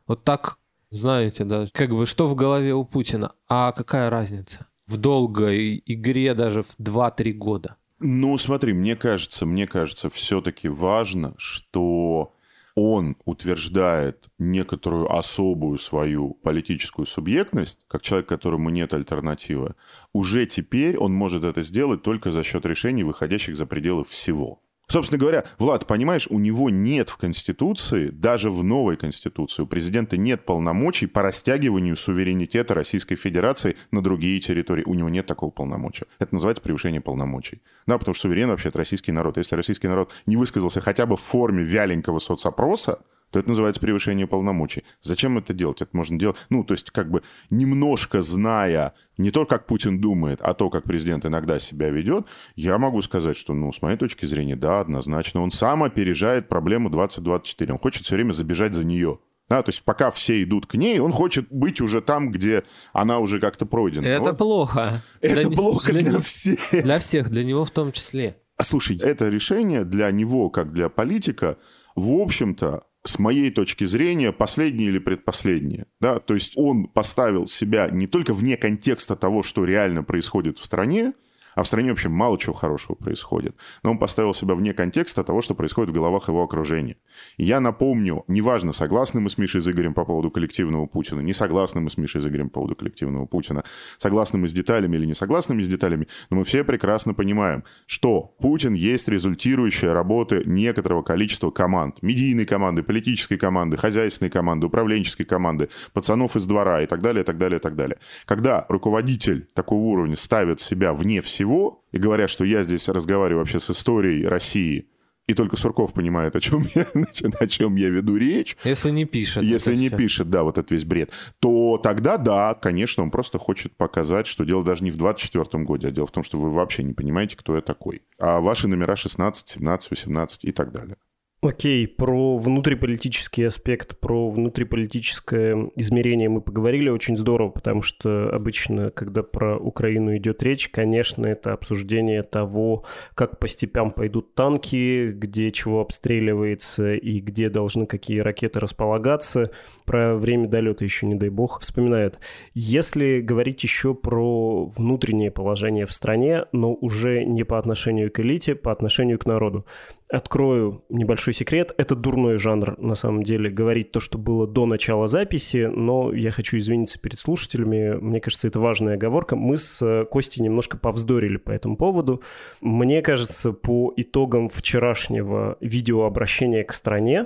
Вот 0.07 0.23
так, 0.23 0.57
знаете, 0.89 1.43
да, 1.45 1.65
как 1.71 1.91
бы 1.91 2.05
что 2.05 2.27
в 2.27 2.35
голове 2.35 2.73
у 2.73 2.85
Путина. 2.85 3.33
А 3.47 3.71
какая 3.71 4.09
разница? 4.09 4.67
В 4.87 4.97
долгой 4.97 5.81
игре 5.85 6.33
даже 6.33 6.61
в 6.61 6.77
2-3 6.79 7.31
года. 7.33 7.77
Ну, 7.99 8.37
смотри, 8.37 8.73
мне 8.73 8.95
кажется, 8.95 9.45
мне 9.45 9.65
кажется, 9.65 10.09
все-таки 10.09 10.67
важно, 10.67 11.33
что 11.37 12.33
он 12.75 13.15
утверждает 13.25 14.25
некоторую 14.39 15.11
особую 15.11 15.77
свою 15.77 16.33
политическую 16.33 17.05
субъектность, 17.05 17.79
как 17.87 18.01
человек, 18.01 18.27
которому 18.27 18.69
нет 18.69 18.93
альтернативы, 18.93 19.75
уже 20.11 20.45
теперь 20.45 20.97
он 20.97 21.13
может 21.13 21.43
это 21.43 21.61
сделать 21.61 22.01
только 22.01 22.31
за 22.31 22.43
счет 22.43 22.65
решений, 22.65 23.03
выходящих 23.03 23.55
за 23.55 23.65
пределы 23.65 24.03
всего. 24.03 24.61
Собственно 24.93 25.17
говоря, 25.17 25.43
Влад, 25.57 25.87
понимаешь, 25.87 26.27
у 26.29 26.37
него 26.37 26.69
нет 26.69 27.09
в 27.09 27.17
Конституции, 27.17 28.09
даже 28.09 28.51
в 28.51 28.63
новой 28.63 28.95
Конституции, 28.95 29.63
у 29.63 29.65
президента 29.65 30.17
нет 30.17 30.45
полномочий 30.45 31.07
по 31.07 31.23
растягиванию 31.23 31.97
суверенитета 31.97 32.75
Российской 32.75 33.15
Федерации 33.15 33.75
на 33.89 34.03
другие 34.03 34.39
территории. 34.39 34.83
У 34.85 34.93
него 34.93 35.09
нет 35.09 35.25
такого 35.25 35.49
полномочия. 35.49 36.05
Это 36.19 36.35
называется 36.35 36.61
превышение 36.61 37.01
полномочий. 37.01 37.63
Да, 37.87 37.97
потому 37.97 38.13
что 38.13 38.27
суверен 38.27 38.49
вообще 38.49 38.69
это 38.69 38.77
российский 38.77 39.11
народ. 39.11 39.37
Если 39.37 39.55
российский 39.55 39.87
народ 39.87 40.13
не 40.27 40.37
высказался 40.37 40.79
хотя 40.79 41.07
бы 41.07 41.17
в 41.17 41.21
форме 41.21 41.63
вяленького 41.63 42.19
соцопроса, 42.19 42.99
то 43.33 43.39
это 43.39 43.49
называется 43.49 43.81
превышение 43.81 44.27
полномочий. 44.27 44.83
Зачем 45.01 45.37
это 45.39 45.53
делать? 45.53 45.81
Это 45.81 45.89
можно 45.97 46.17
делать, 46.19 46.37
ну, 46.49 46.63
то 46.63 46.73
есть 46.75 46.91
как 46.91 47.09
бы 47.09 47.23
немножко 47.49 48.21
зная 48.21 48.93
не 49.17 49.31
то, 49.31 49.45
как 49.45 49.65
Путин 49.65 49.99
думает, 49.99 50.39
а 50.41 50.53
то, 50.53 50.69
как 50.69 50.83
президент 50.83 51.25
иногда 51.25 51.59
себя 51.59 51.89
ведет, 51.89 52.25
я 52.55 52.77
могу 52.77 53.01
сказать, 53.01 53.35
что, 53.35 53.53
ну, 53.53 53.73
с 53.73 53.81
моей 53.81 53.97
точки 53.97 54.25
зрения, 54.25 54.55
да, 54.55 54.79
однозначно, 54.79 55.41
он 55.41 55.51
сам 55.51 55.83
опережает 55.83 56.47
проблему 56.47 56.89
2024. 56.89 57.73
Он 57.73 57.79
хочет 57.79 58.05
все 58.05 58.15
время 58.15 58.33
забежать 58.33 58.73
за 58.73 58.85
нее. 58.85 59.19
Да, 59.49 59.61
то 59.61 59.69
есть 59.71 59.83
пока 59.83 60.09
все 60.09 60.41
идут 60.41 60.67
к 60.67 60.75
ней, 60.75 60.99
он 60.99 61.11
хочет 61.11 61.47
быть 61.51 61.81
уже 61.81 62.01
там, 62.01 62.31
где 62.31 62.63
она 62.93 63.19
уже 63.19 63.39
как-то 63.39 63.65
пройдена. 63.65 64.05
Это 64.05 64.21
Вот. 64.29 64.37
плохо. 64.37 65.01
Это 65.21 65.41
Для- 65.41 65.49
плохо 65.57 65.91
для, 65.91 66.01
него- 66.01 66.19
всех. 66.21 66.59
Для 66.71 66.97
всех, 66.99 67.29
для 67.29 67.43
него 67.43 67.65
в 67.65 67.71
том 67.71 67.91
числе. 67.91 68.37
А 68.57 68.63
Слушай, 68.63 68.97
это 69.01 69.29
решение 69.29 69.83
для 69.83 70.09
него, 70.11 70.49
как 70.49 70.71
для 70.71 70.87
политика, 70.89 71.57
в 71.95 72.09
общем-то, 72.21 72.83
с 73.05 73.19
моей 73.19 73.51
точки 73.51 73.83
зрения, 73.85 74.31
последнее 74.31 74.89
или 74.89 74.99
предпоследнее. 74.99 75.87
Да? 75.99 76.19
То 76.19 76.33
есть 76.33 76.53
он 76.55 76.87
поставил 76.87 77.47
себя 77.47 77.89
не 77.89 78.07
только 78.07 78.33
вне 78.33 78.57
контекста 78.57 79.15
того, 79.15 79.43
что 79.43 79.65
реально 79.65 80.03
происходит 80.03 80.57
в 80.57 80.65
стране, 80.65 81.13
а 81.55 81.63
в 81.63 81.67
стране 81.67 81.89
вообще 81.89 82.09
мало 82.09 82.37
чего 82.37 82.53
хорошего 82.53 82.95
происходит. 82.95 83.55
Но 83.83 83.91
он 83.91 83.97
поставил 83.97 84.33
себя 84.33 84.55
вне 84.55 84.73
контекста 84.73 85.23
того, 85.23 85.41
что 85.41 85.55
происходит 85.55 85.91
в 85.91 85.93
головах 85.93 86.27
его 86.27 86.43
окружения. 86.43 86.97
И 87.37 87.45
я 87.45 87.59
напомню, 87.59 88.23
неважно, 88.27 88.73
согласны 88.73 89.21
мы 89.21 89.29
с 89.29 89.37
Мишей 89.37 89.61
с 89.61 89.67
Игорем 89.67 89.93
по 89.93 90.05
поводу 90.05 90.31
коллективного 90.31 90.85
Путина, 90.85 91.21
не 91.21 91.33
согласны 91.33 91.81
мы 91.81 91.89
с 91.89 91.97
Мишей 91.97 92.21
с 92.21 92.27
Игорем 92.27 92.49
по 92.49 92.55
поводу 92.55 92.75
коллективного 92.75 93.25
Путина, 93.25 93.63
согласны 93.97 94.39
мы 94.39 94.47
с 94.47 94.53
деталями 94.53 94.95
или 94.97 95.05
не 95.05 95.13
согласны 95.13 95.55
мы 95.55 95.63
с 95.63 95.67
деталями, 95.67 96.07
но 96.29 96.37
мы 96.37 96.43
все 96.43 96.63
прекрасно 96.63 97.13
понимаем, 97.13 97.63
что 97.85 98.35
Путин 98.39 98.73
есть 98.73 99.07
результирующая 99.07 99.93
работа 99.93 100.43
некоторого 100.45 101.03
количества 101.03 101.51
команд. 101.51 102.01
Медийной 102.01 102.45
команды, 102.45 102.83
политической 102.83 103.37
команды, 103.37 103.77
хозяйственной 103.77 104.29
команды, 104.29 104.67
управленческой 104.67 105.25
команды, 105.25 105.69
пацанов 105.93 106.35
из 106.35 106.45
двора 106.45 106.81
и 106.81 106.87
так 106.87 107.01
далее, 107.01 107.23
и 107.23 107.25
так 107.25 107.37
далее, 107.37 107.59
и 107.59 107.61
так 107.61 107.75
далее. 107.75 107.97
Когда 108.25 108.65
руководитель 108.69 109.47
такого 109.53 109.81
уровня 109.81 110.15
ставит 110.15 110.59
себя 110.59 110.93
вне 110.93 111.21
всего 111.21 111.42
и 111.91 111.97
говорят, 111.97 112.29
что 112.29 112.43
я 112.45 112.63
здесь 112.63 112.87
разговариваю 112.87 113.39
вообще 113.39 113.59
с 113.59 113.69
историей 113.69 114.25
России, 114.25 114.87
и 115.25 115.33
только 115.33 115.55
Сурков 115.55 115.93
понимает, 115.93 116.35
о 116.35 116.41
чем 116.41 116.65
я, 116.75 116.85
значит, 116.93 117.35
о 117.41 117.47
чем 117.47 117.75
я 117.75 117.89
веду 117.89 118.17
речь. 118.17 118.57
Если 118.63 118.91
не 118.91 119.05
пишет. 119.05 119.43
Если 119.43 119.75
не 119.75 119.87
все. 119.87 119.97
пишет, 119.97 120.29
да, 120.29 120.43
вот 120.43 120.57
этот 120.57 120.71
весь 120.71 120.83
бред, 120.83 121.11
то 121.39 121.79
тогда, 121.81 122.17
да, 122.17 122.53
конечно, 122.53 123.03
он 123.03 123.11
просто 123.11 123.39
хочет 123.39 123.75
показать, 123.77 124.27
что 124.27 124.43
дело 124.43 124.63
даже 124.63 124.83
не 124.83 124.91
в 124.91 124.97
24 124.97 125.63
годе, 125.63 125.87
а 125.87 125.91
дело 125.91 126.07
в 126.07 126.11
том, 126.11 126.23
что 126.23 126.37
вы 126.37 126.49
вообще 126.49 126.83
не 126.83 126.93
понимаете, 126.93 127.37
кто 127.37 127.55
я 127.55 127.61
такой. 127.61 128.01
А 128.19 128.41
ваши 128.41 128.67
номера 128.67 128.95
16, 128.95 129.47
17, 129.47 129.91
18 129.91 130.45
и 130.45 130.51
так 130.51 130.71
далее. 130.71 130.97
Окей, 131.43 131.89
про 131.89 132.37
внутриполитический 132.37 133.45
аспект, 133.45 133.99
про 133.99 134.29
внутриполитическое 134.29 135.71
измерение 135.75 136.29
мы 136.29 136.39
поговорили 136.39 136.87
очень 136.87 137.17
здорово, 137.17 137.49
потому 137.49 137.81
что 137.81 138.33
обычно, 138.33 138.91
когда 138.91 139.23
про 139.23 139.57
Украину 139.57 140.15
идет 140.15 140.41
речь, 140.41 140.69
конечно, 140.69 141.25
это 141.25 141.51
обсуждение 141.51 142.23
того, 142.23 142.85
как 143.13 143.39
по 143.39 143.49
степям 143.49 143.91
пойдут 143.91 144.35
танки, 144.35 145.11
где 145.11 145.51
чего 145.51 145.81
обстреливается 145.81 146.93
и 146.93 147.19
где 147.19 147.49
должны 147.49 147.87
какие 147.87 148.19
ракеты 148.19 148.61
располагаться. 148.61 149.51
Про 149.83 150.15
время 150.15 150.47
долета 150.47 150.85
еще, 150.85 151.07
не 151.07 151.15
дай 151.15 151.27
бог, 151.27 151.59
вспоминают. 151.59 152.19
Если 152.53 153.19
говорить 153.19 153.61
еще 153.63 153.93
про 153.93 154.63
внутреннее 154.67 155.29
положение 155.29 155.87
в 155.87 155.91
стране, 155.91 156.45
но 156.53 156.73
уже 156.73 157.25
не 157.25 157.43
по 157.43 157.59
отношению 157.59 158.09
к 158.13 158.21
элите, 158.21 158.55
по 158.55 158.71
отношению 158.71 159.19
к 159.19 159.25
народу. 159.25 159.65
Открою 160.13 160.83
небольшой 160.89 161.33
секрет. 161.33 161.73
Это 161.75 161.95
дурной 161.95 162.37
жанр, 162.37 162.77
на 162.77 162.93
самом 162.93 163.23
деле, 163.23 163.49
говорить 163.49 163.91
то, 163.91 163.99
что 163.99 164.19
было 164.19 164.45
до 164.45 164.67
начала 164.67 165.07
записи, 165.07 165.71
но 165.73 166.13
я 166.13 166.29
хочу 166.29 166.57
извиниться 166.57 166.99
перед 166.99 167.17
слушателями. 167.17 167.95
Мне 167.99 168.19
кажется, 168.19 168.47
это 168.47 168.59
важная 168.59 168.93
оговорка. 168.93 169.35
Мы 169.35 169.57
с 169.57 169.81
э, 169.81 170.05
Костей 170.05 170.43
немножко 170.43 170.77
повздорили 170.77 171.37
по 171.37 171.49
этому 171.49 171.77
поводу. 171.77 172.21
Мне 172.61 173.01
кажется, 173.01 173.53
по 173.53 173.91
итогам 173.97 174.49
вчерашнего 174.49 175.57
видеообращения 175.61 176.63
к 176.63 176.73
стране, 176.73 177.25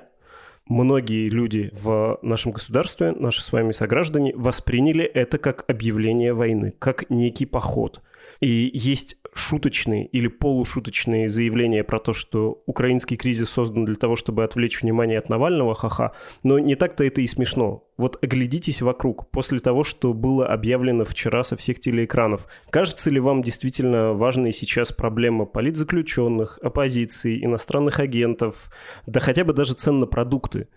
многие 0.69 1.28
люди 1.28 1.69
в 1.73 2.19
нашем 2.21 2.54
государстве, 2.54 3.12
наши 3.12 3.43
с 3.43 3.52
вами 3.52 3.73
сограждане, 3.73 4.34
восприняли 4.34 5.04
это 5.04 5.39
как 5.39 5.65
объявление 5.67 6.34
войны, 6.34 6.73
как 6.80 7.10
некий 7.10 7.45
поход. 7.45 8.02
И 8.39 8.71
есть 8.73 9.17
шуточные 9.34 10.06
или 10.06 10.28
полушуточные 10.28 11.30
заявления 11.30 11.84
про 11.84 12.00
то, 12.00 12.13
что 12.13 12.63
украинский 12.65 13.17
кризис 13.17 13.50
создан 13.50 13.86
для 13.86 13.95
того, 13.95 14.15
чтобы 14.15 14.43
отвлечь 14.43 14.82
внимание 14.82 15.19
от 15.19 15.30
Навального, 15.30 15.73
ха-ха, 15.76 16.13
но 16.43 16.60
не 16.60 16.76
так-то 16.76 17.04
это 17.04 17.21
и 17.21 17.28
смешно. 17.28 17.84
Вот 17.97 18.23
оглядитесь 18.23 18.82
вокруг 18.82 19.30
после 19.32 19.60
того, 19.60 19.84
что 19.84 20.13
было 20.13 20.47
объявлено 20.47 21.04
вчера 21.04 21.43
со 21.43 21.56
всех 21.56 21.80
телеэкранов. 21.80 22.47
Кажется 22.69 23.10
ли 23.10 23.19
вам 23.19 23.41
действительно 23.41 24.13
важной 24.13 24.54
сейчас 24.54 24.91
проблема 24.91 25.45
политзаключенных, 25.45 26.60
оппозиции, 26.62 27.43
иностранных 27.43 28.00
агентов, 28.00 28.69
да 29.08 29.19
хотя 29.19 29.43
бы 29.43 29.54
даже 29.54 29.73
цен 29.73 30.00
на 30.00 30.06
продукты? 30.06 30.67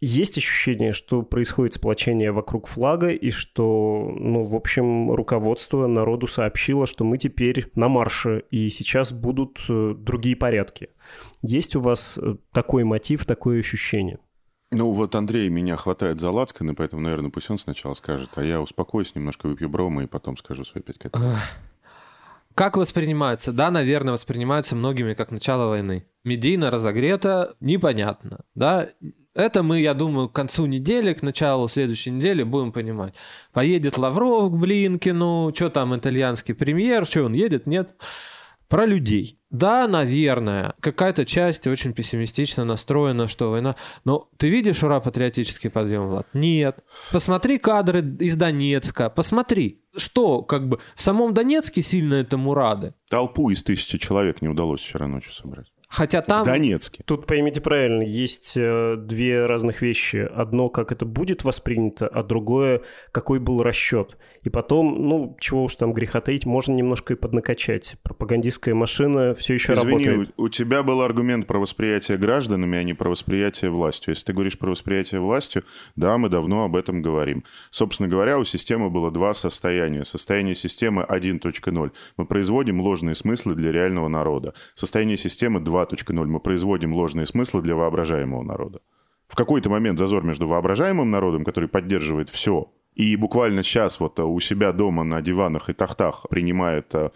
Есть 0.00 0.38
ощущение, 0.38 0.92
что 0.92 1.22
происходит 1.22 1.74
сплочение 1.74 2.32
вокруг 2.32 2.66
флага, 2.66 3.10
и 3.10 3.30
что, 3.30 4.10
ну, 4.16 4.44
в 4.44 4.54
общем, 4.54 5.12
руководство 5.12 5.86
народу 5.86 6.26
сообщило, 6.26 6.86
что 6.86 7.04
мы 7.04 7.18
теперь 7.18 7.70
на 7.74 7.88
марше, 7.88 8.44
и 8.50 8.68
сейчас 8.68 9.12
будут 9.12 9.60
э, 9.68 9.94
другие 9.96 10.36
порядки. 10.36 10.88
Есть 11.42 11.76
у 11.76 11.80
вас 11.80 12.18
э, 12.18 12.36
такой 12.52 12.84
мотив, 12.84 13.24
такое 13.24 13.60
ощущение? 13.60 14.18
Ну, 14.72 14.92
вот 14.92 15.14
Андрей 15.16 15.48
меня 15.48 15.76
хватает 15.76 16.20
за 16.20 16.30
лацканы, 16.30 16.74
поэтому, 16.74 17.02
наверное, 17.02 17.30
пусть 17.30 17.50
он 17.50 17.58
сначала 17.58 17.94
скажет, 17.94 18.30
а 18.36 18.44
я 18.44 18.60
успокоюсь, 18.60 19.14
немножко 19.14 19.48
выпью 19.48 19.68
брома 19.68 20.04
и 20.04 20.06
потом 20.06 20.36
скажу 20.36 20.64
свои 20.64 20.82
пять 20.82 20.98
копеек. 20.98 21.38
Как 22.54 22.76
воспринимаются? 22.76 23.52
Да, 23.52 23.70
наверное, 23.70 24.12
воспринимаются 24.12 24.76
многими 24.76 25.14
как 25.14 25.30
начало 25.30 25.68
войны. 25.68 26.06
Медийно 26.24 26.70
разогрето, 26.70 27.56
непонятно. 27.60 28.44
Да, 28.54 28.90
это 29.34 29.62
мы, 29.62 29.80
я 29.80 29.94
думаю, 29.94 30.28
к 30.28 30.32
концу 30.32 30.66
недели, 30.66 31.12
к 31.12 31.22
началу 31.22 31.68
следующей 31.68 32.10
недели 32.10 32.42
будем 32.42 32.72
понимать. 32.72 33.14
Поедет 33.52 33.98
Лавров 33.98 34.50
к 34.50 34.54
Блинкину, 34.54 35.52
что 35.54 35.70
там 35.70 35.96
итальянский 35.96 36.54
премьер, 36.54 37.06
что 37.06 37.24
он 37.24 37.32
едет, 37.32 37.66
нет. 37.66 37.94
Про 38.68 38.86
людей. 38.86 39.40
Да, 39.50 39.88
наверное, 39.88 40.74
какая-то 40.78 41.24
часть 41.26 41.66
очень 41.66 41.92
пессимистично 41.92 42.64
настроена, 42.64 43.26
что 43.26 43.50
война... 43.50 43.74
Но 44.04 44.28
ты 44.36 44.48
видишь 44.48 44.84
ура-патриотический 44.84 45.70
подъем, 45.70 46.06
Влад? 46.06 46.28
Нет. 46.34 46.84
Посмотри 47.10 47.58
кадры 47.58 48.00
из 48.20 48.36
Донецка, 48.36 49.10
посмотри. 49.10 49.82
Что, 49.96 50.42
как 50.42 50.68
бы, 50.68 50.78
в 50.94 51.02
самом 51.02 51.34
Донецке 51.34 51.82
сильно 51.82 52.14
этому 52.14 52.54
рады? 52.54 52.94
Толпу 53.08 53.50
из 53.50 53.64
тысячи 53.64 53.98
человек 53.98 54.40
не 54.40 54.48
удалось 54.48 54.80
вчера 54.80 55.08
ночью 55.08 55.32
собрать. 55.32 55.66
Хотя 55.90 56.22
там... 56.22 56.42
В 56.42 56.46
Донецке. 56.46 57.02
Тут 57.04 57.26
поймите 57.26 57.60
правильно, 57.60 58.02
есть 58.02 58.52
э, 58.56 58.94
две 58.96 59.44
разных 59.46 59.82
вещи. 59.82 60.18
Одно, 60.18 60.68
как 60.68 60.92
это 60.92 61.04
будет 61.04 61.42
воспринято, 61.42 62.06
а 62.06 62.22
другое, 62.22 62.82
какой 63.10 63.40
был 63.40 63.60
расчет. 63.64 64.16
И 64.44 64.50
потом, 64.50 65.08
ну, 65.08 65.36
чего 65.40 65.64
уж 65.64 65.74
там 65.74 65.92
греха 65.92 66.20
таить, 66.20 66.46
можно 66.46 66.74
немножко 66.74 67.14
и 67.14 67.16
поднакачать. 67.16 67.96
Пропагандистская 68.04 68.72
машина 68.72 69.34
все 69.34 69.54
еще 69.54 69.72
Извини, 69.72 70.06
работает. 70.06 70.34
У, 70.36 70.44
у 70.44 70.48
тебя 70.48 70.84
был 70.84 71.02
аргумент 71.02 71.48
про 71.48 71.58
восприятие 71.58 72.18
гражданами, 72.18 72.78
а 72.78 72.84
не 72.84 72.94
про 72.94 73.10
восприятие 73.10 73.72
властью. 73.72 74.12
Если 74.12 74.26
ты 74.26 74.32
говоришь 74.32 74.58
про 74.58 74.70
восприятие 74.70 75.20
властью, 75.20 75.64
да, 75.96 76.16
мы 76.18 76.28
давно 76.28 76.66
об 76.66 76.76
этом 76.76 77.02
говорим. 77.02 77.42
Собственно 77.70 78.08
говоря, 78.08 78.38
у 78.38 78.44
системы 78.44 78.90
было 78.90 79.10
два 79.10 79.34
состояния. 79.34 80.04
Состояние 80.04 80.54
системы 80.54 81.02
1.0. 81.02 81.90
Мы 82.16 82.26
производим 82.26 82.80
ложные 82.80 83.16
смыслы 83.16 83.56
для 83.56 83.72
реального 83.72 84.06
народа. 84.06 84.54
Состояние 84.76 85.16
системы 85.16 85.58
2 85.58 85.79
2.0 85.84 86.26
мы 86.26 86.40
производим 86.40 86.94
ложные 86.94 87.26
смыслы 87.26 87.62
для 87.62 87.74
воображаемого 87.74 88.42
народа. 88.42 88.80
В 89.28 89.36
какой-то 89.36 89.70
момент 89.70 89.98
зазор 89.98 90.24
между 90.24 90.48
воображаемым 90.48 91.10
народом, 91.10 91.44
который 91.44 91.68
поддерживает 91.68 92.30
все, 92.30 92.72
и 92.94 93.16
буквально 93.16 93.62
сейчас 93.62 94.00
вот 94.00 94.18
у 94.18 94.40
себя 94.40 94.72
дома 94.72 95.04
на 95.04 95.22
диванах 95.22 95.70
и 95.70 95.72
тахтах 95.72 96.26
принимает 96.28 96.94
э, 96.94 97.10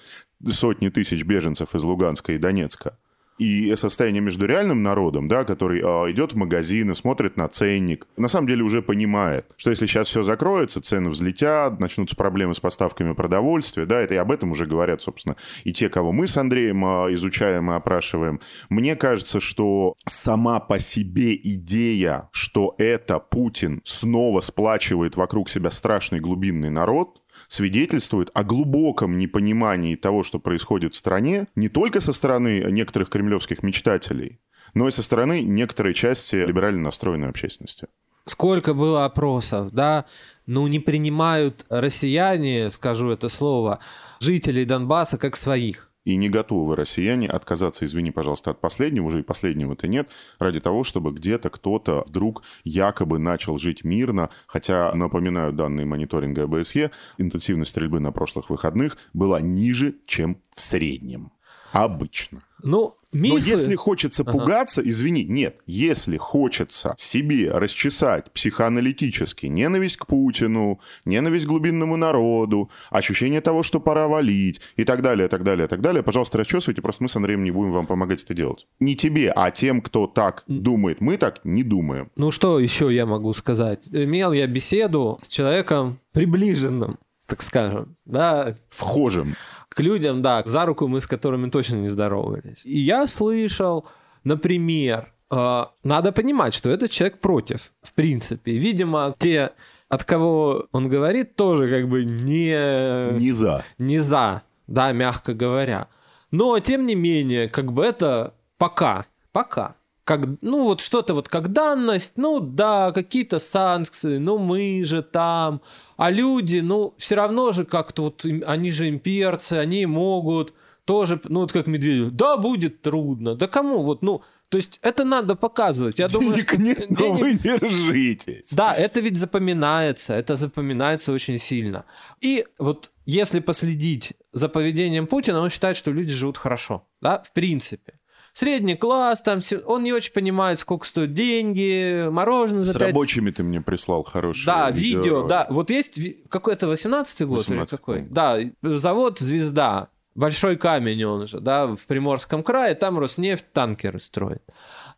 сотни 0.49 0.89
тысяч 0.89 1.25
беженцев 1.25 1.75
из 1.75 1.83
Луганска 1.83 2.33
и 2.33 2.39
Донецка, 2.39 2.99
и 3.39 3.75
состояние 3.77 4.21
между 4.21 4.47
реальным 4.47 4.83
народом, 4.83 5.29
да, 5.29 5.45
который 5.45 5.81
э, 5.81 6.13
идет 6.13 6.33
в 6.33 6.37
магазин 6.37 6.91
и 6.91 6.95
смотрит 6.95 7.37
на 7.37 7.49
ценник, 7.49 8.07
на 8.17 8.29
самом 8.29 8.47
деле 8.47 8.63
уже 8.63 8.83
понимает, 8.83 9.53
что 9.57 9.71
если 9.71 9.87
сейчас 9.87 10.09
все 10.09 10.23
закроется, 10.23 10.81
цены 10.81 11.11
взлетят, 11.11 11.81
начнутся 11.81 12.17
проблемы 12.17 12.55
с 12.55 12.61
поставками 12.61 13.13
продовольствия, 13.13 13.87
да, 13.87 14.01
это 14.01 14.15
и 14.15 14.19
об 14.19 14.31
этом 14.31 14.53
уже 14.53 14.67
говорят, 14.67 15.03
собственно, 15.03 15.37
и 15.65 15.73
те, 15.73 15.89
кого 15.89 16.13
мы 16.13 16.27
с 16.27 16.37
Андреем 16.37 16.85
э, 16.85 17.15
изучаем 17.15 17.71
и 17.71 17.75
опрашиваем. 17.75 18.41
Мне 18.69 18.97
кажется, 18.97 19.41
что 19.41 19.95
сама 20.07 20.61
по 20.61 20.79
себе 20.79 21.35
идея, 21.35 22.29
что 22.33 22.75
это 22.79 23.19
Путин 23.19 23.81
снова 23.85 24.41
сплачивает 24.41 25.17
вокруг 25.17 25.49
себя 25.49 25.71
страшный 25.71 26.21
глубинный 26.21 26.71
народ, 26.71 27.21
свидетельствует 27.49 28.31
о 28.35 28.45
глубоком 28.45 29.19
непонимании 29.19 29.97
того, 29.97 30.23
что 30.23 30.39
происходит 30.39 30.95
в 30.95 30.99
стране, 30.99 31.49
не 31.55 31.69
только 31.69 32.01
со 32.01 32.13
стороны 32.13 32.65
некоторых 32.71 33.11
кремлевских 33.11 33.63
мечтателей, 33.63 34.41
но 34.75 34.89
и 34.89 34.91
со 34.91 35.03
стороны 35.03 35.43
некоторой 35.43 35.95
части 35.95 36.37
либерально 36.37 36.83
настроенной 36.83 37.29
общественности. 37.29 37.89
Сколько 38.27 38.73
было 38.73 39.05
опросов, 39.05 39.71
да, 39.73 40.07
ну 40.47 40.67
не 40.67 40.81
принимают 40.81 41.67
россияне, 41.69 42.71
скажу 42.71 43.11
это 43.11 43.29
слово, 43.29 43.81
жителей 44.19 44.65
Донбасса 44.65 45.19
как 45.19 45.37
своих 45.37 45.91
и 46.05 46.17
не 46.17 46.29
готовы 46.29 46.77
россияне 46.77 47.29
отказаться, 47.29 47.85
извини, 47.85 48.11
пожалуйста, 48.11 48.51
от 48.51 48.61
последнего, 48.61 49.07
уже 49.07 49.21
и 49.21 49.23
последнего-то 49.23 49.89
нет, 49.89 50.09
ради 50.39 50.61
того, 50.61 50.85
чтобы 50.85 51.13
где-то 51.13 51.51
кто-то 51.51 52.05
вдруг 52.07 52.43
якобы 52.65 53.19
начал 53.19 53.59
жить 53.59 53.85
мирно, 53.85 54.31
хотя, 54.47 54.93
напоминаю 54.95 55.53
данные 55.53 55.87
мониторинга 55.87 56.45
ОБСЕ, 56.45 56.91
интенсивность 57.19 57.71
стрельбы 57.71 58.01
на 58.01 58.13
прошлых 58.13 58.51
выходных 58.51 58.99
была 59.13 59.41
ниже, 59.41 59.97
чем 60.07 60.39
в 60.55 60.61
среднем. 60.61 61.33
Обычно. 61.75 62.41
Ну, 62.63 62.95
мифы... 63.13 63.35
Но 63.35 63.39
если 63.39 63.75
хочется 63.75 64.23
ага. 64.23 64.31
пугаться, 64.31 64.81
извини, 64.81 65.25
нет, 65.25 65.57
если 65.67 66.17
хочется 66.17 66.95
себе 66.97 67.51
расчесать 67.51 68.31
психоаналитически 68.31 69.47
ненависть 69.47 69.97
к 69.97 70.07
Путину, 70.07 70.81
ненависть 71.05 71.47
к 71.47 71.49
глубинному 71.49 71.97
народу, 71.97 72.71
ощущение 72.91 73.41
того, 73.41 73.65
что 73.65 73.81
пора 73.81 74.07
валить 74.07 74.61
и 74.77 74.85
так 74.85 75.03
далее, 75.03 75.27
так 75.27 75.43
далее, 75.43 75.67
так 75.67 75.81
далее, 75.81 76.05
пожалуйста, 76.05 76.39
расчесывайте, 76.39 76.81
просто 76.81 77.03
мы 77.03 77.09
с 77.09 77.17
Андреем 77.17 77.43
не 77.43 77.51
будем 77.51 77.73
вам 77.73 77.87
помогать 77.87 78.23
это 78.23 78.35
делать. 78.35 78.69
Не 78.79 78.95
тебе, 78.95 79.33
а 79.35 79.51
тем, 79.51 79.81
кто 79.81 80.07
так 80.07 80.45
думает. 80.47 81.01
Мы 81.01 81.17
так 81.17 81.41
не 81.45 81.65
думаем. 81.65 82.13
Ну, 82.15 82.31
что 82.31 82.61
еще 82.61 82.95
я 82.95 83.05
могу 83.05 83.35
сказать? 83.35 83.89
Имел 83.91 84.33
я 84.33 84.47
беседу 84.47 85.19
с 85.23 85.29
человеком 85.29 85.99
приближенным, 86.13 86.99
так 87.27 87.43
скажем, 87.43 87.97
да. 88.05 88.55
Вхожим 88.71 89.35
к 89.75 89.81
людям, 89.81 90.23
да, 90.23 90.43
за 90.47 90.67
руку 90.67 90.89
мы 90.89 91.01
с 91.01 91.07
которыми 91.07 91.51
точно 91.51 91.77
не 91.77 91.89
здоровались. 91.89 92.61
И 92.65 92.79
я 92.79 93.07
слышал, 93.07 93.87
например, 94.25 95.13
э, 95.31 95.65
надо 95.83 96.13
понимать, 96.13 96.55
что 96.55 96.71
этот 96.71 96.91
человек 96.91 97.19
против, 97.21 97.73
в 97.83 97.93
принципе. 97.93 98.53
Видимо, 98.53 99.15
те, 99.19 99.51
от 99.89 100.05
кого 100.05 100.67
он 100.73 100.89
говорит, 100.89 101.37
тоже 101.37 101.69
как 101.69 101.89
бы 101.89 102.05
не... 102.05 103.19
Не 103.19 103.33
за. 103.33 103.65
Не 103.79 103.99
за, 103.99 104.43
да, 104.67 104.93
мягко 104.93 105.35
говоря. 105.35 105.89
Но, 106.31 106.59
тем 106.61 106.87
не 106.87 106.95
менее, 106.95 107.49
как 107.49 107.73
бы 107.73 107.85
это 107.85 108.35
пока 108.59 109.07
Пока. 109.35 109.75
Как, 110.05 110.27
ну, 110.43 110.65
вот 110.65 110.83
что-то 110.83 111.15
вот 111.15 111.29
как 111.29 111.49
данность, 111.53 112.13
ну, 112.17 112.41
да, 112.41 112.93
какие-то 112.93 113.39
санкции, 113.39 114.19
ну, 114.19 114.37
мы 114.39 114.85
же 114.85 115.03
там. 115.03 115.63
А 115.97 116.11
люди, 116.11 116.61
ну, 116.61 116.95
все 116.99 117.15
равно 117.15 117.53
же 117.53 117.65
как-то 117.65 118.03
вот, 118.03 118.25
они 118.47 118.71
же 118.71 118.89
имперцы, 118.89 119.55
они 119.55 119.87
могут 119.87 120.53
тоже, 120.85 121.21
ну, 121.25 121.41
вот 121.41 121.53
как 121.53 121.67
Медведев, 121.67 122.11
да, 122.11 122.37
будет 122.37 122.83
трудно. 122.83 123.35
Да 123.35 123.49
кому? 123.49 123.83
Вот, 123.83 124.03
ну, 124.03 124.23
то 124.51 124.59
есть 124.59 124.79
это 124.83 125.05
надо 125.05 125.35
показывать. 125.35 125.99
Я 125.99 126.09
думаю, 126.09 126.35
денег 126.35 126.49
что 126.49 126.61
нет, 126.61 126.87
но 126.91 126.97
денег- 126.97 127.21
вы 127.21 127.33
держитесь. 127.35 128.53
Да, 128.53 128.75
это 128.75 129.01
ведь 129.01 129.17
запоминается, 129.17 130.13
это 130.13 130.37
запоминается 130.37 131.13
очень 131.13 131.39
сильно. 131.39 131.87
И 132.21 132.45
вот 132.59 132.91
если 133.07 133.41
последить 133.41 134.13
за 134.33 134.49
поведением 134.49 135.07
Путина, 135.07 135.41
он 135.41 135.51
считает, 135.51 135.77
что 135.77 135.91
люди 135.91 136.13
живут 136.13 136.37
хорошо, 136.39 136.87
да, 137.01 137.23
в 137.23 137.33
принципе. 137.33 137.95
Средний 138.35 138.75
класс, 138.75 139.23
там, 139.23 139.41
он 139.65 139.85
не 139.85 139.93
очень 139.93 140.13
понимает, 140.13 140.59
сколько 140.59 140.87
стоят 140.87 141.15
деньги, 141.15 142.09
мороженое 142.11 142.65
за 142.65 142.73
С 142.73 142.77
пять- 142.77 142.89
рабочими 142.89 143.31
ты 143.31 143.45
мне 143.45 143.61
прислал 143.61 144.03
хорошее 144.03 144.45
Да, 144.47 144.71
видео, 144.73 145.23
да. 145.23 145.47
Вот 145.51 145.71
есть 145.71 145.99
какой-то 146.29 146.67
18-й 146.67 147.27
год 147.27 147.49
или 147.49 147.61
18-й, 147.61 147.69
какой? 147.71 148.01
Да, 148.03 148.39
завод 148.61 149.21
«Звезда», 149.21 149.89
Большой 150.17 150.55
камень 150.55 151.03
он 151.05 151.27
же, 151.27 151.41
да, 151.41 151.67
в 151.67 151.87
Приморском 151.89 152.45
крае, 152.45 152.77
там 152.77 152.99
Роснефть 153.01 153.47
танкеры 153.53 153.99
строит. 153.99 154.43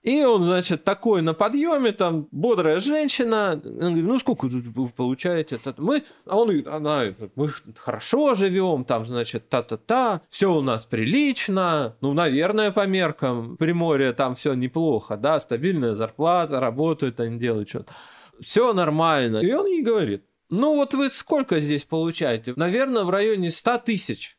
И 0.06 0.24
он, 0.24 0.44
значит, 0.44 0.84
такой 0.84 1.20
на 1.20 1.34
подъеме, 1.34 1.90
там, 1.90 2.28
бодрая 2.30 2.78
женщина, 2.78 3.60
он 3.64 3.78
говорит, 3.78 4.04
ну, 4.04 4.18
сколько 4.18 4.46
вы 4.46 4.88
получаете? 4.88 5.58
Мы, 5.78 6.04
а 6.26 6.36
он 6.36 6.44
говорит, 6.44 6.68
она, 6.68 7.06
мы 7.34 7.50
хорошо 7.76 8.36
живем, 8.36 8.84
там, 8.84 9.04
значит, 9.04 9.48
та-та-та, 9.48 10.22
все 10.28 10.54
у 10.54 10.62
нас 10.62 10.84
прилично, 10.84 11.96
ну, 12.00 12.12
наверное, 12.12 12.70
по 12.70 12.86
меркам 12.86 13.56
Приморья 13.56 14.12
там 14.12 14.36
все 14.36 14.54
неплохо, 14.54 15.16
да, 15.16 15.40
стабильная 15.40 15.96
зарплата, 15.96 16.60
работают, 16.60 17.18
они 17.18 17.40
делают 17.40 17.68
что-то. 17.68 17.92
Все 18.38 18.72
нормально. 18.72 19.38
И 19.38 19.52
он 19.52 19.66
ей 19.66 19.82
говорит, 19.82 20.22
ну, 20.50 20.76
вот 20.76 20.94
вы 20.94 21.10
сколько 21.10 21.58
здесь 21.58 21.82
получаете? 21.82 22.52
Наверное, 22.54 23.02
в 23.02 23.10
районе 23.10 23.50
100 23.50 23.78
тысяч. 23.78 24.35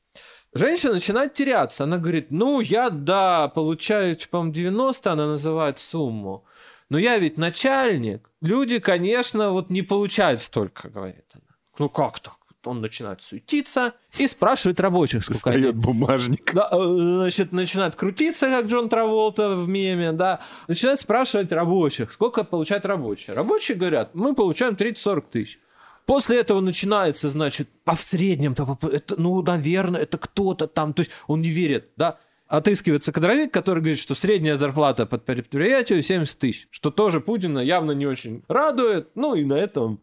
Женщина 0.58 0.94
начинает 0.94 1.34
теряться. 1.34 1.84
Она 1.84 1.98
говорит, 1.98 2.28
ну, 2.32 2.60
я, 2.60 2.90
да, 2.90 3.48
получаю, 3.50 4.16
по-моему, 4.30 4.54
90, 4.54 5.12
она 5.12 5.28
называет 5.28 5.80
сумму. 5.80 6.44
Но 6.90 6.98
я 6.98 7.18
ведь 7.18 7.38
начальник. 7.38 8.30
Люди, 8.42 8.80
конечно, 8.80 9.52
вот 9.52 9.70
не 9.70 9.82
получают 9.82 10.42
столько, 10.42 10.90
говорит 10.90 11.26
она. 11.34 11.44
Ну, 11.80 11.90
как 11.90 12.20
так? 12.20 12.36
Он 12.66 12.82
начинает 12.82 13.22
суетиться 13.22 13.94
и 14.18 14.28
спрашивает 14.28 14.80
рабочих, 14.82 15.24
сколько 15.24 15.52
они 15.52 15.58
Достает 15.60 15.78
бумажник. 15.78 16.54
да, 16.54 16.68
э, 16.72 16.78
значит, 16.98 17.54
начинает 17.54 17.96
крутиться, 17.96 18.48
как 18.48 18.66
Джон 18.66 18.90
Траволта 18.90 19.56
в 19.56 19.70
меме, 19.70 20.12
да, 20.12 20.42
начинает 20.68 21.00
спрашивать 21.00 21.52
рабочих, 21.54 22.12
сколько 22.12 22.44
получают 22.44 22.86
рабочие. 22.86 23.36
Рабочие 23.36 23.78
говорят, 23.78 24.16
мы 24.16 24.36
получаем 24.36 24.74
30-40 24.74 25.24
тысяч. 25.32 25.60
После 26.08 26.40
этого 26.40 26.62
начинается, 26.62 27.28
значит, 27.28 27.68
по 27.84 27.94
в 27.94 28.02
среднем, 28.02 28.54
это, 28.54 29.16
ну, 29.18 29.42
наверное, 29.42 30.02
это 30.02 30.18
кто-то 30.18 30.66
там, 30.66 30.94
то 30.94 31.02
есть 31.02 31.12
он 31.28 31.42
не 31.42 31.50
верит, 31.50 31.90
да, 31.98 32.18
отыскивается 32.48 33.12
кадровик, 33.12 33.52
который 33.52 33.80
говорит, 33.80 34.00
что 34.00 34.16
средняя 34.16 34.56
зарплата 34.56 35.06
под 35.06 35.26
предприятию 35.26 36.02
70 36.02 36.40
тысяч, 36.40 36.68
что 36.72 36.92
тоже 36.92 37.20
Путина 37.20 37.60
явно 37.60 37.92
не 37.92 38.06
очень 38.06 38.42
радует, 38.48 39.10
ну 39.16 39.36
и 39.36 39.44
на 39.44 39.56
этом 39.56 40.00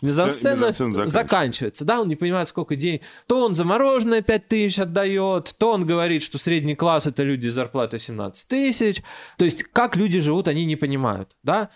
мизансцена 0.00 0.70
заканчивается. 0.70 1.08
заканчивается, 1.08 1.84
да, 1.84 2.00
он 2.02 2.06
не 2.06 2.14
понимает, 2.14 2.46
сколько 2.46 2.76
денег. 2.76 3.02
То 3.26 3.44
он 3.44 3.56
за 3.56 3.64
мороженое 3.64 4.22
5 4.22 4.46
тысяч 4.46 4.78
отдает, 4.78 5.56
то 5.58 5.72
он 5.72 5.84
говорит, 5.84 6.22
что 6.22 6.38
средний 6.38 6.76
класс 6.76 7.08
это 7.08 7.24
люди 7.24 7.48
с 7.48 7.54
зарплатой 7.54 7.98
17 7.98 8.46
тысяч. 8.46 9.02
То 9.36 9.44
есть, 9.44 9.64
как 9.64 9.96
люди 9.96 10.20
живут, 10.20 10.46
они 10.46 10.64
не 10.66 10.76
понимают, 10.76 11.30
да. 11.42 11.70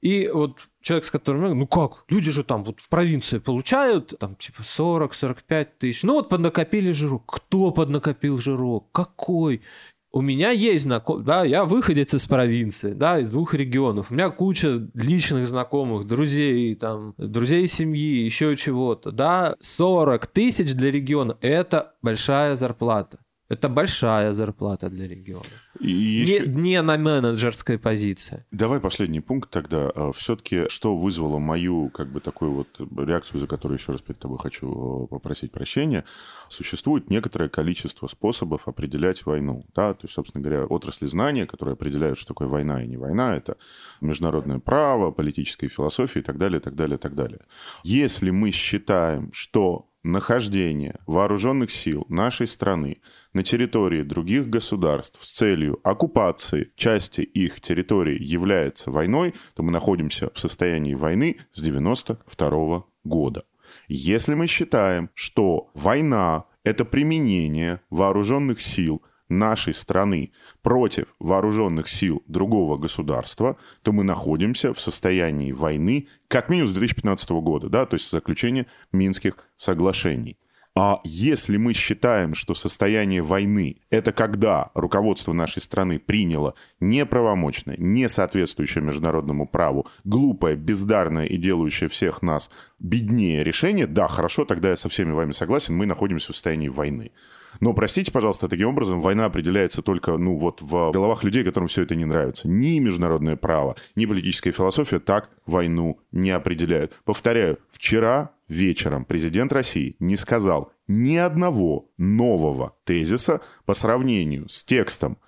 И 0.00 0.28
вот 0.32 0.68
человек, 0.80 1.04
с 1.04 1.10
которым 1.10 1.44
я 1.44 1.54
ну 1.54 1.66
как, 1.66 2.04
люди 2.08 2.30
же 2.30 2.44
там 2.44 2.64
вот 2.64 2.80
в 2.80 2.88
провинции 2.88 3.38
получают 3.38 4.14
там 4.18 4.36
типа 4.36 4.62
40-45 4.62 5.68
тысяч. 5.78 6.02
Ну 6.04 6.14
вот 6.14 6.28
поднакопили 6.28 6.92
жирок. 6.92 7.24
Кто 7.26 7.72
поднакопил 7.72 8.38
жирок? 8.38 8.90
Какой? 8.92 9.62
У 10.10 10.22
меня 10.22 10.50
есть 10.52 10.84
знакомый, 10.84 11.24
да, 11.24 11.44
я 11.44 11.66
выходец 11.66 12.14
из 12.14 12.24
провинции, 12.24 12.94
да, 12.94 13.18
из 13.18 13.28
двух 13.28 13.52
регионов. 13.52 14.10
У 14.10 14.14
меня 14.14 14.30
куча 14.30 14.88
личных 14.94 15.46
знакомых, 15.46 16.06
друзей, 16.06 16.74
там, 16.76 17.14
друзей 17.18 17.68
семьи, 17.68 18.24
еще 18.24 18.56
чего-то, 18.56 19.12
да. 19.12 19.54
40 19.60 20.26
тысяч 20.28 20.72
для 20.72 20.90
региона– 20.90 21.36
это 21.42 21.94
большая 22.00 22.56
зарплата. 22.56 23.18
Это 23.48 23.70
большая 23.70 24.34
зарплата 24.34 24.90
для 24.90 25.08
региона. 25.08 25.42
И 25.80 25.86
Не, 25.86 26.34
еще- 26.34 26.48
не 26.48 26.82
на 26.82 26.98
менеджерской 26.98 27.78
позиции. 27.78 28.44
Давай 28.50 28.78
последний 28.78 29.20
пункт 29.20 29.50
тогда. 29.50 29.90
Все-таки 30.12 30.68
что 30.68 30.96
вызвало 30.96 31.38
мою 31.38 31.88
как 31.88 32.12
бы 32.12 32.20
такую 32.20 32.52
вот 32.52 32.68
реакцию, 32.98 33.40
за 33.40 33.46
которую 33.46 33.78
еще 33.78 33.92
раз 33.92 34.02
перед 34.02 34.18
тобой 34.18 34.38
хочу 34.38 35.06
попросить 35.10 35.50
прощения. 35.50 36.04
Существует 36.48 37.08
некоторое 37.10 37.48
количество 37.48 38.06
способов 38.06 38.68
определять 38.68 39.24
войну. 39.24 39.64
Да? 39.74 39.94
То 39.94 40.00
есть, 40.04 40.14
собственно 40.14 40.42
говоря, 40.44 40.66
отрасли 40.66 41.06
знания, 41.06 41.46
которые 41.46 41.72
определяют, 41.72 42.18
что 42.18 42.28
такое 42.28 42.48
война 42.48 42.82
и 42.82 42.86
не 42.86 42.98
война, 42.98 43.34
это 43.34 43.56
международное 44.02 44.58
право, 44.58 45.10
политическая 45.10 45.68
философия 45.68 46.20
и 46.20 46.22
так 46.22 46.36
далее, 46.36 46.60
и 46.60 46.62
так 46.62 46.74
далее, 46.74 46.96
и 46.96 47.00
так 47.00 47.14
далее. 47.14 47.40
Если 47.82 48.30
мы 48.30 48.50
считаем, 48.50 49.30
что 49.32 49.87
нахождение 50.02 51.00
вооруженных 51.06 51.70
сил 51.70 52.06
нашей 52.08 52.46
страны 52.46 53.00
на 53.32 53.42
территории 53.42 54.02
других 54.02 54.48
государств 54.48 55.18
с 55.24 55.32
целью 55.32 55.80
оккупации 55.84 56.72
части 56.76 57.22
их 57.22 57.60
территории 57.60 58.22
является 58.22 58.90
войной, 58.90 59.34
то 59.54 59.62
мы 59.62 59.72
находимся 59.72 60.30
в 60.32 60.38
состоянии 60.38 60.94
войны 60.94 61.38
с 61.52 61.60
92 61.62 62.84
года. 63.04 63.44
Если 63.86 64.34
мы 64.34 64.46
считаем, 64.46 65.10
что 65.14 65.70
война– 65.74 66.44
это 66.64 66.84
применение 66.84 67.80
вооруженных 67.90 68.60
сил 68.60 69.02
нашей 69.28 69.74
страны 69.74 70.32
против 70.62 71.14
вооруженных 71.18 71.88
сил 71.88 72.22
другого 72.26 72.76
государства, 72.76 73.56
то 73.82 73.92
мы 73.92 74.04
находимся 74.04 74.72
в 74.72 74.80
состоянии 74.80 75.52
войны 75.52 76.08
как 76.28 76.50
минимум 76.50 76.70
с 76.70 76.74
2015 76.74 77.30
года, 77.30 77.68
да, 77.68 77.86
то 77.86 77.94
есть 77.94 78.06
с 78.06 78.10
заключения 78.10 78.66
Минских 78.92 79.36
соглашений. 79.56 80.38
А 80.80 81.00
если 81.02 81.56
мы 81.56 81.72
считаем, 81.72 82.36
что 82.36 82.54
состояние 82.54 83.20
войны– 83.20 83.80
это 83.90 84.12
когда 84.12 84.70
руководство 84.74 85.32
нашей 85.32 85.60
страны 85.60 85.98
приняло 85.98 86.54
неправомочное, 86.78 87.76
не 87.78 88.08
соответствующее 88.08 88.84
международному 88.84 89.48
праву, 89.48 89.88
глупое, 90.04 90.54
бездарное 90.54 91.26
и 91.26 91.36
делающее 91.36 91.88
всех 91.88 92.22
нас 92.22 92.48
беднее 92.78 93.42
решение, 93.42 93.88
да, 93.88 94.06
хорошо, 94.06 94.44
тогда 94.44 94.68
я 94.68 94.76
со 94.76 94.88
всеми 94.88 95.10
вами 95.10 95.32
согласен, 95.32 95.76
мы 95.76 95.84
находимся 95.84 96.32
в 96.32 96.36
состоянии 96.36 96.68
войны. 96.68 97.10
Но, 97.60 97.72
простите, 97.72 98.12
пожалуйста, 98.12 98.48
таким 98.48 98.68
образом 98.68 99.00
война 99.00 99.24
определяется 99.24 99.82
только, 99.82 100.16
ну, 100.16 100.36
вот 100.36 100.62
в 100.62 100.92
головах 100.92 101.24
людей, 101.24 101.44
которым 101.44 101.68
все 101.68 101.82
это 101.82 101.94
не 101.94 102.04
нравится. 102.04 102.48
Ни 102.48 102.78
международное 102.78 103.36
право, 103.36 103.76
ни 103.96 104.06
политическая 104.06 104.52
философия 104.52 105.00
так 105.00 105.30
войну 105.46 105.98
не 106.12 106.30
определяют. 106.30 106.92
Повторяю, 107.04 107.58
вчера 107.68 108.30
вечером 108.48 109.04
президент 109.04 109.52
России 109.52 109.96
не 109.98 110.16
сказал 110.16 110.72
ни 110.86 111.16
одного 111.16 111.90
нового 111.98 112.74
тезиса 112.84 113.40
по 113.66 113.74
сравнению 113.74 114.48
с 114.48 114.62
текстом, 114.62 115.18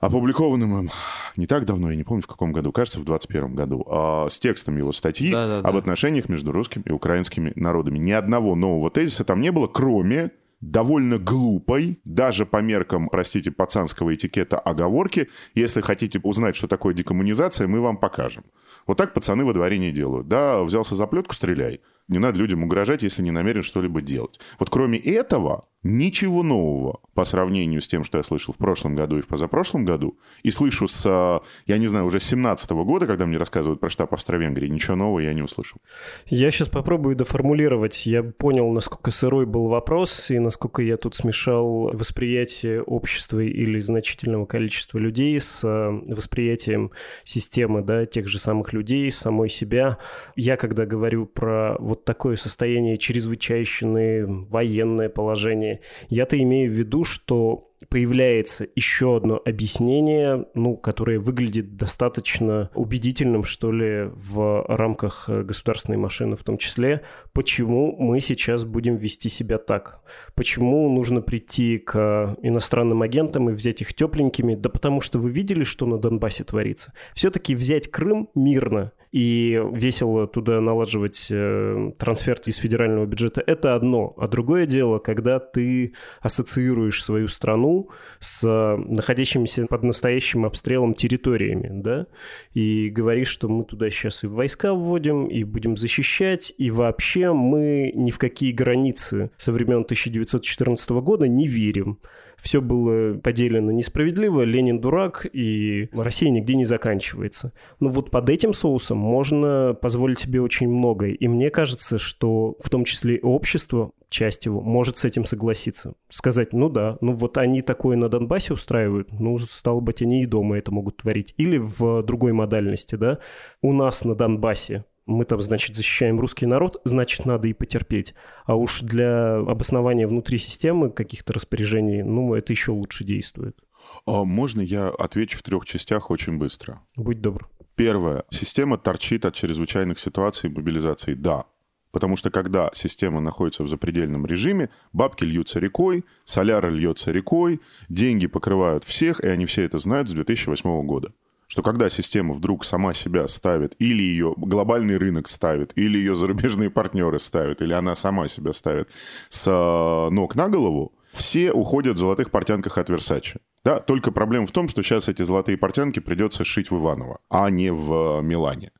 опубликованным 0.00 0.78
им 0.78 0.90
не 1.36 1.46
так 1.46 1.66
давно, 1.66 1.90
я 1.90 1.96
не 1.96 2.04
помню 2.04 2.22
в 2.22 2.26
каком 2.26 2.52
году, 2.52 2.72
кажется, 2.72 3.00
в 3.00 3.04
21 3.04 3.54
году, 3.54 3.86
а 3.88 4.28
с 4.28 4.38
текстом 4.38 4.76
его 4.76 4.92
статьи 4.92 5.30
Да-да-да. 5.30 5.68
об 5.68 5.76
отношениях 5.76 6.28
между 6.28 6.52
русским 6.52 6.82
и 6.82 6.90
украинскими 6.90 7.52
народами. 7.54 7.98
Ни 7.98 8.12
одного 8.12 8.54
нового 8.54 8.90
тезиса 8.90 9.24
там 9.24 9.40
не 9.40 9.52
было, 9.52 9.66
кроме 9.66 10.30
довольно 10.60 11.18
глупой, 11.18 12.00
даже 12.04 12.46
по 12.46 12.58
меркам, 12.60 13.08
простите, 13.08 13.50
пацанского 13.50 14.14
этикета 14.14 14.58
оговорки, 14.58 15.28
если 15.54 15.80
хотите 15.80 16.20
узнать, 16.22 16.56
что 16.56 16.68
такое 16.68 16.94
декоммунизация, 16.94 17.66
мы 17.66 17.80
вам 17.80 17.96
покажем. 17.96 18.44
Вот 18.86 18.98
так 18.98 19.14
пацаны 19.14 19.44
во 19.44 19.52
дворе 19.52 19.78
не 19.78 19.92
делают. 19.92 20.28
Да, 20.28 20.62
взялся 20.62 20.94
за 20.96 21.06
плетку, 21.06 21.34
стреляй. 21.34 21.80
Не 22.08 22.18
надо 22.18 22.38
людям 22.38 22.62
угрожать, 22.64 23.02
если 23.02 23.22
не 23.22 23.30
намерен 23.30 23.62
что-либо 23.62 24.02
делать. 24.02 24.40
Вот 24.58 24.68
кроме 24.70 24.98
этого, 24.98 25.68
ничего 25.82 26.42
нового 26.42 27.00
по 27.14 27.24
сравнению 27.24 27.80
с 27.80 27.88
тем, 27.88 28.04
что 28.04 28.18
я 28.18 28.22
слышал 28.22 28.54
в 28.54 28.58
прошлом 28.58 28.94
году 28.94 29.18
и 29.18 29.22
в 29.22 29.28
позапрошлом 29.28 29.84
году, 29.84 30.18
и 30.42 30.50
слышу 30.50 30.88
с, 30.88 31.02
а, 31.06 31.42
я 31.66 31.78
не 31.78 31.86
знаю, 31.86 32.06
уже 32.06 32.20
с 32.20 32.24
17 32.24 32.70
года, 32.84 33.06
когда 33.06 33.26
мне 33.26 33.38
рассказывают 33.38 33.80
про 33.80 33.88
штаб 33.88 34.12
Австро-Венгрии, 34.12 34.68
ничего 34.68 34.96
нового 34.96 35.20
я 35.20 35.32
не 35.32 35.42
услышал. 35.42 35.78
Я 36.26 36.50
сейчас 36.50 36.68
попробую 36.68 37.16
доформулировать. 37.16 38.06
Я 38.06 38.22
понял, 38.22 38.70
насколько 38.72 39.10
сырой 39.10 39.46
был 39.46 39.68
вопрос 39.68 40.30
и 40.30 40.38
насколько 40.38 40.82
я 40.82 40.96
тут 40.96 41.14
смешал 41.14 41.90
восприятие 41.92 42.82
общества 42.82 43.40
или 43.40 43.78
значительного 43.78 44.46
количества 44.46 44.98
людей 44.98 45.38
с 45.38 45.62
э, 45.64 46.12
восприятием 46.12 46.90
системы, 47.24 47.82
да, 47.82 48.06
тех 48.06 48.28
же 48.28 48.38
самых 48.38 48.72
людей, 48.72 49.10
самой 49.10 49.48
себя. 49.48 49.98
Я, 50.36 50.56
когда 50.56 50.86
говорю 50.86 51.26
про 51.26 51.76
вот 51.78 52.04
такое 52.04 52.36
состояние 52.36 52.96
чрезвычайщины, 52.96 54.26
военное 54.26 55.08
положение 55.08 55.69
объяснение. 55.70 55.80
Я-то 56.08 56.40
имею 56.40 56.70
в 56.70 56.74
виду, 56.74 57.04
что 57.04 57.66
появляется 57.88 58.66
еще 58.76 59.16
одно 59.16 59.40
объяснение, 59.42 60.44
ну, 60.54 60.76
которое 60.76 61.18
выглядит 61.18 61.76
достаточно 61.76 62.70
убедительным, 62.74 63.42
что 63.42 63.72
ли, 63.72 64.10
в 64.12 64.66
рамках 64.68 65.28
э, 65.28 65.42
государственной 65.42 65.96
машины 65.96 66.36
в 66.36 66.44
том 66.44 66.58
числе, 66.58 67.02
почему 67.32 67.96
мы 67.98 68.20
сейчас 68.20 68.66
будем 68.66 68.96
вести 68.96 69.30
себя 69.30 69.56
так. 69.56 70.02
Почему 70.34 70.90
нужно 70.90 71.22
прийти 71.22 71.78
к 71.78 72.36
иностранным 72.42 73.00
агентам 73.00 73.48
и 73.48 73.54
взять 73.54 73.80
их 73.80 73.94
тепленькими? 73.94 74.56
Да 74.56 74.68
потому 74.68 75.00
что 75.00 75.18
вы 75.18 75.30
видели, 75.30 75.64
что 75.64 75.86
на 75.86 75.96
Донбассе 75.96 76.44
творится. 76.44 76.92
Все-таки 77.14 77.54
взять 77.54 77.90
Крым 77.90 78.28
мирно 78.34 78.92
и 79.12 79.60
весело 79.72 80.26
туда 80.26 80.60
налаживать 80.60 81.26
э, 81.30 81.92
трансфер 81.98 82.40
из 82.46 82.56
федерального 82.56 83.06
бюджета, 83.06 83.42
это 83.44 83.74
одно. 83.74 84.14
А 84.16 84.28
другое 84.28 84.66
дело, 84.66 84.98
когда 84.98 85.40
ты 85.40 85.94
ассоциируешь 86.20 87.02
свою 87.02 87.28
страну 87.28 87.90
с 88.20 88.46
находящимися 88.78 89.66
под 89.66 89.82
настоящим 89.82 90.44
обстрелом 90.44 90.94
территориями, 90.94 91.82
да, 91.82 92.06
и 92.54 92.88
говоришь, 92.88 93.28
что 93.28 93.48
мы 93.48 93.64
туда 93.64 93.90
сейчас 93.90 94.22
и 94.22 94.28
войска 94.28 94.74
вводим, 94.74 95.26
и 95.26 95.42
будем 95.42 95.76
защищать, 95.76 96.52
и 96.56 96.70
вообще 96.70 97.32
мы 97.32 97.92
ни 97.94 98.10
в 98.10 98.18
какие 98.18 98.52
границы 98.52 99.30
со 99.36 99.52
времен 99.52 99.80
1914 99.80 100.90
года 100.90 101.26
не 101.26 101.46
верим 101.46 101.98
все 102.40 102.60
было 102.60 103.14
поделено 103.18 103.70
несправедливо, 103.70 104.42
Ленин 104.42 104.80
дурак, 104.80 105.26
и 105.32 105.88
Россия 105.92 106.30
нигде 106.30 106.54
не 106.54 106.64
заканчивается. 106.64 107.52
Но 107.78 107.88
вот 107.88 108.10
под 108.10 108.28
этим 108.30 108.52
соусом 108.52 108.98
можно 108.98 109.76
позволить 109.80 110.20
себе 110.20 110.40
очень 110.40 110.68
многое. 110.68 111.12
И 111.12 111.28
мне 111.28 111.50
кажется, 111.50 111.98
что 111.98 112.56
в 112.62 112.70
том 112.70 112.84
числе 112.84 113.16
и 113.16 113.22
общество, 113.22 113.92
часть 114.08 114.46
его, 114.46 114.60
может 114.60 114.98
с 114.98 115.04
этим 115.04 115.24
согласиться. 115.24 115.94
Сказать, 116.08 116.52
ну 116.52 116.68
да, 116.68 116.98
ну 117.00 117.12
вот 117.12 117.38
они 117.38 117.62
такое 117.62 117.96
на 117.96 118.08
Донбассе 118.08 118.52
устраивают, 118.54 119.12
ну, 119.12 119.38
стало 119.38 119.80
быть, 119.80 120.02
они 120.02 120.22
и 120.22 120.26
дома 120.26 120.58
это 120.58 120.72
могут 120.72 120.98
творить. 120.98 121.34
Или 121.36 121.58
в 121.58 122.02
другой 122.02 122.32
модальности, 122.32 122.96
да, 122.96 123.18
у 123.62 123.72
нас 123.72 124.04
на 124.04 124.14
Донбассе 124.14 124.84
мы 125.10 125.24
там, 125.24 125.42
значит, 125.42 125.76
защищаем 125.76 126.20
русский 126.20 126.46
народ, 126.46 126.80
значит, 126.84 127.26
надо 127.26 127.48
и 127.48 127.52
потерпеть. 127.52 128.14
А 128.46 128.54
уж 128.54 128.80
для 128.80 129.36
обоснования 129.36 130.06
внутри 130.06 130.38
системы 130.38 130.90
каких-то 130.90 131.32
распоряжений, 131.32 132.02
ну, 132.02 132.34
это 132.34 132.52
еще 132.52 132.70
лучше 132.70 133.04
действует. 133.04 133.58
А 134.06 134.24
можно 134.24 134.60
я 134.60 134.88
отвечу 134.88 135.38
в 135.38 135.42
трех 135.42 135.66
частях 135.66 136.10
очень 136.10 136.38
быстро? 136.38 136.80
Будь 136.96 137.20
добр. 137.20 137.48
Первое. 137.74 138.24
Система 138.30 138.78
торчит 138.78 139.24
от 139.24 139.34
чрезвычайных 139.34 139.98
ситуаций 139.98 140.48
мобилизации. 140.48 141.14
Да. 141.14 141.46
Потому 141.90 142.16
что 142.16 142.30
когда 142.30 142.70
система 142.72 143.20
находится 143.20 143.64
в 143.64 143.68
запредельном 143.68 144.26
режиме, 144.26 144.70
бабки 144.92 145.24
льются 145.24 145.58
рекой, 145.58 146.04
соляра 146.24 146.68
льется 146.68 147.10
рекой, 147.10 147.58
деньги 147.88 148.28
покрывают 148.28 148.84
всех, 148.84 149.18
и 149.20 149.26
они 149.26 149.44
все 149.46 149.64
это 149.64 149.80
знают 149.80 150.08
с 150.08 150.12
2008 150.12 150.86
года 150.86 151.12
что 151.50 151.62
когда 151.64 151.90
система 151.90 152.32
вдруг 152.32 152.64
сама 152.64 152.94
себя 152.94 153.26
ставит, 153.26 153.74
или 153.80 154.02
ее 154.02 154.34
глобальный 154.36 154.96
рынок 154.96 155.26
ставит, 155.26 155.72
или 155.76 155.98
ее 155.98 156.14
зарубежные 156.14 156.70
партнеры 156.70 157.18
ставят, 157.18 157.60
или 157.60 157.72
она 157.72 157.96
сама 157.96 158.28
себя 158.28 158.52
ставит 158.52 158.88
с 159.30 159.48
э, 159.48 160.14
ног 160.14 160.36
на 160.36 160.48
голову, 160.48 160.92
все 161.12 161.50
уходят 161.50 161.96
в 161.96 161.98
золотых 161.98 162.30
портянках 162.30 162.78
от 162.78 162.88
Версачи. 162.88 163.40
Да, 163.64 163.80
только 163.80 164.12
проблема 164.12 164.46
в 164.46 164.52
том, 164.52 164.68
что 164.68 164.84
сейчас 164.84 165.08
эти 165.08 165.22
золотые 165.22 165.58
портянки 165.58 165.98
придется 165.98 166.44
шить 166.44 166.70
в 166.70 166.78
Иваново, 166.78 167.18
а 167.28 167.50
не 167.50 167.72
в 167.72 168.20
Милане. 168.22 168.70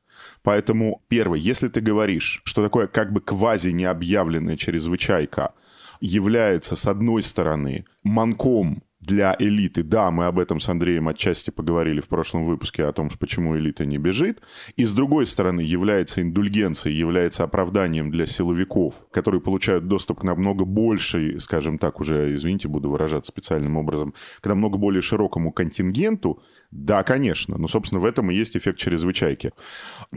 Поэтому, 0.41 1.01
первое, 1.09 1.39
если 1.39 1.67
ты 1.67 1.81
говоришь, 1.81 2.41
что 2.45 2.63
такое 2.63 2.87
как 2.87 3.11
бы 3.11 3.19
квази 3.19 3.71
необъявленная 3.71 4.55
чрезвычайка 4.55 5.53
является, 5.99 6.77
с 6.77 6.87
одной 6.87 7.21
стороны, 7.21 7.83
манком 8.03 8.81
для 9.01 9.35
элиты. 9.39 9.83
Да, 9.83 10.11
мы 10.11 10.25
об 10.25 10.39
этом 10.39 10.59
с 10.59 10.69
Андреем 10.69 11.07
отчасти 11.07 11.49
поговорили 11.49 12.01
в 12.01 12.07
прошлом 12.07 12.45
выпуске 12.45 12.85
о 12.85 12.93
том, 12.93 13.09
почему 13.19 13.57
элита 13.57 13.85
не 13.85 13.97
бежит. 13.97 14.41
И 14.77 14.85
с 14.85 14.93
другой 14.93 15.25
стороны, 15.25 15.61
является 15.61 16.21
индульгенцией, 16.21 16.95
является 16.95 17.43
оправданием 17.43 18.11
для 18.11 18.25
силовиков, 18.25 19.05
которые 19.11 19.41
получают 19.41 19.87
доступ 19.87 20.21
к 20.21 20.23
намного 20.23 20.65
большей, 20.65 21.39
скажем 21.39 21.77
так, 21.77 21.99
уже, 21.99 22.33
извините, 22.33 22.67
буду 22.67 22.89
выражаться 22.89 23.31
специальным 23.31 23.77
образом, 23.77 24.13
к 24.39 24.45
намного 24.45 24.77
более 24.77 25.01
широкому 25.01 25.51
контингенту. 25.51 26.41
Да, 26.69 27.03
конечно, 27.03 27.57
но, 27.57 27.67
собственно, 27.67 28.01
в 28.01 28.05
этом 28.05 28.29
и 28.29 28.35
есть 28.35 28.55
эффект 28.55 28.77
чрезвычайки. 28.77 29.51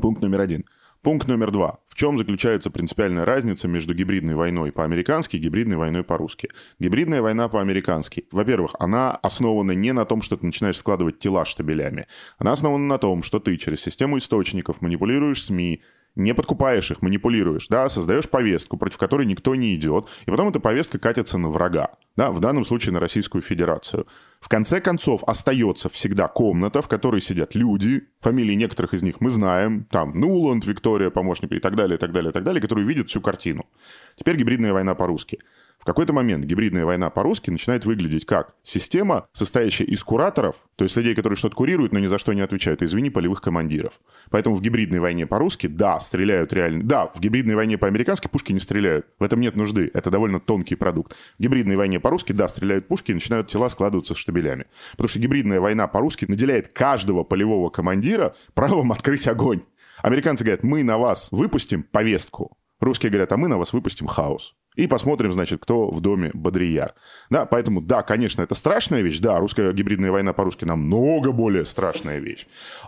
Пункт 0.01 0.21
номер 0.23 0.41
один– 0.41 0.65
Пункт 1.05 1.29
номер 1.29 1.51
два. 1.51 1.81
В 1.87 1.97
чем 1.97 2.17
заключается 2.17 2.71
принципиальная 2.71 3.27
разница 3.27 3.69
между 3.69 3.93
гибридной 3.93 4.37
войной 4.37 4.73
по-американски 4.73 5.37
и 5.37 5.39
гибридной 5.39 5.77
войной 5.77 6.03
по-русски? 6.03 6.49
Гибридная 6.79 7.21
война 7.21 7.51
по-американски. 7.51 8.27
Во-первых, 8.33 8.75
она 8.79 9.15
основана 9.17 9.73
не 9.73 9.93
на 9.93 10.07
том, 10.07 10.23
что 10.23 10.39
ты 10.39 10.47
начинаешь 10.47 10.79
складывать 10.79 11.19
тела 11.19 11.45
штабелями. 11.45 12.07
Она 12.39 12.53
основана 12.53 12.87
на 12.87 12.97
том, 12.97 13.23
что 13.23 13.39
ты 13.39 13.59
через 13.59 13.83
систему 13.83 14.17
источников 14.17 14.81
манипулируешь 14.81 15.45
СМИ, 15.45 15.83
не 16.17 16.35
подкупаешь 16.35 16.91
их, 16.91 17.03
манипулируешь, 17.03 17.69
да, 17.69 17.89
создаешь 17.89 18.29
повестку, 18.29 18.77
против 18.77 18.99
которой 18.99 19.27
никто 19.27 19.55
не 19.55 19.75
идет, 19.75 20.07
и 20.27 20.31
потом 20.31 20.49
эта 20.49 20.61
повестка 20.61 20.99
катится 20.99 21.39
на 21.39 21.49
врага, 21.49 21.91
да, 22.17 22.31
в 22.31 22.41
данном 22.41 22.65
случае 22.65 22.93
на 22.93 23.01
Российскую 23.01 23.43
Федерацию. 23.43 24.07
В 24.41 24.49
конце 24.49 24.81
концов, 24.81 25.25
остается 25.27 25.89
всегда 25.89 26.29
комната, 26.29 26.83
в 26.83 26.89
которой 26.89 27.21
сидят 27.21 27.55
люди, 27.55 28.05
фамилии 28.21 28.55
некоторых 28.55 28.95
из 28.95 29.03
них 29.03 29.21
мы 29.21 29.31
знаем, 29.31 29.87
там, 29.91 30.19
Нуланд, 30.19 30.65
Виктория, 30.67 31.11
помощник 31.11 31.53
и 31.53 31.59
так 31.59 31.75
далее, 31.77 31.97
и 31.97 32.01
так 32.01 32.13
далее, 32.13 32.31
и 32.31 32.33
так 32.33 32.45
далее, 32.45 32.61
которые 32.61 32.87
видят 32.87 33.09
всю 33.09 33.21
картину. 33.21 33.67
Теперь 34.17 34.37
гибридная 34.37 34.73
война 34.73 34.95
по-русски. 34.95 35.41
В 35.79 35.87
какой-то 35.87 36.15
момент 36.15 36.47
гибридная 36.47 36.87
война 36.87 37.11
по-русски 37.11 37.51
начинает 37.51 37.85
выглядеть 37.85 38.25
как 38.25 38.55
система, 38.63 39.27
состоящая 39.33 39.85
из 39.85 40.03
кураторов, 40.03 40.57
то 40.77 40.85
есть 40.85 40.97
людей, 40.97 41.15
которые 41.15 41.37
что-то 41.37 41.57
курируют, 41.57 41.93
но 41.93 41.99
ни 41.99 42.07
за 42.07 42.19
что 42.19 42.33
не 42.33 42.41
отвечают, 42.41 42.83
извини, 42.83 43.11
полевых 43.11 43.43
командиров. 43.43 44.01
Поэтому 44.31 44.57
в 44.57 44.63
гибридной 44.63 44.99
войне 44.99 45.27
по-русски, 45.27 45.67
да, 45.67 46.01
стреляют 46.01 46.55
реально. 46.55 46.85
Да, 46.85 47.09
в 47.15 47.21
гибридной 47.21 47.55
войне 47.55 47.77
по-американски 47.77 48.29
пушки 48.29 48.53
не 48.53 48.61
стреляют. 48.61 49.07
В 49.19 49.25
этом 49.25 49.41
нет 49.41 49.57
нужды. 49.57 49.91
Это 49.93 50.11
довольно 50.11 50.41
тонкий 50.41 50.75
продукт. 50.75 51.15
В 51.39 51.43
гибридной 51.43 51.77
войне 51.77 52.01
по-русски, 52.01 52.33
да, 52.33 52.49
стреляют 52.49 52.89
пушки 52.89 53.11
и 53.11 53.15
начинают 53.15 53.49
тела 53.49 53.69
складываться 53.69 54.15
штабелями. 54.15 54.65
Потому 54.93 55.09
что 55.09 55.19
гибридная 55.19 55.61
война 55.61 55.87
по-русски 55.87 56.25
наделяет 56.27 56.73
каждого 56.73 57.25
полевого 57.25 57.69
командира 57.69 58.35
правом 58.55 58.91
открыть 58.91 59.29
огонь. 59.29 59.61
Американцы 60.03 60.45
говорят, 60.45 60.63
мы 60.63 60.83
на 60.83 60.97
вас 60.97 61.29
выпустим 61.31 61.83
повестку. 61.83 62.57
Русские 62.81 63.11
говорят, 63.11 63.33
а 63.33 63.37
мы 63.37 63.49
на 63.49 63.59
вас 63.59 63.73
выпустим 63.73 64.07
хаос. 64.07 64.55
И 64.75 64.87
посмотрим, 64.87 65.33
значит, 65.33 65.63
кто 65.63 65.91
в 65.91 66.01
доме 66.01 66.31
Бодрияр. 66.35 66.95
Да, 67.31 67.47
поэтому, 67.47 67.81
да, 67.81 68.03
конечно, 68.03 68.43
это 68.43 68.55
страшная 68.55 69.03
вещь. 69.03 69.21
Да, 69.21 69.39
русская 69.39 69.73
гибридная 69.73 70.11
война 70.11 70.33
по-русски 70.33 70.65
намного 70.65 71.33
более 71.33 71.65
страшная 71.65 72.19
вещь. 72.19 72.47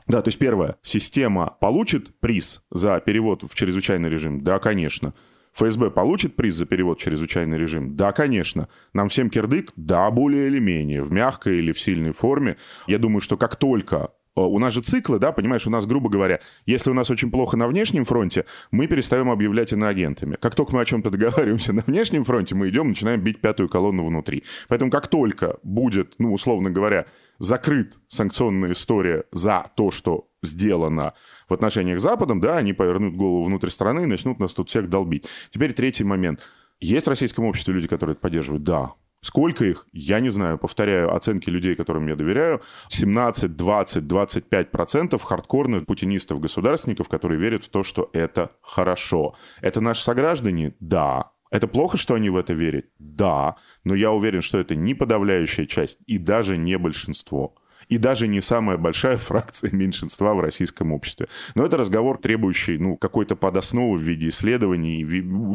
Да, 0.08 0.22
то 0.22 0.28
есть 0.28 0.38
первое, 0.38 0.76
система 0.82 1.56
получит 1.60 2.18
приз 2.18 2.62
за 2.70 3.00
перевод 3.00 3.42
в 3.42 3.54
чрезвычайный 3.54 4.08
режим? 4.08 4.42
Да, 4.42 4.58
конечно. 4.58 5.14
ФСБ 5.56 5.90
получит 5.90 6.36
приз 6.36 6.56
за 6.56 6.66
перевод 6.66 6.98
в 6.98 7.02
чрезвычайный 7.02 7.56
режим? 7.56 7.96
Да, 7.96 8.12
конечно. 8.12 8.68
Нам 8.92 9.08
всем 9.08 9.30
кирдык? 9.30 9.72
Да, 9.76 10.10
более 10.10 10.48
или 10.48 10.58
менее. 10.58 11.02
В 11.02 11.12
мягкой 11.12 11.58
или 11.58 11.72
в 11.72 11.80
сильной 11.80 12.12
форме. 12.12 12.58
Я 12.86 12.98
думаю, 12.98 13.22
что 13.22 13.38
как 13.38 13.56
только 13.56 14.10
у 14.44 14.58
нас 14.58 14.74
же 14.74 14.82
циклы, 14.82 15.18
да, 15.18 15.32
понимаешь, 15.32 15.66
у 15.66 15.70
нас, 15.70 15.86
грубо 15.86 16.10
говоря, 16.10 16.40
если 16.66 16.90
у 16.90 16.94
нас 16.94 17.10
очень 17.10 17.30
плохо 17.30 17.56
на 17.56 17.66
внешнем 17.66 18.04
фронте, 18.04 18.44
мы 18.70 18.86
перестаем 18.86 19.30
объявлять 19.30 19.72
иноагентами. 19.72 20.36
Как 20.40 20.54
только 20.54 20.74
мы 20.74 20.82
о 20.82 20.84
чем-то 20.84 21.10
договариваемся 21.10 21.72
на 21.74 21.82
внешнем 21.82 22.24
фронте, 22.24 22.54
мы 22.54 22.68
идем, 22.68 22.88
начинаем 22.88 23.20
бить 23.20 23.40
пятую 23.40 23.68
колонну 23.68 24.04
внутри. 24.04 24.44
Поэтому 24.68 24.90
как 24.90 25.08
только 25.08 25.58
будет, 25.62 26.14
ну, 26.18 26.34
условно 26.34 26.70
говоря, 26.70 27.06
закрыт 27.38 27.98
санкционная 28.08 28.72
история 28.72 29.24
за 29.32 29.70
то, 29.74 29.90
что 29.90 30.28
сделано 30.42 31.14
в 31.48 31.54
отношениях 31.54 32.00
с 32.00 32.02
Западом, 32.02 32.40
да, 32.40 32.58
они 32.58 32.72
повернут 32.72 33.16
голову 33.16 33.44
внутрь 33.44 33.70
страны 33.70 34.02
и 34.02 34.06
начнут 34.06 34.38
нас 34.38 34.52
тут 34.52 34.68
всех 34.68 34.88
долбить. 34.88 35.26
Теперь 35.50 35.72
третий 35.72 36.04
момент. 36.04 36.40
Есть 36.78 37.06
в 37.06 37.10
российском 37.10 37.46
обществе 37.46 37.72
люди, 37.72 37.88
которые 37.88 38.12
это 38.12 38.20
поддерживают? 38.20 38.62
Да. 38.62 38.92
Сколько 39.20 39.64
их? 39.64 39.86
Я 39.92 40.20
не 40.20 40.28
знаю. 40.28 40.58
Повторяю, 40.58 41.14
оценки 41.14 41.50
людей, 41.50 41.74
которым 41.74 42.06
я 42.06 42.16
доверяю. 42.16 42.62
17, 42.88 43.56
20, 43.56 44.06
25 44.06 44.70
процентов 44.70 45.22
хардкорных 45.22 45.86
путинистов-государственников, 45.86 47.08
которые 47.08 47.40
верят 47.40 47.64
в 47.64 47.68
то, 47.68 47.82
что 47.82 48.10
это 48.12 48.52
хорошо. 48.60 49.34
Это 49.60 49.80
наши 49.80 50.02
сограждане? 50.02 50.74
Да. 50.80 51.30
Это 51.50 51.66
плохо, 51.68 51.96
что 51.96 52.14
они 52.14 52.30
в 52.30 52.36
это 52.36 52.52
верят? 52.52 52.86
Да. 52.98 53.56
Но 53.84 53.94
я 53.94 54.12
уверен, 54.12 54.42
что 54.42 54.58
это 54.58 54.74
не 54.74 54.94
подавляющая 54.94 55.66
часть 55.66 55.98
и 56.06 56.18
даже 56.18 56.56
не 56.56 56.78
большинство 56.78 57.54
и 57.88 57.98
даже 57.98 58.26
не 58.26 58.40
самая 58.40 58.76
большая 58.76 59.16
фракция 59.16 59.70
меньшинства 59.70 60.34
в 60.34 60.40
российском 60.40 60.92
обществе. 60.92 61.28
Но 61.54 61.64
это 61.64 61.76
разговор, 61.76 62.18
требующий 62.18 62.78
ну, 62.78 62.96
какой-то 62.96 63.36
подосновы 63.36 63.98
в 63.98 64.02
виде 64.02 64.28
исследований. 64.28 65.04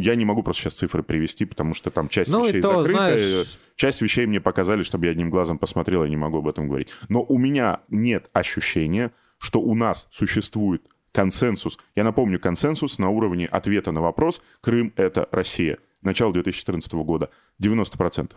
Я 0.01 0.15
не 0.15 0.25
могу 0.25 0.43
просто 0.43 0.63
сейчас 0.63 0.73
цифры 0.75 1.03
привести, 1.03 1.45
потому 1.45 1.73
что 1.73 1.91
там 1.91 2.09
часть 2.09 2.31
ну, 2.31 2.45
вещей 2.45 2.61
то, 2.61 2.83
закрыта. 2.83 2.93
Знаешь... 2.93 3.59
Часть 3.75 4.01
вещей 4.01 4.25
мне 4.25 4.39
показали, 4.39 4.83
чтобы 4.83 5.05
я 5.05 5.11
одним 5.11 5.29
глазом 5.29 5.57
посмотрел, 5.57 6.03
я 6.03 6.09
не 6.09 6.17
могу 6.17 6.37
об 6.37 6.47
этом 6.47 6.67
говорить. 6.67 6.89
Но 7.09 7.23
у 7.23 7.37
меня 7.37 7.81
нет 7.89 8.29
ощущения, 8.33 9.11
что 9.37 9.59
у 9.59 9.75
нас 9.75 10.07
существует 10.11 10.83
консенсус. 11.11 11.77
Я 11.95 12.03
напомню, 12.03 12.39
консенсус 12.39 12.99
на 12.99 13.09
уровне 13.09 13.45
ответа 13.45 13.91
на 13.91 14.01
вопрос 14.01 14.41
«Крым— 14.61 14.93
это 14.95 15.27
Россия». 15.31 15.79
начала 16.01 16.33
2014 16.33 16.93
года 16.93 17.29
90%. 17.61 18.31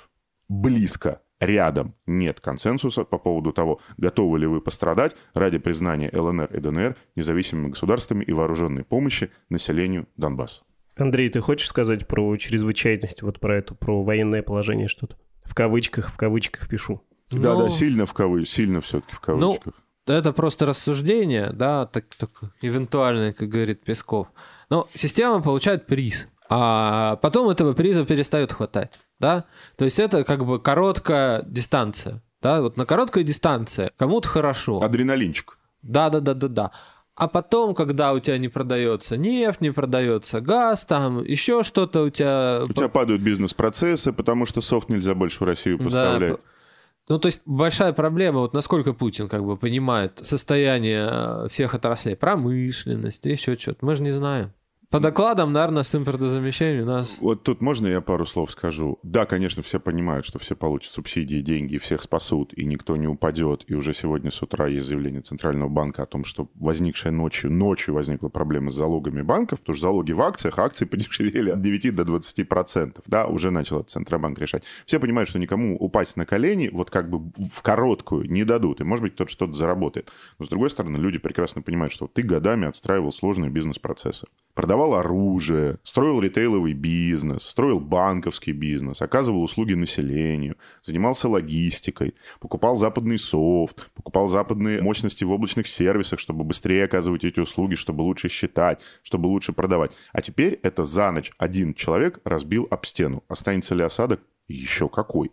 Близко, 0.49 1.23
рядом 1.45 1.95
нет 2.07 2.41
консенсуса 2.41 3.05
по 3.05 3.19
поводу 3.19 3.53
того, 3.53 3.81
готовы 3.97 4.39
ли 4.39 4.47
вы 4.47 4.61
пострадать 4.61 5.17
ради 5.35 5.59
признания 5.59 6.11
ЛНР 6.13 6.51
и 6.55 6.61
ДНР 6.61 6.97
независимыми 7.17 7.71
государствами 7.71 8.25
и 8.25 8.33
вооруженной 8.33 8.85
помощи 8.85 9.31
населению 9.49 10.07
Донбасса. 10.17 10.63
Андрей, 10.97 11.29
ты 11.29 11.41
хочешь 11.41 11.69
сказать 11.69 12.07
про 12.07 12.37
чрезвычайность, 12.37 13.23
вот 13.23 13.41
про 13.41 13.57
это, 13.57 13.75
про 13.75 14.03
военное 14.03 14.43
положение 14.43 14.89
что-то? 14.89 15.17
В 15.43 15.55
кавычках, 15.55 16.09
в 16.11 16.17
кавычках 16.17 16.69
пишу. 16.69 17.03
Да, 17.31 17.55
Ну, 17.55 17.63
да, 17.63 17.69
сильно 17.69 18.07
в 18.07 18.15
кавычках, 18.15 18.55
сильно 18.55 18.81
все-таки 18.81 19.15
в 19.15 19.21
кавычках. 19.21 19.75
Это 20.07 20.33
просто 20.33 20.67
рассуждение, 20.67 21.51
да, 21.53 21.87
так, 21.87 22.05
так 22.17 22.31
эвентуальное, 22.61 23.33
как 23.33 23.49
говорит 23.49 23.83
Песков. 23.83 24.29
Но 24.69 24.87
система 24.93 25.41
получает 25.41 25.87
приз, 25.87 26.29
а 26.49 27.17
потом 27.17 27.49
этого 27.49 27.73
приза 27.73 28.05
перестает 28.05 28.53
хватать, 28.53 28.93
да. 29.25 29.45
То 29.77 29.87
есть 29.87 29.99
это 29.99 30.22
как 30.25 30.45
бы 30.45 30.61
короткая 30.61 31.43
дистанция, 31.47 32.22
да. 32.43 32.61
Вот 32.61 32.77
на 32.77 32.85
короткой 32.85 33.25
дистанции 33.25 33.91
кому-то 33.97 34.29
хорошо, 34.29 34.83
Адреналинчик. 34.83 35.59
да, 35.83 36.11
да, 36.11 36.20
да, 36.20 36.35
да, 36.35 36.49
да. 36.49 36.70
А 37.16 37.29
потом, 37.29 37.75
когда 37.75 38.12
у 38.12 38.18
тебя 38.18 38.39
не 38.39 38.49
продается 38.49 39.16
нефть, 39.16 39.61
не 39.61 39.70
продается 39.70 40.41
газ, 40.41 40.85
там 40.85 41.25
еще 41.25 41.62
что-то 41.62 42.03
у 42.03 42.11
тебя... 42.11 42.62
У 42.68 42.72
тебя 42.72 42.89
падают 42.89 43.22
бизнес-процессы, 43.22 44.12
потому 44.12 44.47
что 44.47 44.61
софт 44.61 44.89
нельзя 44.89 45.14
больше 45.14 45.39
в 45.39 45.47
Россию 45.47 45.79
Да, 45.79 45.85
поставлять. 45.85 46.41
Ну, 47.09 47.18
то 47.18 47.27
есть 47.27 47.41
большая 47.45 47.93
проблема, 47.93 48.41
вот 48.41 48.53
насколько 48.53 48.95
Путин 48.95 49.29
как 49.29 49.45
бы 49.45 49.57
понимает 49.57 50.18
состояние 50.22 51.09
э, 51.11 51.49
всех 51.49 51.75
отраслей, 51.75 52.16
промышленности, 52.16 53.29
еще 53.29 53.57
что-то, 53.57 53.85
мы 53.87 53.95
же 53.95 54.03
не 54.03 54.11
знаем. 54.11 54.53
По 54.95 55.01
докладам, 55.01 55.53
наверное, 55.53 55.83
с 55.83 55.93
импортозамещением 55.93 56.85
у 56.85 56.87
нас... 56.87 57.17
Вот 57.19 57.43
тут 57.43 57.61
можно 57.61 57.89
я 57.89 58.01
пару 58.01 58.25
слов 58.25 58.53
скажу? 58.53 59.01
Да, 59.03 59.27
конечно, 59.27 59.61
все 59.61 59.81
понимают, 59.81 60.25
что 60.25 60.39
все 60.39 60.55
получат 60.55 60.93
субсидии, 60.93 61.41
деньги, 61.41 61.79
всех 61.79 62.01
спасут, 62.01 62.53
и 62.55 62.65
никто 62.65 62.97
не 62.97 63.09
упадет. 63.09 63.65
И 63.67 63.75
уже 63.75 63.93
сегодня 63.93 64.31
с 64.31 64.41
утра 64.41 64.69
есть 64.69 64.87
заявление 64.87 65.21
Центрального 65.23 65.69
банка 65.69 66.05
о 66.05 66.07
том, 66.07 66.23
что 66.25 66.49
возникшая 66.55 67.13
ночью, 67.13 67.51
ночью 67.51 67.93
возникла 67.93 68.29
проблема 68.29 68.71
с 68.71 68.75
залогами 68.75 69.23
банков, 69.23 69.63
потому 69.63 69.77
что 69.77 69.89
залоги 69.89 70.13
в 70.13 70.23
акциях, 70.23 70.61
а 70.61 70.63
акции 70.63 70.85
подешевели 70.85 71.51
от 71.51 71.61
9 71.61 71.93
до 71.93 72.05
20 72.05 72.49
процентов. 72.49 73.03
Да, 73.09 73.27
уже 73.27 73.51
начал 73.51 73.83
Центробанк 73.83 74.39
решать. 74.39 74.63
Все 74.87 75.01
понимают, 75.01 75.29
что 75.29 75.41
никому 75.41 75.77
упасть 75.77 76.17
на 76.17 76.25
колени 76.25 76.71
вот 76.73 76.93
как 76.93 77.11
бы 77.11 77.33
в 77.51 77.63
короткую 77.63 78.31
не 78.31 78.45
дадут. 78.45 78.81
И, 78.81 78.85
может 78.85 79.03
быть, 79.03 79.15
кто-то 79.15 79.33
что-то 79.33 79.55
заработает. 79.55 80.13
Но, 80.39 80.45
с 80.45 80.49
другой 80.49 80.71
стороны, 80.71 80.99
люди 80.99 81.19
прекрасно 81.19 81.63
понимают, 81.63 81.93
что 81.93 82.07
ты 82.07 82.23
годами 82.23 82.69
отстраивал 82.69 83.11
сложные 83.11 83.51
бизнес-процессы. 83.51 84.29
Продавал 84.55 84.84
оружие, 84.93 85.78
строил 85.82 86.20
ритейловый 86.20 86.74
бизнес, 86.74 87.45
строил 87.45 87.80
банковский 87.80 88.53
бизнес, 88.53 89.01
оказывал 89.01 89.43
услуги 89.43 89.72
населению, 89.72 90.57
занимался 90.82 91.28
логистикой, 91.28 92.14
покупал 92.41 92.76
западный 92.76 93.18
софт, 93.18 93.91
покупал 93.95 94.28
западные 94.28 94.82
мощности 94.82 95.24
в 95.24 95.30
облачных 95.30 95.66
сервисах, 95.66 96.18
чтобы 96.18 96.45
быстрее 96.45 96.85
оказывать 96.85 97.24
эти 97.24 97.41
услуги, 97.41 97.76
чтобы 97.76 98.03
лучше 98.03 98.28
считать, 98.28 98.82
чтобы 99.03 99.28
лучше 99.28 99.55
продавать. 99.55 99.97
А 100.12 100.20
теперь 100.20 100.61
это 100.62 100.85
за 100.85 101.11
ночь 101.11 101.32
один 101.39 101.72
человек 101.72 102.20
разбил 102.24 102.68
об 102.70 102.85
стену. 102.85 103.24
Останется 103.28 103.74
ли 103.74 103.82
осадок? 103.82 104.20
Еще 104.49 104.91
какой. 104.91 105.30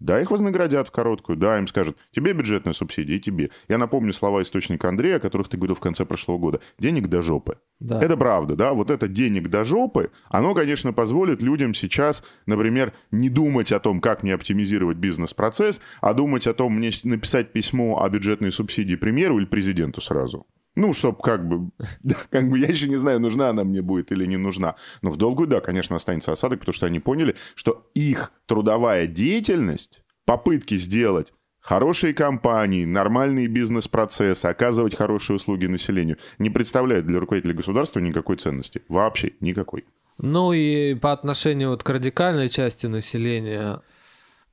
Да, 0.00 0.20
их 0.20 0.30
вознаградят 0.30 0.88
в 0.88 0.90
короткую, 0.90 1.36
да, 1.36 1.58
им 1.58 1.66
скажут, 1.68 1.96
тебе 2.10 2.32
бюджетная 2.32 2.72
субсидия, 2.72 3.16
и 3.16 3.20
тебе. 3.20 3.50
Я 3.68 3.78
напомню 3.78 4.12
слова 4.12 4.42
источника 4.42 4.88
Андрея, 4.88 5.16
о 5.16 5.20
которых 5.20 5.48
ты 5.48 5.56
говорил 5.56 5.76
в 5.76 5.80
конце 5.80 6.04
прошлого 6.04 6.38
года. 6.38 6.60
Денег 6.78 7.08
до 7.08 7.22
жопы. 7.22 7.58
Да. 7.80 8.00
Это 8.02 8.16
правда, 8.16 8.56
да, 8.56 8.72
вот 8.72 8.90
это 8.90 9.08
денег 9.08 9.48
до 9.48 9.64
жопы, 9.64 10.10
оно, 10.28 10.54
конечно, 10.54 10.92
позволит 10.92 11.42
людям 11.42 11.74
сейчас, 11.74 12.24
например, 12.46 12.92
не 13.10 13.28
думать 13.28 13.72
о 13.72 13.80
том, 13.80 14.00
как 14.00 14.22
мне 14.22 14.34
оптимизировать 14.34 14.96
бизнес-процесс, 14.96 15.80
а 16.00 16.14
думать 16.14 16.46
о 16.46 16.54
том, 16.54 16.74
мне 16.74 16.90
написать 17.04 17.52
письмо 17.52 18.02
о 18.02 18.08
бюджетной 18.08 18.52
субсидии 18.52 18.96
премьеру 18.96 19.38
или 19.38 19.46
президенту 19.46 20.00
сразу. 20.00 20.46
Ну, 20.76 20.92
чтоб 20.92 21.20
как 21.22 21.46
бы, 21.46 21.70
да, 22.02 22.16
как 22.30 22.48
бы, 22.48 22.58
я 22.58 22.68
еще 22.68 22.88
не 22.88 22.96
знаю, 22.96 23.20
нужна 23.20 23.50
она 23.50 23.64
мне 23.64 23.82
будет 23.82 24.12
или 24.12 24.26
не 24.26 24.36
нужна. 24.36 24.76
Но 25.02 25.10
в 25.10 25.16
долгую, 25.16 25.48
да, 25.48 25.60
конечно, 25.60 25.96
останется 25.96 26.32
осадок, 26.32 26.60
потому 26.60 26.74
что 26.74 26.86
они 26.86 27.00
поняли, 27.00 27.36
что 27.54 27.88
их 27.94 28.32
трудовая 28.46 29.06
деятельность, 29.06 30.02
попытки 30.24 30.76
сделать 30.76 31.32
хорошие 31.60 32.12
компании, 32.12 32.84
нормальные 32.84 33.46
бизнес-процессы, 33.46 34.46
оказывать 34.46 34.94
хорошие 34.94 35.36
услуги 35.36 35.66
населению, 35.66 36.18
не 36.38 36.50
представляет 36.50 37.06
для 37.06 37.18
руководителя 37.18 37.54
государства 37.54 38.00
никакой 38.00 38.36
ценности. 38.36 38.82
Вообще 38.88 39.32
никакой. 39.40 39.84
Ну 40.18 40.52
и 40.52 40.94
по 40.94 41.12
отношению 41.12 41.70
вот 41.70 41.82
к 41.82 41.90
радикальной 41.90 42.48
части 42.48 42.86
населения, 42.86 43.80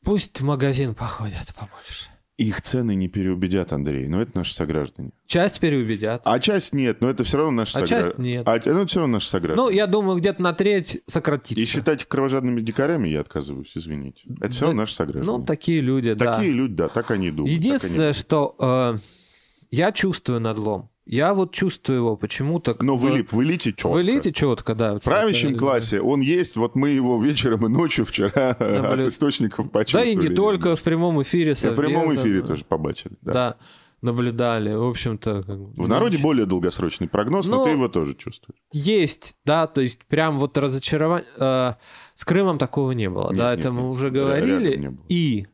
пусть 0.04 0.40
в 0.40 0.46
магазин 0.46 0.96
походят 0.96 1.54
побольше. 1.54 2.10
Их 2.42 2.62
цены 2.62 2.96
не 2.96 3.08
переубедят, 3.08 3.72
Андрей, 3.72 4.08
но 4.08 4.22
это 4.22 4.32
наши 4.36 4.54
сограждане. 4.54 5.12
Часть 5.26 5.60
переубедят. 5.60 6.22
А 6.26 6.40
часть 6.40 6.74
нет, 6.74 7.00
но 7.02 7.10
это 7.10 7.24
все 7.24 7.38
равно 7.38 7.52
наши 7.52 7.78
А 7.78 7.82
сограждане. 7.86 8.04
часть 8.04 8.18
нет. 8.20 8.48
А, 8.48 8.52
ну, 8.52 8.58
это 8.80 8.88
все 8.88 9.00
равно 9.00 9.14
наши 9.14 9.28
сограждане. 9.30 9.70
Ну, 9.70 9.74
я 9.74 9.88
думаю, 9.88 10.20
где-то 10.20 10.42
на 10.42 10.54
треть 10.54 11.02
сократится. 11.08 11.62
И 11.62 11.66
считать 11.66 12.02
их 12.02 12.08
кровожадными 12.08 12.62
дикарями 12.62 13.10
я 13.10 13.22
отказываюсь, 13.22 13.72
извините. 13.76 14.24
Это 14.40 14.50
все 14.52 14.60
Да, 14.62 14.66
равно 14.68 14.82
наши 14.82 14.94
сограждане. 14.96 15.38
Ну, 15.38 15.46
такие 15.46 15.82
люди, 15.82 16.14
да. 16.14 16.36
Такие 16.36 16.52
люди, 16.52 16.74
да, 16.74 16.88
так 16.90 17.12
они 17.12 17.32
думают. 17.32 17.54
Единственное, 17.56 18.08
они 18.10 18.14
что 18.14 18.56
э, 18.60 18.98
я 19.72 19.92
чувствую 19.92 20.40
надлом. 20.42 20.91
Я 21.06 21.34
вот 21.34 21.54
чувствую 21.54 21.98
его 21.98 22.16
почему-то. 22.16 22.76
Но 22.80 22.96
в, 22.96 23.06
э, 23.08 23.18
элит- 23.18 23.32
в 23.32 23.42
элите 23.42 23.72
четко. 23.74 23.90
В 23.90 24.02
элите 24.02 24.32
четко, 24.32 24.76
да. 24.76 25.00
В 25.00 25.04
правящем 25.04 25.50
Это- 25.50 25.60
классе 25.60 26.00
он 26.02 26.22
есть, 26.22 26.56
вот 26.56 26.76
мы 26.76 26.90
его 26.90 27.22
вечером 27.22 27.66
и 27.66 27.70
ночью 27.70 28.06
вчера 28.06 28.56
Наблю- 28.60 28.94
от 29.06 29.10
источников 29.12 29.66
Да 29.66 29.72
почувствовали. 29.72 30.12
и 30.12 30.16
не 30.16 30.30
только 30.30 30.76
в 30.76 30.82
прямом 30.82 31.22
эфире. 31.22 31.52
И 31.54 31.56
в 31.56 31.76
прямом 31.76 32.16
эфире 32.16 32.42
да. 32.42 32.48
тоже 32.50 32.66
побачили. 32.66 33.14
Да. 33.22 33.34
Да, 33.34 33.58
наблюдали. 34.02 34.74
В 34.74 34.84
общем-то... 34.88 35.44
В 35.48 35.88
народе 35.88 36.18
ну, 36.18 36.24
более 36.24 36.46
долгосрочный 36.46 37.08
прогноз, 37.08 37.48
но 37.48 37.58
Ну, 37.58 37.66
ты 37.66 37.72
его 37.72 37.88
тоже 37.88 38.14
чувствуешь. 38.14 38.60
Есть, 38.72 39.36
да, 39.46 39.68
то 39.68 39.82
есть 39.82 40.06
прям 40.06 40.38
вот 40.38 40.58
разочарование... 40.58 41.28
э, 41.38 41.74
с 42.14 42.26
Крымом 42.26 42.58
такого 42.58 42.92
не 42.92 43.10
было, 43.10 43.30
Нет, 43.30 43.38
да, 43.38 43.52
нет, 43.52 43.60
это 43.60 43.72
мы 43.72 43.82
нет, 43.84 43.94
уже 43.96 44.10
говорили. 44.12 44.98
И 45.10 45.48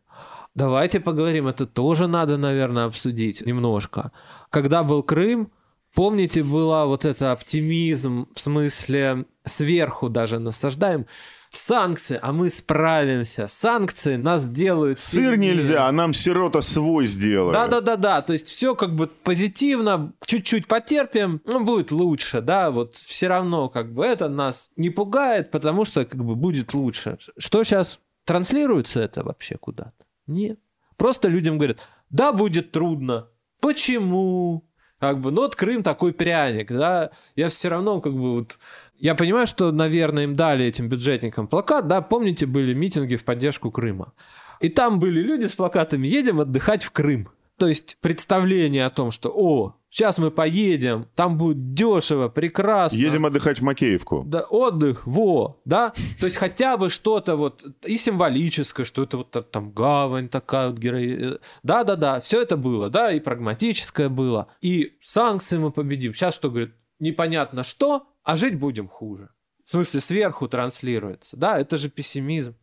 давайте 0.57 0.99
поговорим, 0.99 1.47
это 1.47 1.65
тоже 1.65 2.07
надо, 2.07 2.37
наверное, 2.37 2.85
обсудить 2.85 3.45
немножко. 3.45 4.11
Когда 4.49 4.83
был 4.83 5.03
Крым, 5.03 5.51
помните, 5.93 6.43
была 6.43 6.85
вот 6.85 7.05
это 7.05 7.31
оптимизм, 7.31 8.27
в 8.33 8.39
смысле 8.39 9.25
сверху 9.45 10.09
даже 10.09 10.39
насаждаем, 10.39 11.05
санкции, 11.49 12.19
а 12.21 12.33
мы 12.33 12.49
справимся, 12.49 13.47
санкции 13.47 14.17
нас 14.17 14.49
делают 14.49 14.99
Сыр 14.99 15.31
сильнее. 15.31 15.53
нельзя, 15.53 15.87
а 15.87 15.91
нам 15.91 16.13
сирота 16.13 16.61
свой 16.61 17.05
сделали. 17.05 17.53
Да, 17.53 17.67
да, 17.67 17.79
да, 17.79 17.95
да. 17.95 18.21
То 18.21 18.33
есть 18.33 18.47
все 18.49 18.75
как 18.75 18.95
бы 18.95 19.07
позитивно, 19.07 20.11
чуть-чуть 20.25 20.67
потерпим, 20.67 21.41
ну, 21.45 21.63
будет 21.63 21.91
лучше, 21.91 22.41
да, 22.41 22.71
вот 22.71 22.95
все 22.95 23.27
равно 23.27 23.69
как 23.69 23.93
бы 23.93 24.03
это 24.03 24.27
нас 24.27 24.71
не 24.75 24.89
пугает, 24.89 25.51
потому 25.51 25.85
что 25.85 26.03
как 26.03 26.23
бы 26.25 26.35
будет 26.35 26.73
лучше. 26.73 27.17
Что 27.37 27.63
сейчас 27.63 27.99
транслируется 28.25 28.99
это 28.99 29.23
вообще 29.23 29.55
куда-то? 29.57 30.06
Нет. 30.27 30.59
Просто 30.97 31.27
людям 31.27 31.57
говорят, 31.57 31.79
да, 32.09 32.31
будет 32.33 32.71
трудно. 32.71 33.29
Почему? 33.59 34.67
Как 34.99 35.21
бы, 35.21 35.31
ну 35.31 35.41
вот 35.41 35.55
Крым 35.55 35.83
такой 35.83 36.11
пряник, 36.11 36.71
да, 36.71 37.11
я 37.35 37.49
все 37.49 37.69
равно 37.69 38.01
как 38.01 38.13
бы 38.13 38.33
вот... 38.33 38.57
Я 38.97 39.13
понимаю, 39.13 39.45
что, 39.45 39.71
наверное, 39.71 40.23
им 40.23 40.35
дали 40.35 40.65
этим 40.65 40.89
бюджетникам 40.89 41.47
плакат, 41.47 41.87
да, 41.87 42.01
помните, 42.01 42.47
были 42.47 42.73
митинги 42.73 43.15
в 43.15 43.23
поддержку 43.23 43.69
Крыма. 43.69 44.13
И 44.59 44.69
там 44.69 44.99
были 44.99 45.21
люди 45.21 45.45
с 45.45 45.53
плакатами 45.53 46.07
«Едем 46.07 46.39
отдыхать 46.39 46.83
в 46.83 46.91
Крым». 46.91 47.29
То 47.57 47.67
есть 47.67 47.97
представление 48.01 48.85
о 48.85 48.91
том, 48.91 49.09
что 49.11 49.31
«О, 49.33 49.75
сейчас 49.89 50.19
мы 50.19 50.29
поедем, 50.29 51.07
там 51.15 51.37
будет 51.37 51.73
дешево, 51.73 52.29
прекрасно». 52.29 52.97
Едем 52.97 53.25
отдыхать 53.25 53.59
в 53.59 53.63
Макеевку. 53.63 54.23
Да, 54.27 54.41
отдых, 54.41 55.07
во, 55.07 55.59
да? 55.65 55.91
То 56.19 56.25
есть 56.25 56.37
хотя 56.37 56.77
бы 56.77 56.89
что-то 56.91 57.35
вот 57.35 57.65
и 57.83 57.97
символическое, 57.97 58.85
что 58.85 59.03
это 59.03 59.17
вот 59.17 59.31
та- 59.31 59.41
там 59.41 59.71
гавань 59.71 60.29
такая 60.29 60.69
вот 60.69 60.77
герои... 60.77 61.39
Да-да-да, 61.63 62.19
все 62.19 62.43
это 62.43 62.57
было, 62.57 62.91
да, 62.91 63.11
и 63.11 63.19
прагматическое 63.19 64.09
было. 64.09 64.49
И 64.61 64.97
санкции 65.01 65.57
мы 65.57 65.71
победим. 65.71 66.13
Сейчас 66.13 66.35
что, 66.35 66.51
говорит, 66.51 66.75
непонятно 66.99 67.63
что, 67.63 68.07
а 68.23 68.35
жить 68.35 68.59
будем 68.59 68.87
хуже. 68.87 69.29
В 69.65 69.71
смысле, 69.71 69.99
сверху 69.99 70.47
транслируется. 70.47 71.37
Да, 71.37 71.59
это 71.59 71.77
же 71.77 71.89
пессимизм. 71.89 72.55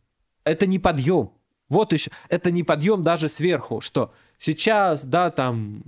Это 0.45 0.65
не 0.67 0.79
подъем. 0.79 1.31
Вот 1.69 1.93
еще. 1.93 2.11
Это 2.29 2.51
не 2.51 2.63
подъем 2.63 3.03
даже 3.03 3.29
сверху, 3.29 3.81
что 3.81 4.13
сейчас, 4.37 5.03
да, 5.03 5.31
там, 5.31 5.83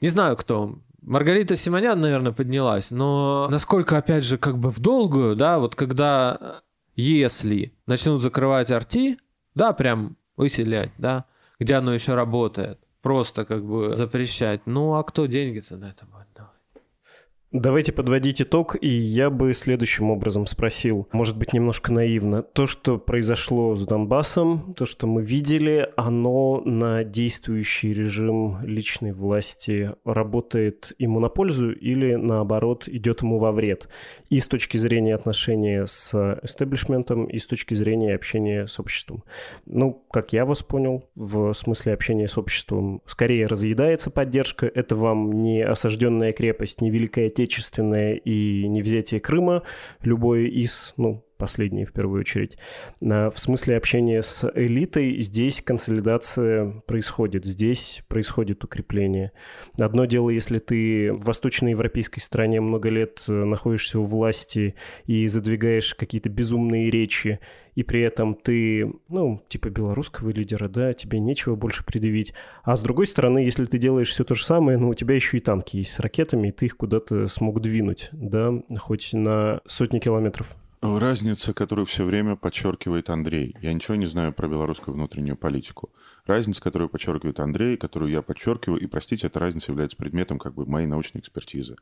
не 0.00 0.08
знаю 0.08 0.36
кто, 0.36 0.78
Маргарита 1.06 1.54
Симонян, 1.54 2.00
наверное, 2.00 2.32
поднялась, 2.32 2.90
но 2.90 3.46
насколько, 3.48 3.96
опять 3.96 4.24
же, 4.24 4.38
как 4.38 4.58
бы 4.58 4.70
в 4.70 4.80
долгую, 4.80 5.36
да, 5.36 5.58
вот 5.60 5.76
когда, 5.76 6.36
э, 6.40 6.52
если 6.96 7.72
начнут 7.86 8.20
закрывать 8.20 8.72
арти, 8.72 9.18
да, 9.54 9.72
прям 9.72 10.16
выселять, 10.36 10.90
да, 10.98 11.26
где 11.60 11.74
оно 11.74 11.94
еще 11.94 12.14
работает, 12.14 12.80
просто 13.02 13.44
как 13.44 13.64
бы 13.64 13.94
запрещать, 13.94 14.66
ну, 14.66 14.94
а 14.94 15.04
кто 15.04 15.26
деньги-то 15.26 15.76
на 15.76 15.90
это 15.90 16.06
будет? 16.06 16.25
Давайте 17.58 17.90
подводить 17.90 18.42
итог, 18.42 18.76
и 18.78 18.86
я 18.86 19.30
бы 19.30 19.54
следующим 19.54 20.10
образом 20.10 20.44
спросил, 20.44 21.08
может 21.12 21.38
быть, 21.38 21.54
немножко 21.54 21.90
наивно. 21.90 22.42
То, 22.42 22.66
что 22.66 22.98
произошло 22.98 23.74
с 23.74 23.86
Донбассом, 23.86 24.74
то, 24.74 24.84
что 24.84 25.06
мы 25.06 25.22
видели, 25.22 25.88
оно 25.96 26.60
на 26.66 27.02
действующий 27.02 27.94
режим 27.94 28.58
личной 28.62 29.14
власти 29.14 29.92
работает 30.04 30.92
ему 30.98 31.18
на 31.18 31.30
пользу 31.30 31.72
или, 31.72 32.16
наоборот, 32.16 32.88
идет 32.88 33.22
ему 33.22 33.38
во 33.38 33.52
вред? 33.52 33.88
И 34.28 34.38
с 34.38 34.46
точки 34.46 34.76
зрения 34.76 35.14
отношения 35.14 35.86
с 35.86 36.12
эстеблишментом, 36.42 37.24
и 37.24 37.38
с 37.38 37.46
точки 37.46 37.72
зрения 37.72 38.14
общения 38.14 38.66
с 38.66 38.78
обществом. 38.78 39.24
Ну, 39.64 40.04
как 40.10 40.34
я 40.34 40.44
вас 40.44 40.62
понял, 40.62 41.08
в 41.14 41.54
смысле 41.54 41.94
общения 41.94 42.28
с 42.28 42.36
обществом 42.36 43.00
скорее 43.06 43.46
разъедается 43.46 44.10
поддержка, 44.10 44.66
это 44.66 44.94
вам 44.94 45.32
не 45.32 45.62
осажденная 45.62 46.34
крепость, 46.34 46.82
не 46.82 46.90
Великая 46.90 47.28
Отечественная 47.28 47.45
и 48.14 48.66
не 48.68 48.82
взятие 48.82 49.20
Крыма, 49.20 49.62
любое 50.02 50.46
из, 50.46 50.94
ну, 50.96 51.25
последние 51.36 51.86
в 51.86 51.92
первую 51.92 52.20
очередь. 52.20 52.58
В 53.00 53.34
смысле 53.36 53.76
общения 53.76 54.22
с 54.22 54.50
элитой 54.54 55.20
здесь 55.20 55.62
консолидация 55.62 56.82
происходит, 56.86 57.44
здесь 57.44 58.02
происходит 58.08 58.64
укрепление. 58.64 59.32
Одно 59.78 60.04
дело, 60.04 60.30
если 60.30 60.58
ты 60.58 61.12
в 61.12 61.24
восточноевропейской 61.24 62.22
стране 62.22 62.60
много 62.60 62.88
лет 62.88 63.22
находишься 63.26 64.00
у 64.00 64.04
власти 64.04 64.74
и 65.04 65.26
задвигаешь 65.26 65.94
какие-то 65.94 66.28
безумные 66.28 66.90
речи, 66.90 67.40
и 67.74 67.82
при 67.82 68.00
этом 68.00 68.34
ты, 68.34 68.90
ну, 69.08 69.42
типа 69.48 69.68
белорусского 69.68 70.30
лидера, 70.30 70.66
да, 70.66 70.94
тебе 70.94 71.18
нечего 71.20 71.56
больше 71.56 71.84
предъявить. 71.84 72.32
А 72.62 72.74
с 72.74 72.80
другой 72.80 73.06
стороны, 73.06 73.40
если 73.40 73.66
ты 73.66 73.76
делаешь 73.76 74.08
все 74.08 74.24
то 74.24 74.34
же 74.34 74.46
самое, 74.46 74.78
ну, 74.78 74.88
у 74.88 74.94
тебя 74.94 75.14
еще 75.14 75.36
и 75.36 75.40
танки 75.40 75.76
есть 75.76 75.92
с 75.92 76.00
ракетами, 76.00 76.48
и 76.48 76.52
ты 76.52 76.66
их 76.66 76.78
куда-то 76.78 77.26
смог 77.26 77.60
двинуть, 77.60 78.08
да, 78.12 78.54
хоть 78.78 79.12
на 79.12 79.60
сотни 79.66 79.98
километров. 79.98 80.56
Разница, 80.82 81.54
которую 81.54 81.86
все 81.86 82.04
время 82.04 82.36
подчеркивает 82.36 83.08
Андрей. 83.08 83.56
Я 83.62 83.72
ничего 83.72 83.96
не 83.96 84.06
знаю 84.06 84.32
про 84.32 84.46
белорусскую 84.46 84.94
внутреннюю 84.94 85.36
политику. 85.36 85.90
Разница, 86.26 86.60
которую 86.60 86.90
подчеркивает 86.90 87.40
Андрей, 87.40 87.76
которую 87.76 88.10
я 88.10 88.20
подчеркиваю, 88.20 88.80
и, 88.80 88.86
простите, 88.86 89.26
эта 89.26 89.40
разница 89.40 89.72
является 89.72 89.96
предметом 89.96 90.38
как 90.38 90.54
бы 90.54 90.66
моей 90.66 90.86
научной 90.86 91.20
экспертизы. 91.20 91.76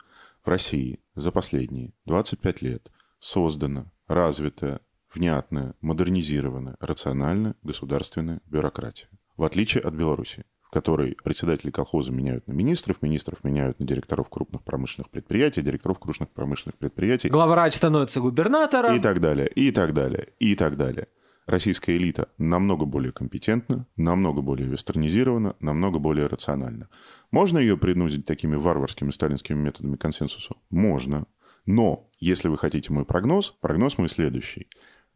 В 0.45 0.49
России 0.49 1.01
за 1.17 1.33
последние 1.33 1.93
25 2.07 2.63
лет 2.63 2.91
создана, 3.19 3.91
развитая, 4.07 4.81
внятная, 5.13 5.75
модернизированная, 5.81 6.77
рациональная 6.79 7.57
государственная 7.63 8.41
бюрократия. 8.47 9.09
В 9.37 9.43
отличие 9.43 9.83
от 9.83 9.95
Беларуси 9.95 10.45
которой 10.75 11.17
председатели 11.23 11.71
колхоза 11.71 12.11
меняют 12.11 12.49
на 12.49 12.53
министров, 12.53 13.01
министров 13.01 13.45
меняют 13.45 13.79
на 13.79 13.87
директоров 13.87 14.29
крупных 14.29 14.65
промышленных 14.65 15.09
предприятий, 15.09 15.63
директоров 15.63 16.01
крупных 16.01 16.31
промышленных 16.31 16.77
предприятий. 16.77 17.29
Главврач 17.29 17.75
становится 17.75 18.19
губернатором. 18.19 18.97
И 18.97 18.99
так 18.99 19.21
далее, 19.21 19.47
и 19.47 19.71
так 19.71 19.95
далее, 19.95 20.33
и 20.41 20.57
так 20.57 20.77
далее. 20.77 21.07
Российская 21.47 21.97
элита 21.97 22.29
намного 22.39 22.87
более 22.87 23.13
компетентна, 23.13 23.87
намного 23.97 24.43
более 24.43 24.69
вестернизирована, 24.69 25.55
намного 25.61 26.01
более 26.01 26.27
рациональна. 26.27 26.89
Можно 27.31 27.59
ее 27.59 27.77
принудить 27.77 28.27
такими 28.27 28.57
варварскими 28.57 29.13
сталинскими 29.13 29.57
методами 29.57 29.95
консенсусу? 29.95 30.57
Можно. 30.71 31.27
Но, 31.67 32.11
если 32.19 32.49
вы 32.49 32.59
хотите 32.59 32.93
мой 32.93 33.05
прогноз, 33.05 33.55
прогноз 33.61 33.97
мой 33.97 34.09
следующий. 34.09 34.69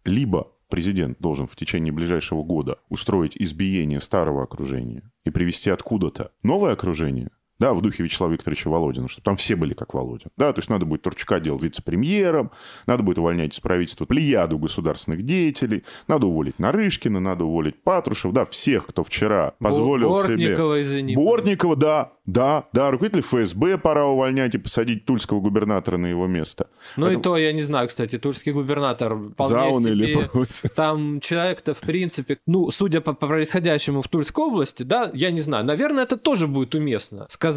Либо 0.04 0.52
президент 0.68 1.18
должен 1.18 1.46
в 1.46 1.56
течение 1.56 1.92
ближайшего 1.92 2.42
года 2.42 2.78
устроить 2.88 3.36
избиение 3.36 4.00
старого 4.00 4.42
окружения 4.42 5.10
и 5.24 5.30
привести 5.30 5.70
откуда-то 5.70 6.32
новое 6.42 6.72
окружение, 6.72 7.30
да, 7.58 7.74
в 7.74 7.82
духе 7.82 8.04
Вячеслава 8.04 8.32
Викторовича 8.32 8.70
Володина, 8.70 9.08
чтобы 9.08 9.24
там 9.24 9.36
все 9.36 9.56
были 9.56 9.74
как 9.74 9.94
Володин. 9.94 10.30
Да, 10.36 10.52
то 10.52 10.60
есть 10.60 10.70
надо 10.70 10.86
будет 10.86 11.02
Турчака 11.02 11.40
делать 11.40 11.62
вице-премьером, 11.62 12.52
надо 12.86 13.02
будет 13.02 13.18
увольнять 13.18 13.54
из 13.54 13.60
правительства 13.60 14.04
плеяду 14.04 14.58
государственных 14.58 15.24
деятелей, 15.24 15.84
надо 16.06 16.26
уволить 16.26 16.58
Нарышкина, 16.58 17.18
надо 17.20 17.44
уволить 17.44 17.82
Патрушев, 17.82 18.32
да, 18.32 18.44
всех, 18.44 18.86
кто 18.86 19.02
вчера 19.02 19.54
позволил 19.58 20.10
Бортникова, 20.10 20.74
себе... 20.76 20.82
извини. 20.82 21.16
Бортникова, 21.16 21.76
да, 21.76 22.12
да, 22.26 22.66
да, 22.72 22.90
руководитель 22.90 23.22
ФСБ 23.22 23.78
пора 23.78 24.06
увольнять 24.06 24.54
и 24.54 24.58
посадить 24.58 25.04
тульского 25.04 25.40
губернатора 25.40 25.96
на 25.96 26.06
его 26.06 26.26
место. 26.26 26.68
Ну 26.96 27.06
Поэтому... 27.06 27.20
и 27.20 27.22
то, 27.22 27.36
я 27.38 27.52
не 27.52 27.62
знаю, 27.62 27.88
кстати, 27.88 28.18
тульский 28.18 28.52
губернатор 28.52 29.16
вполне 29.16 29.54
За 29.54 29.64
он 29.64 29.82
себе... 29.82 29.92
или 29.92 30.24
против? 30.32 30.70
Там 30.74 31.20
человек-то, 31.20 31.74
в 31.74 31.80
принципе, 31.80 32.38
ну, 32.46 32.70
судя 32.70 33.00
по 33.00 33.14
происходящему 33.14 34.02
в 34.02 34.08
Тульской 34.08 34.44
области, 34.44 34.82
да, 34.84 35.10
я 35.14 35.30
не 35.30 35.40
знаю, 35.40 35.64
наверное, 35.64 36.04
это 36.04 36.16
тоже 36.16 36.46
будет 36.46 36.74
уместно 36.74 37.26
сказать. 37.28 37.47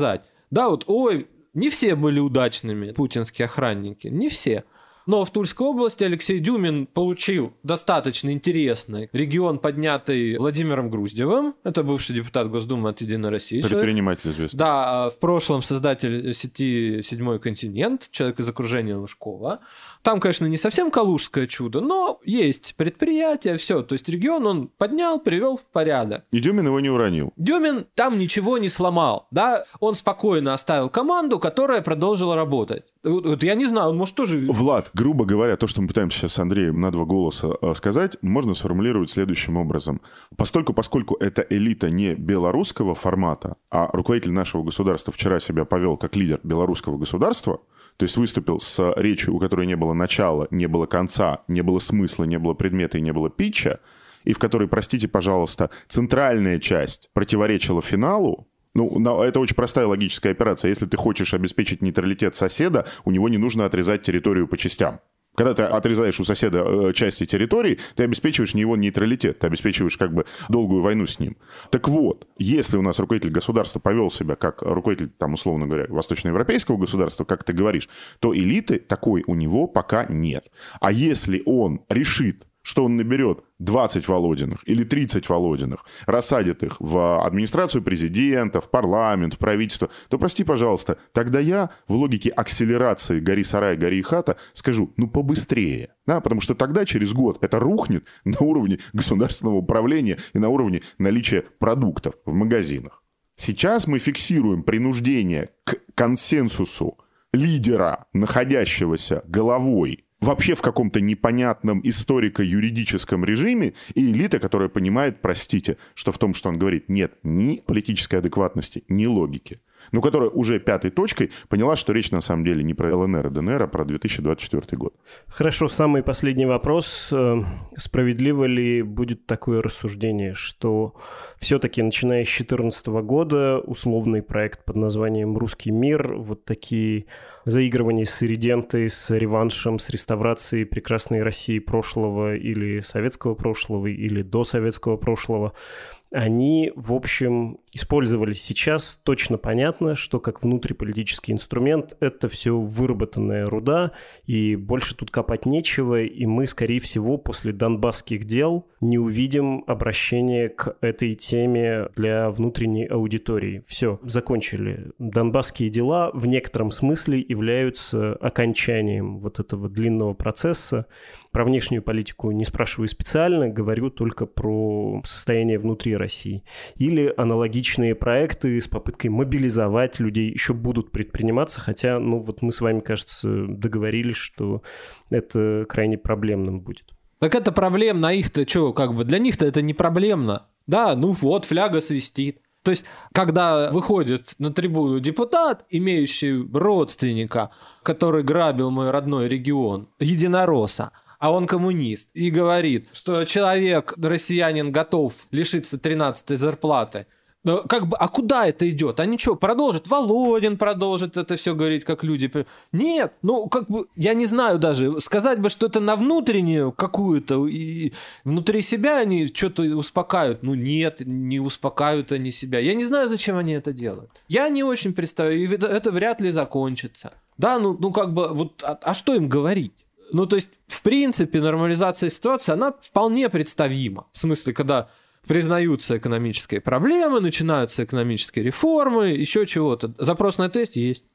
Да, 0.49 0.69
вот, 0.69 0.83
ой, 0.87 1.27
не 1.53 1.69
все 1.69 1.95
были 1.95 2.19
удачными 2.19 2.91
путинские 2.91 3.45
охранники, 3.45 4.07
не 4.07 4.29
все. 4.29 4.63
Но 5.07 5.25
в 5.25 5.31
Тульской 5.31 5.67
области 5.67 6.03
Алексей 6.03 6.39
Дюмин 6.39 6.85
получил 6.85 7.53
достаточно 7.63 8.31
интересный 8.31 9.09
регион, 9.13 9.59
поднятый 9.59 10.37
Владимиром 10.37 10.89
Груздевым. 10.89 11.55
Это 11.63 11.83
бывший 11.83 12.15
депутат 12.15 12.49
Госдумы 12.49 12.89
от 12.89 13.01
«Единой 13.01 13.29
России». 13.29 13.61
Предприниматель 13.61 14.29
известный. 14.29 14.57
Да, 14.57 15.09
в 15.09 15.19
прошлом 15.19 15.63
создатель 15.63 16.33
сети 16.33 17.01
«Седьмой 17.01 17.39
континент», 17.39 18.09
человек 18.11 18.39
из 18.39 18.47
окружения 18.47 18.95
Лужкова. 18.95 19.59
Там, 20.01 20.19
конечно, 20.19 20.45
не 20.45 20.57
совсем 20.57 20.89
калужское 20.89 21.47
чудо, 21.47 21.81
но 21.81 22.19
есть 22.23 22.75
предприятие, 22.75 23.57
все. 23.57 23.83
То 23.83 23.93
есть 23.93 24.09
регион 24.09 24.47
он 24.47 24.67
поднял, 24.67 25.19
привел 25.19 25.57
в 25.57 25.63
порядок. 25.63 26.25
И 26.31 26.39
Дюмин 26.39 26.65
его 26.65 26.79
не 26.79 26.89
уронил. 26.89 27.33
Дюмин 27.37 27.85
там 27.95 28.17
ничего 28.17 28.57
не 28.57 28.69
сломал, 28.69 29.27
да. 29.31 29.63
Он 29.79 29.95
спокойно 29.95 30.53
оставил 30.53 30.89
команду, 30.89 31.39
которая 31.39 31.81
продолжила 31.81 32.35
работать. 32.35 32.83
Вот, 33.03 33.25
вот 33.25 33.43
я 33.43 33.55
не 33.55 33.65
знаю, 33.65 33.89
он 33.89 33.97
может 33.97 34.15
тоже... 34.15 34.39
Влад, 34.49 34.89
грубо 34.93 35.25
говоря, 35.25 35.55
то, 35.55 35.67
что 35.67 35.81
мы 35.81 35.87
пытаемся 35.87 36.19
сейчас 36.19 36.33
с 36.33 36.39
Андреем 36.39 36.79
на 36.79 36.91
два 36.91 37.05
голоса 37.05 37.55
э, 37.61 37.73
сказать, 37.73 38.17
можно 38.21 38.53
сформулировать 38.53 39.09
следующим 39.09 39.57
образом. 39.57 40.01
Постольку, 40.35 40.73
поскольку 40.73 41.15
это 41.19 41.45
элита 41.49 41.89
не 41.89 42.15
белорусского 42.15 42.95
формата, 42.95 43.55
а 43.69 43.89
руководитель 43.93 44.31
нашего 44.31 44.63
государства 44.63 45.13
вчера 45.13 45.39
себя 45.39 45.65
повел 45.65 45.97
как 45.97 46.15
лидер 46.15 46.39
белорусского 46.43 46.97
государства, 46.97 47.59
то 48.01 48.05
есть 48.05 48.17
выступил 48.17 48.59
с 48.59 48.93
речью, 48.95 49.35
у 49.35 49.37
которой 49.37 49.67
не 49.67 49.75
было 49.75 49.93
начала, 49.93 50.47
не 50.49 50.65
было 50.65 50.87
конца, 50.87 51.43
не 51.47 51.61
было 51.61 51.77
смысла, 51.77 52.23
не 52.23 52.39
было 52.39 52.55
предмета 52.55 52.97
и 52.97 53.01
не 53.01 53.13
было 53.13 53.29
питча, 53.29 53.79
и 54.23 54.33
в 54.33 54.39
которой, 54.39 54.67
простите, 54.67 55.07
пожалуйста, 55.07 55.69
центральная 55.87 56.57
часть 56.57 57.11
противоречила 57.13 57.79
финалу, 57.83 58.47
ну, 58.73 59.21
это 59.21 59.39
очень 59.39 59.55
простая 59.55 59.85
логическая 59.85 60.31
операция. 60.31 60.69
Если 60.69 60.87
ты 60.87 60.97
хочешь 60.97 61.35
обеспечить 61.35 61.83
нейтралитет 61.83 62.35
соседа, 62.35 62.87
у 63.05 63.11
него 63.11 63.29
не 63.29 63.37
нужно 63.37 63.65
отрезать 63.65 64.01
территорию 64.01 64.47
по 64.47 64.57
частям. 64.57 64.99
Когда 65.35 65.53
ты 65.53 65.63
отрезаешь 65.63 66.19
у 66.19 66.25
соседа 66.25 66.59
э, 66.59 66.93
части 66.93 67.25
территории, 67.25 67.79
ты 67.95 68.03
обеспечиваешь 68.03 68.53
не 68.53 68.61
его 68.61 68.75
нейтралитет, 68.75 69.39
ты 69.39 69.47
обеспечиваешь 69.47 69.97
как 69.97 70.13
бы 70.13 70.25
долгую 70.49 70.81
войну 70.81 71.07
с 71.07 71.19
ним. 71.19 71.37
Так 71.69 71.87
вот, 71.87 72.27
если 72.37 72.77
у 72.77 72.81
нас 72.81 72.99
руководитель 72.99 73.31
государства 73.31 73.79
повел 73.79 74.11
себя 74.11 74.35
как 74.35 74.61
руководитель, 74.61 75.09
там, 75.17 75.33
условно 75.33 75.67
говоря, 75.67 75.85
восточноевропейского 75.87 76.77
государства, 76.77 77.23
как 77.23 77.45
ты 77.45 77.53
говоришь, 77.53 77.87
то 78.19 78.35
элиты 78.35 78.77
такой 78.79 79.23
у 79.25 79.35
него 79.35 79.67
пока 79.67 80.05
нет. 80.09 80.51
А 80.81 80.91
если 80.91 81.41
он 81.45 81.81
решит 81.87 82.45
что 82.61 82.85
он 82.85 82.97
наберет 82.97 83.43
20 83.59 84.07
Володиных 84.07 84.59
или 84.65 84.83
30 84.83 85.27
Володиных, 85.29 85.85
рассадит 86.05 86.63
их 86.63 86.77
в 86.79 87.23
администрацию 87.25 87.83
президента, 87.83 88.61
в 88.61 88.69
парламент, 88.69 89.35
в 89.35 89.37
правительство, 89.37 89.89
то, 90.09 90.17
прости, 90.17 90.43
пожалуйста, 90.43 90.97
тогда 91.11 91.39
я 91.39 91.69
в 91.87 91.93
логике 91.95 92.29
акселерации 92.29 93.19
«гори 93.19 93.43
сарай, 93.43 93.77
гори 93.77 94.01
хата» 94.01 94.37
скажу, 94.53 94.93
ну, 94.97 95.07
побыстрее. 95.07 95.93
Да, 96.05 96.19
потому 96.21 96.41
что 96.41 96.55
тогда, 96.55 96.85
через 96.85 97.13
год, 97.13 97.43
это 97.43 97.59
рухнет 97.59 98.05
на 98.23 98.39
уровне 98.39 98.79
государственного 98.93 99.55
управления 99.55 100.17
и 100.33 100.39
на 100.39 100.49
уровне 100.49 100.81
наличия 100.97 101.43
продуктов 101.59 102.15
в 102.25 102.33
магазинах. 102.33 103.03
Сейчас 103.35 103.87
мы 103.87 103.97
фиксируем 103.97 104.63
принуждение 104.63 105.49
к 105.63 105.77
консенсусу 105.95 106.97
лидера, 107.33 108.05
находящегося 108.13 109.23
головой 109.27 110.05
вообще 110.21 110.55
в 110.55 110.61
каком-то 110.61 111.01
непонятном 111.01 111.81
историко-юридическом 111.83 113.25
режиме, 113.25 113.73
и 113.95 114.11
элита, 114.11 114.39
которая 114.39 114.69
понимает, 114.69 115.21
простите, 115.21 115.77
что 115.95 116.11
в 116.11 116.17
том, 116.17 116.33
что 116.33 116.49
он 116.49 116.57
говорит, 116.57 116.89
нет 116.89 117.13
ни 117.23 117.57
политической 117.57 118.15
адекватности, 118.15 118.83
ни 118.87 119.05
логики 119.05 119.59
но 119.91 120.01
которая 120.01 120.29
уже 120.29 120.59
пятой 120.59 120.91
точкой 120.91 121.31
поняла, 121.49 121.75
что 121.75 121.93
речь 121.93 122.11
на 122.11 122.21
самом 122.21 122.43
деле 122.45 122.63
не 122.63 122.73
про 122.73 122.95
ЛНР 122.95 123.27
и 123.27 123.29
ДНР, 123.29 123.61
а 123.63 123.67
про 123.67 123.85
2024 123.85 124.77
год. 124.77 124.93
Хорошо, 125.27 125.67
самый 125.67 126.03
последний 126.03 126.45
вопрос. 126.45 127.09
Э, 127.11 127.41
справедливо 127.77 128.45
ли 128.45 128.81
будет 128.81 129.25
такое 129.25 129.61
рассуждение, 129.61 130.33
что 130.33 130.93
все-таки 131.37 131.81
начиная 131.81 132.23
с 132.23 132.27
2014 132.27 132.87
года 132.87 133.59
условный 133.59 134.21
проект 134.21 134.65
под 134.65 134.75
названием 134.75 135.37
«Русский 135.37 135.71
мир», 135.71 136.15
вот 136.15 136.45
такие 136.45 137.05
заигрывания 137.45 138.05
с 138.05 138.21
иридентой, 138.23 138.89
с 138.89 139.09
реваншем, 139.09 139.79
с 139.79 139.89
реставрацией 139.89 140.65
прекрасной 140.65 141.23
России 141.23 141.59
прошлого 141.59 142.35
или 142.35 142.81
советского 142.81 143.35
прошлого, 143.35 143.87
или 143.87 144.21
до 144.21 144.43
советского 144.43 144.97
прошлого– 144.97 145.53
они, 146.11 146.71
в 146.75 146.93
общем, 146.93 147.59
использовались 147.71 148.41
сейчас. 148.43 148.99
Точно 149.03 149.37
понятно, 149.37 149.95
что 149.95 150.19
как 150.19 150.43
внутриполитический 150.43 151.33
инструмент 151.33 151.95
это 151.99 152.27
все 152.27 152.57
выработанная 152.59 153.45
руда, 153.45 153.91
и 154.25 154.55
больше 154.55 154.95
тут 154.95 155.09
копать 155.09 155.45
нечего, 155.45 156.01
и 156.01 156.25
мы, 156.25 156.47
скорее 156.47 156.79
всего, 156.79 157.17
после 157.17 157.53
донбасских 157.53 158.25
дел 158.25 158.67
не 158.81 158.97
увидим 158.97 159.63
обращения 159.67 160.49
к 160.49 160.75
этой 160.81 161.15
теме 161.15 161.87
для 161.95 162.29
внутренней 162.29 162.85
аудитории. 162.85 163.63
Все, 163.65 163.99
закончили. 164.03 164.91
Донбасские 164.99 165.69
дела 165.69 166.11
в 166.13 166.27
некотором 166.27 166.71
смысле 166.71 167.19
являются 167.19 168.13
окончанием 168.15 169.19
вот 169.19 169.39
этого 169.39 169.69
длинного 169.69 170.13
процесса. 170.13 170.87
Про 171.31 171.45
внешнюю 171.45 171.81
политику 171.81 172.31
не 172.31 172.43
спрашиваю 172.43 172.87
специально, 172.89 173.47
говорю 173.47 173.89
только 173.89 174.25
про 174.25 175.01
состояние 175.05 175.57
внутри 175.57 175.95
России. 175.95 176.43
Или 176.75 177.13
аналогичные 177.15 177.95
проекты 177.95 178.59
с 178.59 178.67
попыткой 178.67 179.11
мобилизовать 179.11 179.99
людей 179.99 180.29
еще 180.29 180.53
будут 180.53 180.91
предприниматься, 180.91 181.61
хотя, 181.61 181.99
ну 181.99 182.19
вот 182.19 182.41
мы 182.41 182.51
с 182.51 182.59
вами, 182.59 182.81
кажется, 182.81 183.45
договорились, 183.47 184.17
что 184.17 184.61
это 185.09 185.65
крайне 185.69 185.97
проблемным 185.97 186.59
будет. 186.59 186.85
Так 187.19 187.35
это 187.35 187.51
проблемно, 187.51 188.07
их-то 188.07 188.47
что, 188.47 188.73
как 188.73 188.95
бы, 188.95 189.05
для 189.05 189.19
них-то 189.19 189.45
это 189.45 189.61
не 189.61 189.73
проблемно. 189.73 190.47
Да, 190.67 190.95
ну 190.95 191.11
вот, 191.11 191.45
фляга 191.45 191.79
свистит. 191.79 192.41
То 192.63 192.71
есть, 192.71 192.83
когда 193.13 193.71
выходит 193.71 194.35
на 194.37 194.53
трибуну 194.53 194.99
депутат, 194.99 195.65
имеющий 195.69 196.47
родственника, 196.53 197.51
который 197.83 198.23
грабил 198.23 198.69
мой 198.69 198.91
родной 198.91 199.27
регион, 199.27 199.87
единороса, 199.99 200.91
а 201.21 201.31
он 201.31 201.45
коммунист, 201.45 202.09
и 202.15 202.31
говорит, 202.31 202.87
что 202.93 203.25
человек, 203.25 203.93
россиянин, 203.95 204.71
готов 204.71 205.13
лишиться 205.29 205.77
13-й 205.77 206.35
зарплаты, 206.35 207.05
но 207.43 207.61
как 207.63 207.87
бы, 207.87 207.95
а 207.97 208.07
куда 208.07 208.47
это 208.47 208.67
идет? 208.69 208.99
Они 208.99 209.19
что, 209.19 209.35
продолжат? 209.35 209.87
Володин 209.87 210.57
продолжит 210.57 211.17
это 211.17 211.35
все 211.35 211.53
говорить, 211.53 211.85
как 211.85 212.03
люди. 212.03 212.31
Нет, 212.71 213.13
ну, 213.21 213.47
как 213.49 213.67
бы, 213.67 213.85
я 213.95 214.15
не 214.15 214.25
знаю 214.25 214.57
даже. 214.57 214.99
Сказать 214.99 215.39
бы, 215.39 215.49
что 215.49 215.67
это 215.67 215.79
на 215.79 215.95
внутреннюю 215.95 216.71
какую-то, 216.71 217.47
и 217.47 217.93
внутри 218.23 218.63
себя 218.63 218.97
они 218.97 219.27
что-то 219.27 219.63
успокаивают. 219.63 220.41
Ну, 220.41 220.55
нет, 220.55 221.01
не 221.01 221.39
успокаивают 221.39 222.11
они 222.11 222.31
себя. 222.31 222.59
Я 222.59 222.73
не 222.73 222.85
знаю, 222.85 223.09
зачем 223.09 223.37
они 223.37 223.53
это 223.53 223.73
делают. 223.73 224.11
Я 224.27 224.49
не 224.49 224.63
очень 224.63 224.93
представляю, 224.93 225.43
и 225.43 225.47
это 225.47 225.91
вряд 225.91 226.19
ли 226.19 226.31
закончится. 226.31 227.13
Да, 227.37 227.59
ну, 227.59 227.77
ну 227.79 227.91
как 227.91 228.13
бы, 228.13 228.29
вот, 228.29 228.63
а, 228.63 228.77
а 228.81 228.93
что 228.93 229.15
им 229.15 229.29
говорить? 229.29 229.80
Ну, 230.13 230.25
то 230.25 230.35
есть, 230.35 230.49
в 230.67 230.81
принципе, 230.81 231.41
нормализация 231.41 232.09
ситуации, 232.09 232.51
она 232.51 232.73
вполне 232.81 233.29
представима. 233.29 234.07
В 234.11 234.17
смысле, 234.17 234.53
когда 234.53 234.89
признаются 235.27 235.97
экономические 235.97 236.61
проблемы, 236.61 237.19
начинаются 237.19 237.83
экономические 237.83 238.45
реформы, 238.45 239.09
еще 239.09 239.45
чего-то. 239.45 239.93
Запрос 239.97 240.37
на 240.37 240.49
тест 240.49 240.75
есть. 240.75 241.05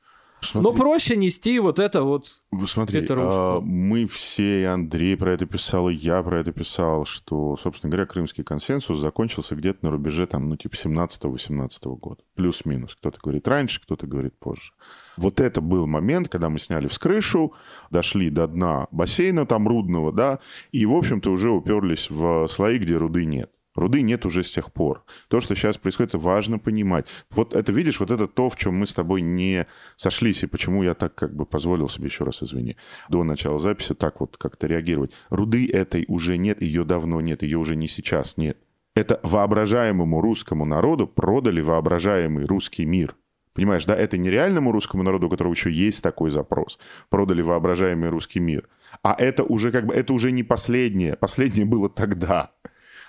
Смотри. 0.47 0.70
Но 0.70 0.76
проще 0.76 1.16
нести 1.16 1.59
вот 1.59 1.78
это 1.78 2.03
вот. 2.03 2.42
Смотри, 2.66 3.07
а, 3.11 3.61
мы 3.61 4.07
все, 4.07 4.62
и 4.62 4.64
Андрей 4.64 5.16
про 5.16 5.32
это 5.32 5.47
писал, 5.47 5.88
и 5.88 5.94
я 5.94 6.22
про 6.22 6.40
это 6.40 6.53
писал, 6.53 7.05
что, 7.05 7.57
собственно 7.57 7.90
говоря, 7.90 8.07
Крымский 8.07 8.44
консенсус 8.44 9.01
закончился 9.01 9.55
где-то 9.57 9.84
на 9.84 9.90
рубеже, 9.90 10.26
там, 10.26 10.49
ну, 10.49 10.57
типа 10.57 10.74
17-18 10.74 11.97
года. 11.97 12.22
Плюс-минус. 12.34 12.97
Кто-то 12.97 13.18
говорит 13.22 13.47
раньше, 13.49 13.80
кто-то 13.80 14.07
говорит 14.07 14.38
позже. 14.38 14.72
Вот 15.16 15.40
это 15.40 15.61
был 15.61 15.86
момент, 15.86 16.28
когда 16.28 16.49
мы 16.49 16.59
сняли 16.59 16.86
в 16.86 16.99
крышу, 16.99 17.55
дошли 17.90 18.30
до 18.30 18.47
дна 18.47 18.86
бассейна 18.90 19.47
там 19.47 19.66
рудного, 19.66 20.12
да, 20.12 20.38
и, 20.72 20.86
в 20.86 20.94
общем-то, 20.94 21.30
уже 21.30 21.51
уперлись 21.51 22.11
в 22.11 22.47
слои, 22.49 22.78
где 22.78 22.97
руды 22.97 23.24
нет. 23.24 23.51
Руды 23.77 24.01
нет 24.01 24.24
уже 24.24 24.43
с 24.43 24.51
тех 24.51 24.72
пор. 24.72 25.05
То, 25.29 25.41
что 25.41 25.55
сейчас 25.55 25.77
происходит, 25.77 26.14
важно 26.14 26.59
понимать. 26.59 27.07
Вот 27.31 27.55
это, 27.55 27.72
видишь, 27.72 28.01
вот 28.01 28.11
это 28.11 28.27
то, 28.27 28.49
в 28.49 28.57
чем 28.57 28.74
мы 28.74 28.87
с 28.87 28.95
тобой 28.95 29.20
не 29.20 29.66
сошлись, 29.97 30.43
и 30.43 30.47
почему 30.47 30.83
я 30.83 30.95
так 30.95 31.14
как 31.14 31.37
бы 31.37 31.45
позволил 31.45 31.89
себе, 31.89 32.07
еще 32.07 32.24
раз 32.24 32.43
извини, 32.43 32.77
до 33.11 33.22
начала 33.22 33.59
записи 33.59 33.95
так 33.95 34.20
вот 34.20 34.39
как-то 34.39 34.66
реагировать. 34.66 35.12
Руды 35.29 35.68
этой 35.70 36.07
уже 36.09 36.39
нет, 36.39 36.62
ее 36.62 36.85
давно 36.85 37.20
нет, 37.20 37.43
ее 37.43 37.59
уже 37.59 37.77
не 37.77 37.87
сейчас 37.87 38.37
нет. 38.37 38.59
Это 38.95 39.20
воображаемому 39.22 40.22
русскому 40.22 40.64
народу 40.64 41.07
продали 41.07 41.61
воображаемый 41.61 42.47
русский 42.47 42.87
мир. 42.87 43.14
Понимаешь, 43.53 43.85
да, 43.85 43.95
это 43.95 44.18
не 44.18 44.31
реальному 44.31 44.72
русскому 44.72 45.03
народу, 45.03 45.27
у 45.27 45.31
которого 45.31 45.53
еще 45.53 45.70
есть 45.70 46.03
такой 46.03 46.31
запрос. 46.31 46.79
Продали 47.09 47.43
воображаемый 47.43 48.11
русский 48.11 48.41
мир. 48.41 48.68
А 49.03 49.14
это 49.18 49.45
уже 49.45 49.72
как 49.72 49.87
бы, 49.87 49.95
это 49.95 50.12
уже 50.12 50.31
не 50.31 50.43
последнее. 50.43 51.16
Последнее 51.16 51.64
было 51.64 51.89
тогда. 51.89 52.53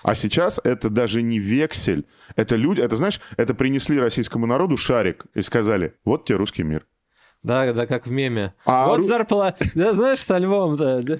А 0.02 0.14
сейчас 0.14 0.60
это 0.62 0.90
даже 0.90 1.22
не 1.22 1.38
вексель, 1.38 2.06
это 2.36 2.56
люди, 2.56 2.80
это 2.80 2.96
знаешь, 2.96 3.20
это 3.36 3.54
принесли 3.54 3.98
российскому 3.98 4.46
народу 4.46 4.76
шарик 4.76 5.26
и 5.34 5.42
сказали, 5.42 5.94
вот 6.04 6.24
тебе 6.24 6.38
русский 6.38 6.62
мир. 6.62 6.86
Да, 7.42 7.72
да, 7.72 7.86
как 7.86 8.06
в 8.06 8.10
меме. 8.10 8.52
А 8.64 8.88
вот 8.88 8.98
ру... 8.98 9.02
зарплата. 9.04 9.64
Да, 9.74 9.92
знаешь, 9.92 10.20
с 10.20 10.30
альбомом. 10.30 10.74
Да, 10.74 11.00
да. 11.02 11.18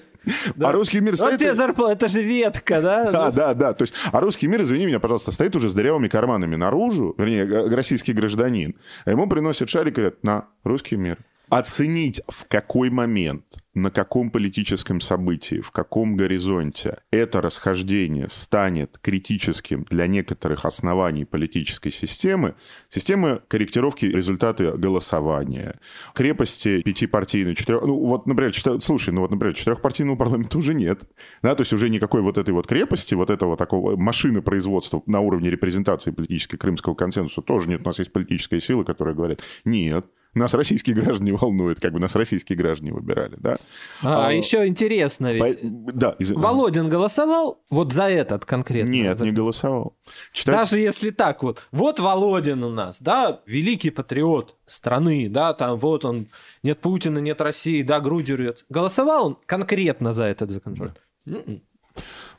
А 0.60 0.72
русский 0.72 1.00
мир 1.00 1.14
стоит... 1.14 1.32
Вот 1.32 1.38
тебе 1.38 1.54
зарплата, 1.54 1.92
это 1.92 2.08
же 2.08 2.22
ветка, 2.22 2.82
да? 2.82 3.10
Да, 3.12 3.30
да, 3.30 3.54
да. 3.54 3.72
То 3.72 3.84
есть, 3.84 3.94
а 4.10 4.20
русский 4.20 4.48
мир, 4.48 4.62
извини 4.62 4.86
меня, 4.86 4.98
пожалуйста, 4.98 5.30
стоит 5.30 5.54
уже 5.54 5.70
с 5.70 5.74
дырявыми 5.74 6.08
карманами 6.08 6.56
наружу, 6.56 7.14
вернее, 7.18 7.44
российский 7.72 8.12
гражданин. 8.12 8.74
А 9.04 9.10
ему 9.12 9.28
приносят 9.28 9.68
шарик 9.68 9.92
и 9.92 10.00
говорят, 10.00 10.24
на, 10.24 10.48
русский 10.64 10.96
мир. 10.96 11.18
Оценить, 11.50 12.20
в 12.28 12.44
какой 12.46 12.90
момент 12.90 13.44
на 13.78 13.90
каком 13.90 14.30
политическом 14.30 15.00
событии, 15.00 15.60
в 15.60 15.70
каком 15.70 16.16
горизонте 16.16 16.98
это 17.10 17.40
расхождение 17.40 18.28
станет 18.28 18.98
критическим 19.00 19.86
для 19.88 20.06
некоторых 20.06 20.64
оснований 20.64 21.24
политической 21.24 21.90
системы, 21.90 22.54
системы 22.88 23.40
корректировки 23.48 24.04
результаты 24.04 24.72
голосования, 24.72 25.78
крепости 26.14 26.82
пятипартийной, 26.82 27.54
четырех... 27.54 27.82
Ну, 27.82 28.04
вот, 28.06 28.26
например, 28.26 28.52
четы... 28.52 28.80
слушай, 28.80 29.10
ну 29.10 29.22
вот, 29.22 29.30
например, 29.30 29.54
четырехпартийного 29.54 30.16
парламента 30.16 30.58
уже 30.58 30.74
нет. 30.74 31.02
Да, 31.42 31.54
то 31.54 31.62
есть 31.62 31.72
уже 31.72 31.88
никакой 31.88 32.22
вот 32.22 32.36
этой 32.36 32.50
вот 32.50 32.66
крепости, 32.66 33.14
вот 33.14 33.30
этого 33.30 33.56
такого 33.56 33.96
машины 33.96 34.42
производства 34.42 35.02
на 35.06 35.20
уровне 35.20 35.50
репрезентации 35.50 36.10
политической 36.10 36.56
крымского 36.56 36.94
консенсуса 36.94 37.42
тоже 37.42 37.68
нет. 37.68 37.82
У 37.82 37.84
нас 37.84 37.98
есть 37.98 38.12
политическая 38.12 38.60
сила, 38.60 38.82
которая 38.84 39.14
говорит, 39.14 39.40
нет, 39.64 40.06
нас 40.34 40.54
российские 40.54 40.96
граждане 40.96 41.32
волнуют, 41.32 41.80
как 41.80 41.92
бы 41.92 42.00
нас 42.00 42.14
российские 42.14 42.56
граждане 42.56 42.92
выбирали, 42.92 43.36
да. 43.38 43.56
А, 44.02 44.28
а 44.28 44.32
еще 44.32 44.66
интересно 44.66 45.32
ведь. 45.32 45.60
По... 45.60 45.92
Да, 45.92 46.16
из... 46.18 46.30
Володин 46.30 46.88
голосовал 46.88 47.64
вот 47.70 47.92
за 47.92 48.04
этот 48.04 48.44
конкретно? 48.44 48.90
Нет, 48.90 49.18
за... 49.18 49.24
не 49.24 49.32
голосовал. 49.32 49.96
Читать... 50.32 50.54
Даже 50.54 50.78
если 50.78 51.10
так 51.10 51.42
вот. 51.42 51.66
Вот 51.72 51.98
Володин 51.98 52.62
у 52.64 52.70
нас, 52.70 53.00
да, 53.00 53.40
великий 53.46 53.90
патриот 53.90 54.56
страны, 54.66 55.28
да, 55.28 55.54
там 55.54 55.76
вот 55.78 56.04
он, 56.04 56.28
нет 56.62 56.80
Путина, 56.80 57.18
нет 57.18 57.40
России, 57.40 57.82
да, 57.82 58.00
грудью 58.00 58.36
рвет. 58.36 58.64
Голосовал 58.68 59.26
он 59.26 59.38
конкретно 59.46 60.12
за 60.12 60.24
этот 60.24 60.50
законопроект? 60.50 61.00
Да. 61.26 61.38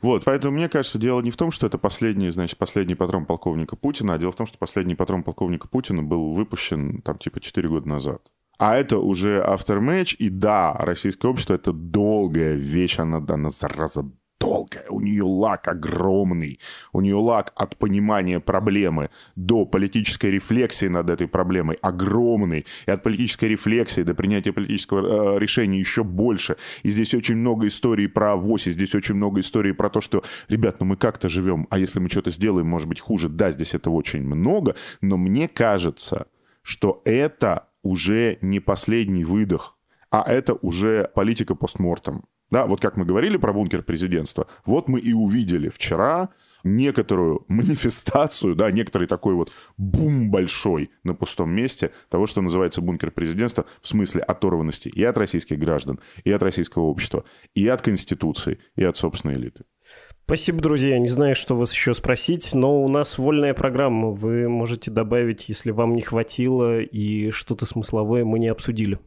Вот, 0.02 0.24
поэтому 0.24 0.56
мне 0.56 0.68
кажется, 0.68 0.98
дело 0.98 1.20
не 1.20 1.30
в 1.30 1.36
том, 1.36 1.50
что 1.50 1.66
это 1.66 1.78
последний, 1.78 2.30
значит, 2.30 2.58
последний 2.58 2.94
патрон 2.94 3.26
полковника 3.26 3.76
Путина, 3.76 4.14
а 4.14 4.18
дело 4.18 4.32
в 4.32 4.36
том, 4.36 4.46
что 4.46 4.58
последний 4.58 4.94
патрон 4.94 5.22
полковника 5.22 5.68
Путина 5.68 6.02
был 6.02 6.32
выпущен 6.32 7.02
там 7.02 7.18
типа 7.18 7.40
4 7.40 7.68
года 7.68 7.88
назад. 7.88 8.22
А 8.58 8.76
это 8.76 8.98
уже 8.98 9.42
автор-матч, 9.42 10.16
и 10.18 10.28
да, 10.28 10.74
российское 10.74 11.28
общество— 11.28 11.54
это 11.54 11.72
долгая 11.72 12.54
вещь, 12.54 12.98
она, 12.98 13.24
она 13.26 13.50
зараза 13.50 14.04
долгая, 14.40 14.86
у 14.88 15.00
нее 15.00 15.22
лак 15.22 15.68
огромный, 15.68 16.58
у 16.92 17.00
нее 17.00 17.16
лак 17.16 17.52
от 17.54 17.76
понимания 17.76 18.40
проблемы 18.40 19.10
до 19.36 19.66
политической 19.66 20.30
рефлексии 20.30 20.86
над 20.86 21.10
этой 21.10 21.28
проблемой 21.28 21.76
огромный, 21.82 22.66
и 22.86 22.90
от 22.90 23.02
политической 23.02 23.46
рефлексии 23.46 24.02
до 24.02 24.14
принятия 24.14 24.52
политического 24.52 25.36
э, 25.36 25.38
решения 25.38 25.78
еще 25.78 26.02
больше. 26.02 26.56
И 26.82 26.90
здесь 26.90 27.14
очень 27.14 27.36
много 27.36 27.66
историй 27.66 28.08
про 28.08 28.32
авось, 28.32 28.66
и 28.66 28.70
здесь 28.70 28.94
очень 28.94 29.14
много 29.14 29.40
историй 29.40 29.74
про 29.74 29.90
то, 29.90 30.00
что, 30.00 30.24
ребят, 30.48 30.76
ну 30.80 30.86
мы 30.86 30.96
как-то 30.96 31.28
живем, 31.28 31.66
а 31.70 31.78
если 31.78 32.00
мы 32.00 32.08
что-то 32.08 32.30
сделаем, 32.30 32.66
может 32.66 32.88
быть, 32.88 33.00
хуже. 33.00 33.28
Да, 33.28 33.52
здесь 33.52 33.74
этого 33.74 33.94
очень 33.94 34.22
много, 34.22 34.74
но 35.00 35.16
мне 35.16 35.48
кажется, 35.48 36.26
что 36.62 37.02
это 37.04 37.68
уже 37.82 38.38
не 38.40 38.60
последний 38.60 39.24
выдох, 39.24 39.78
а 40.10 40.24
это 40.26 40.54
уже 40.54 41.10
политика 41.14 41.54
постмортом. 41.54 42.24
Да, 42.50 42.66
вот 42.66 42.80
как 42.80 42.96
мы 42.96 43.04
говорили 43.04 43.36
про 43.36 43.52
бункер 43.52 43.82
президентства, 43.82 44.46
вот 44.64 44.88
мы 44.88 44.98
и 44.98 45.12
увидели 45.12 45.68
вчера 45.68 46.30
некоторую 46.64 47.44
манифестацию, 47.48 48.54
да, 48.54 48.70
некоторый 48.70 49.06
такой 49.06 49.34
вот 49.34 49.50
бум 49.76 50.30
большой 50.30 50.90
на 51.04 51.14
пустом 51.14 51.50
месте 51.50 51.92
того, 52.08 52.26
что 52.26 52.42
называется 52.42 52.80
бункер 52.80 53.10
президентства 53.10 53.64
в 53.80 53.88
смысле 53.88 54.22
оторванности 54.22 54.88
и 54.88 55.02
от 55.04 55.16
российских 55.16 55.58
граждан, 55.58 56.00
и 56.24 56.32
от 56.32 56.42
российского 56.42 56.84
общества, 56.84 57.24
и 57.54 57.66
от 57.66 57.82
Конституции, 57.82 58.58
и 58.76 58.84
от 58.84 58.96
собственной 58.96 59.34
элиты. 59.34 59.64
Спасибо, 60.24 60.60
друзья. 60.60 60.98
Не 60.98 61.08
знаю, 61.08 61.34
что 61.34 61.56
вас 61.56 61.72
еще 61.72 61.94
спросить, 61.94 62.50
но 62.54 62.84
у 62.84 62.88
нас 62.88 63.18
вольная 63.18 63.54
программа. 63.54 64.10
Вы 64.10 64.48
можете 64.48 64.90
добавить, 64.90 65.48
если 65.48 65.72
вам 65.72 65.94
не 65.94 66.02
хватило 66.02 66.80
и 66.80 67.30
что-то 67.30 67.66
смысловое 67.66 68.24
мы 68.24 68.38
не 68.38 68.48
обсудили. 68.48 69.00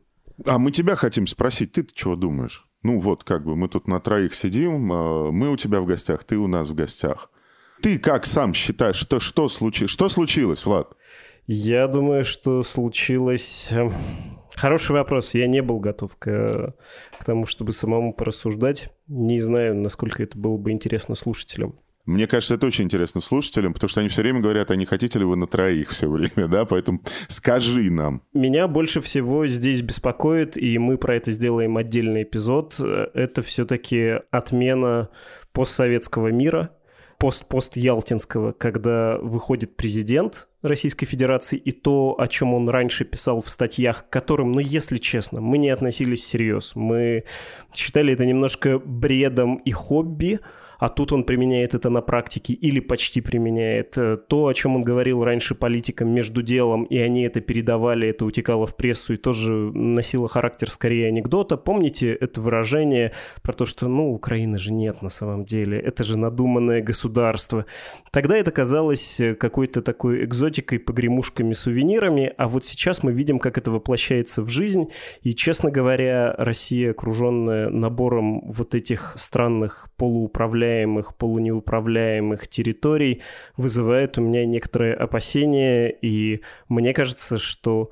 А 0.45 0.57
мы 0.57 0.71
тебя 0.71 0.95
хотим 0.95 1.27
спросить, 1.27 1.73
ты 1.73 1.85
чего 1.93 2.15
думаешь? 2.15 2.65
Ну 2.81 2.99
вот, 2.99 3.23
как 3.23 3.45
бы 3.45 3.55
мы 3.55 3.69
тут 3.69 3.87
на 3.87 3.99
троих 3.99 4.35
сидим, 4.35 4.91
а, 4.91 5.31
мы 5.31 5.49
у 5.49 5.57
тебя 5.57 5.79
в 5.79 5.85
гостях, 5.85 6.23
ты 6.23 6.37
у 6.37 6.47
нас 6.47 6.69
в 6.69 6.75
гостях. 6.75 7.29
ты 7.81 7.97
как 7.99 8.25
сам 8.25 8.53
считаешь, 8.53 8.95
что, 8.95 9.19
что, 9.19 9.49
случи... 9.49 9.87
что 9.87 10.09
случилось, 10.09 10.65
Влад? 10.65 10.93
Я 11.45 11.87
думаю, 11.87 12.23
что 12.23 12.63
случилось... 12.63 13.67
Эм, 13.71 13.93
хороший 14.55 14.93
вопрос. 14.93 15.33
Я 15.33 15.47
не 15.47 15.61
был 15.61 15.79
готов 15.79 16.15
к, 16.15 16.73
к 17.19 17.25
тому, 17.25 17.45
чтобы 17.45 17.73
самому 17.73 18.13
порассуждать. 18.13 18.93
Не 19.07 19.39
знаю, 19.39 19.75
насколько 19.75 20.23
это 20.23 20.37
было 20.37 20.57
бы 20.57 20.71
интересно 20.71 21.15
слушателям. 21.15 21.77
Мне 22.05 22.27
кажется, 22.27 22.55
это 22.55 22.67
очень 22.67 22.85
интересно 22.85 23.21
слушателям, 23.21 23.73
потому 23.73 23.87
что 23.87 24.01
они 24.01 24.09
все 24.09 24.21
время 24.21 24.41
говорят, 24.41 24.71
а 24.71 24.75
не 24.75 24.85
хотите 24.85 25.19
ли 25.19 25.25
вы 25.25 25.37
на 25.37 25.47
троих 25.47 25.89
все 25.89 26.09
время, 26.09 26.47
да? 26.49 26.65
Поэтому 26.65 27.01
скажи 27.29 27.89
нам. 27.89 28.21
Меня 28.33 28.67
больше 28.67 28.99
всего 28.99 29.47
здесь 29.47 29.81
беспокоит, 29.81 30.57
и 30.57 30.77
мы 30.77 30.97
про 30.97 31.15
это 31.15 31.31
сделаем 31.31 31.77
отдельный 31.77 32.23
эпизод, 32.23 32.79
это 32.79 33.41
все-таки 33.41 34.19
отмена 34.31 35.09
постсоветского 35.53 36.27
мира, 36.27 36.71
пост-пост-ялтинского, 37.19 38.51
когда 38.51 39.17
выходит 39.19 39.77
президент 39.77 40.49
Российской 40.61 41.05
Федерации 41.05 41.57
и 41.57 41.71
то, 41.71 42.19
о 42.19 42.27
чем 42.27 42.53
он 42.53 42.67
раньше 42.67 43.05
писал 43.05 43.41
в 43.41 43.49
статьях, 43.49 44.07
к 44.07 44.09
которым, 44.09 44.51
ну, 44.51 44.59
если 44.59 44.97
честно, 44.97 45.39
мы 45.39 45.57
не 45.57 45.69
относились 45.69 46.21
всерьез. 46.21 46.73
Мы 46.75 47.23
считали 47.73 48.11
это 48.11 48.25
немножко 48.25 48.77
бредом 48.77 49.55
и 49.57 49.71
хобби, 49.71 50.41
а 50.83 50.89
тут 50.89 51.13
он 51.13 51.23
применяет 51.23 51.75
это 51.75 51.89
на 51.89 52.01
практике 52.01 52.51
или 52.51 52.81
почти 52.81 53.21
применяет. 53.21 53.97
Э, 53.97 54.17
то, 54.17 54.47
о 54.47 54.53
чем 54.53 54.75
он 54.75 54.83
говорил 54.83 55.23
раньше 55.23 55.55
политикам 55.55 56.09
между 56.09 56.41
делом, 56.41 56.83
и 56.83 56.97
они 56.97 57.23
это 57.23 57.39
передавали, 57.39 58.09
это 58.09 58.25
утекало 58.25 58.67
в 58.67 58.75
прессу 58.75 59.13
и 59.13 59.17
тоже 59.17 59.53
носило 59.53 60.27
характер 60.27 60.69
скорее 60.69 61.07
анекдота. 61.07 61.55
Помните 61.55 62.13
это 62.13 62.41
выражение 62.41 63.13
про 63.43 63.53
то, 63.53 63.63
что, 63.65 63.87
ну, 63.87 64.11
Украины 64.11 64.57
же 64.57 64.73
нет 64.73 65.01
на 65.01 65.09
самом 65.09 65.45
деле, 65.45 65.79
это 65.79 66.03
же 66.03 66.17
надуманное 66.17 66.81
государство. 66.81 67.65
Тогда 68.11 68.35
это 68.35 68.51
казалось 68.51 69.21
э, 69.21 69.35
какой-то 69.35 69.81
такой 69.81 70.25
экзотикой, 70.25 70.79
погремушками, 70.79 71.53
сувенирами, 71.53 72.33
а 72.37 72.49
вот 72.49 72.65
сейчас 72.65 73.03
мы 73.03 73.13
видим, 73.13 73.39
как 73.39 73.57
это 73.57 73.71
воплощается 73.71 74.41
в 74.41 74.49
жизнь, 74.49 74.89
и, 75.21 75.33
честно 75.33 75.71
говоря, 75.71 76.35
Россия, 76.37 76.91
окруженная 76.91 77.69
набором 77.69 78.41
вот 78.49 78.75
этих 78.75 79.13
странных 79.17 79.87
полууправляемых 79.95 80.72
управляемых, 80.73 81.15
полунеуправляемых 81.15 82.47
территорий 82.47 83.21
вызывает 83.57 84.17
у 84.17 84.21
меня 84.21 84.45
некоторые 84.45 84.95
опасения, 84.95 85.89
и 85.89 86.41
мне 86.67 86.93
кажется, 86.93 87.37
что 87.37 87.91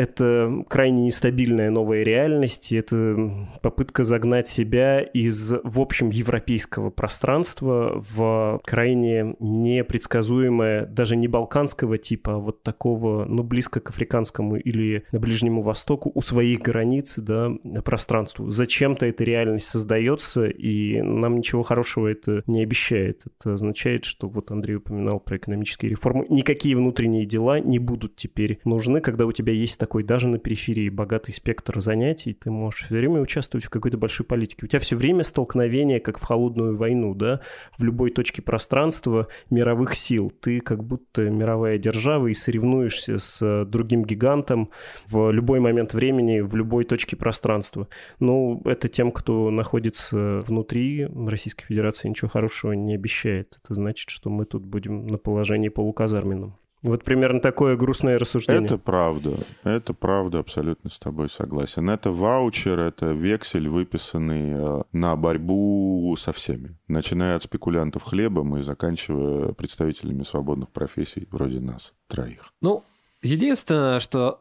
это 0.00 0.64
крайне 0.68 1.02
нестабильная 1.02 1.68
новая 1.68 2.02
реальность, 2.02 2.72
это 2.72 3.48
попытка 3.60 4.02
загнать 4.02 4.48
себя 4.48 5.00
из, 5.00 5.52
в 5.62 5.78
общем, 5.78 6.08
европейского 6.08 6.88
пространства 6.88 8.02
в 8.08 8.62
крайне 8.64 9.36
непредсказуемое, 9.40 10.86
даже 10.86 11.16
не 11.16 11.28
балканского 11.28 11.98
типа, 11.98 12.36
а 12.36 12.38
вот 12.38 12.62
такого, 12.62 13.26
ну, 13.26 13.42
близко 13.42 13.80
к 13.80 13.90
африканскому 13.90 14.56
или 14.56 15.04
на 15.12 15.20
Ближнему 15.20 15.60
Востоку, 15.60 16.10
у 16.14 16.22
своих 16.22 16.60
границ, 16.60 17.16
да, 17.18 17.50
пространству. 17.84 18.48
Зачем-то 18.48 19.04
эта 19.04 19.22
реальность 19.24 19.68
создается, 19.68 20.46
и 20.46 21.02
нам 21.02 21.36
ничего 21.36 21.62
хорошего 21.62 22.08
это 22.08 22.42
не 22.46 22.62
обещает. 22.62 23.24
Это 23.38 23.52
означает, 23.52 24.06
что 24.06 24.28
вот 24.28 24.50
Андрей 24.50 24.76
упоминал 24.76 25.20
про 25.20 25.36
экономические 25.36 25.90
реформы. 25.90 26.24
Никакие 26.30 26.74
внутренние 26.74 27.26
дела 27.26 27.60
не 27.60 27.78
будут 27.78 28.16
теперь 28.16 28.60
нужны, 28.64 29.02
когда 29.02 29.26
у 29.26 29.32
тебя 29.32 29.52
есть 29.52 29.78
такой 29.78 29.89
даже 29.98 30.28
на 30.28 30.38
периферии 30.38 30.88
богатый 30.88 31.32
спектр 31.32 31.80
занятий, 31.80 32.32
ты 32.32 32.50
можешь 32.50 32.86
все 32.86 32.96
время 32.96 33.20
участвовать 33.20 33.64
в 33.64 33.70
какой-то 33.70 33.98
большой 33.98 34.24
политике. 34.24 34.64
У 34.64 34.68
тебя 34.68 34.80
все 34.80 34.96
время 34.96 35.22
столкновение, 35.24 36.00
как 36.00 36.18
в 36.18 36.24
холодную 36.24 36.76
войну, 36.76 37.14
да, 37.14 37.40
в 37.76 37.84
любой 37.84 38.10
точке 38.10 38.42
пространства 38.42 39.28
мировых 39.50 39.94
сил. 39.94 40.32
Ты 40.40 40.60
как 40.60 40.84
будто 40.84 41.28
мировая 41.28 41.78
держава 41.78 42.28
и 42.28 42.34
соревнуешься 42.34 43.18
с 43.18 43.64
другим 43.66 44.04
гигантом 44.04 44.70
в 45.06 45.30
любой 45.30 45.60
момент 45.60 45.94
времени, 45.94 46.40
в 46.40 46.56
любой 46.56 46.84
точке 46.84 47.16
пространства. 47.16 47.88
Ну, 48.18 48.62
это 48.64 48.88
тем, 48.88 49.12
кто 49.12 49.50
находится 49.50 50.40
внутри 50.46 51.06
Российской 51.06 51.66
Федерации, 51.66 52.08
ничего 52.08 52.28
хорошего 52.28 52.72
не 52.72 52.94
обещает. 52.94 53.58
Это 53.64 53.74
значит, 53.74 54.10
что 54.10 54.30
мы 54.30 54.44
тут 54.44 54.64
будем 54.64 55.06
на 55.06 55.18
положении 55.18 55.68
полуказарменном. 55.68 56.56
Вот 56.82 57.04
примерно 57.04 57.40
такое 57.40 57.76
грустное 57.76 58.18
рассуждение. 58.18 58.64
Это 58.64 58.78
правда. 58.78 59.36
Это 59.64 59.92
правда, 59.92 60.38
абсолютно 60.38 60.88
с 60.88 60.98
тобой 60.98 61.28
согласен. 61.28 61.90
Это 61.90 62.10
ваучер, 62.10 62.80
это 62.80 63.12
вексель, 63.12 63.68
выписанный 63.68 64.52
э, 64.54 64.82
на 64.92 65.14
борьбу 65.16 66.16
со 66.18 66.32
всеми. 66.32 66.78
Начиная 66.88 67.36
от 67.36 67.42
спекулянтов 67.42 68.04
хлебом 68.04 68.56
и 68.56 68.62
заканчивая 68.62 69.52
представителями 69.52 70.22
свободных 70.22 70.70
профессий 70.70 71.28
вроде 71.30 71.60
нас, 71.60 71.94
троих. 72.08 72.52
Ну, 72.62 72.82
единственное, 73.22 74.00
что 74.00 74.40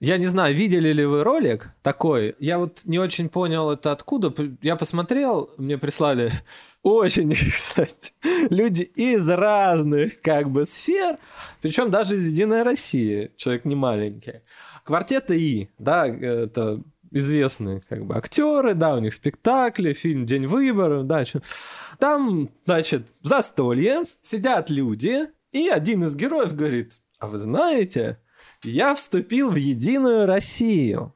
я 0.00 0.16
не 0.16 0.26
знаю, 0.26 0.54
видели 0.54 0.92
ли 0.92 1.04
вы 1.04 1.22
ролик 1.22 1.74
такой. 1.82 2.34
Я 2.38 2.58
вот 2.58 2.80
не 2.84 2.98
очень 2.98 3.28
понял 3.28 3.70
это 3.70 3.92
откуда. 3.92 4.32
Я 4.62 4.76
посмотрел, 4.76 5.50
мне 5.58 5.76
прислали 5.76 6.32
очень, 6.82 7.34
кстати, 7.54 8.12
люди 8.48 8.82
из 8.82 9.28
разных 9.28 10.22
как 10.22 10.50
бы 10.50 10.64
сфер, 10.64 11.18
причем 11.60 11.90
даже 11.90 12.16
из 12.16 12.26
Единой 12.26 12.62
России, 12.62 13.32
человек 13.36 13.66
не 13.66 13.74
маленький. 13.74 14.40
Квартет 14.84 15.30
И, 15.30 15.68
да, 15.78 16.06
это 16.06 16.82
известные 17.10 17.82
как 17.86 18.06
бы 18.06 18.16
актеры, 18.16 18.72
да, 18.72 18.96
у 18.96 19.00
них 19.00 19.12
спектакли, 19.12 19.92
фильм 19.92 20.24
«День 20.24 20.46
выборов», 20.46 21.06
да, 21.06 21.24
там, 21.98 22.48
значит, 22.64 23.08
застолье, 23.22 24.04
сидят 24.22 24.70
люди, 24.70 25.26
и 25.52 25.68
один 25.68 26.04
из 26.04 26.16
героев 26.16 26.54
говорит, 26.54 27.00
а 27.18 27.26
вы 27.26 27.36
знаете, 27.36 28.18
я 28.64 28.94
вступил 28.94 29.50
в 29.50 29.56
Единую 29.56 30.26
Россию. 30.26 31.14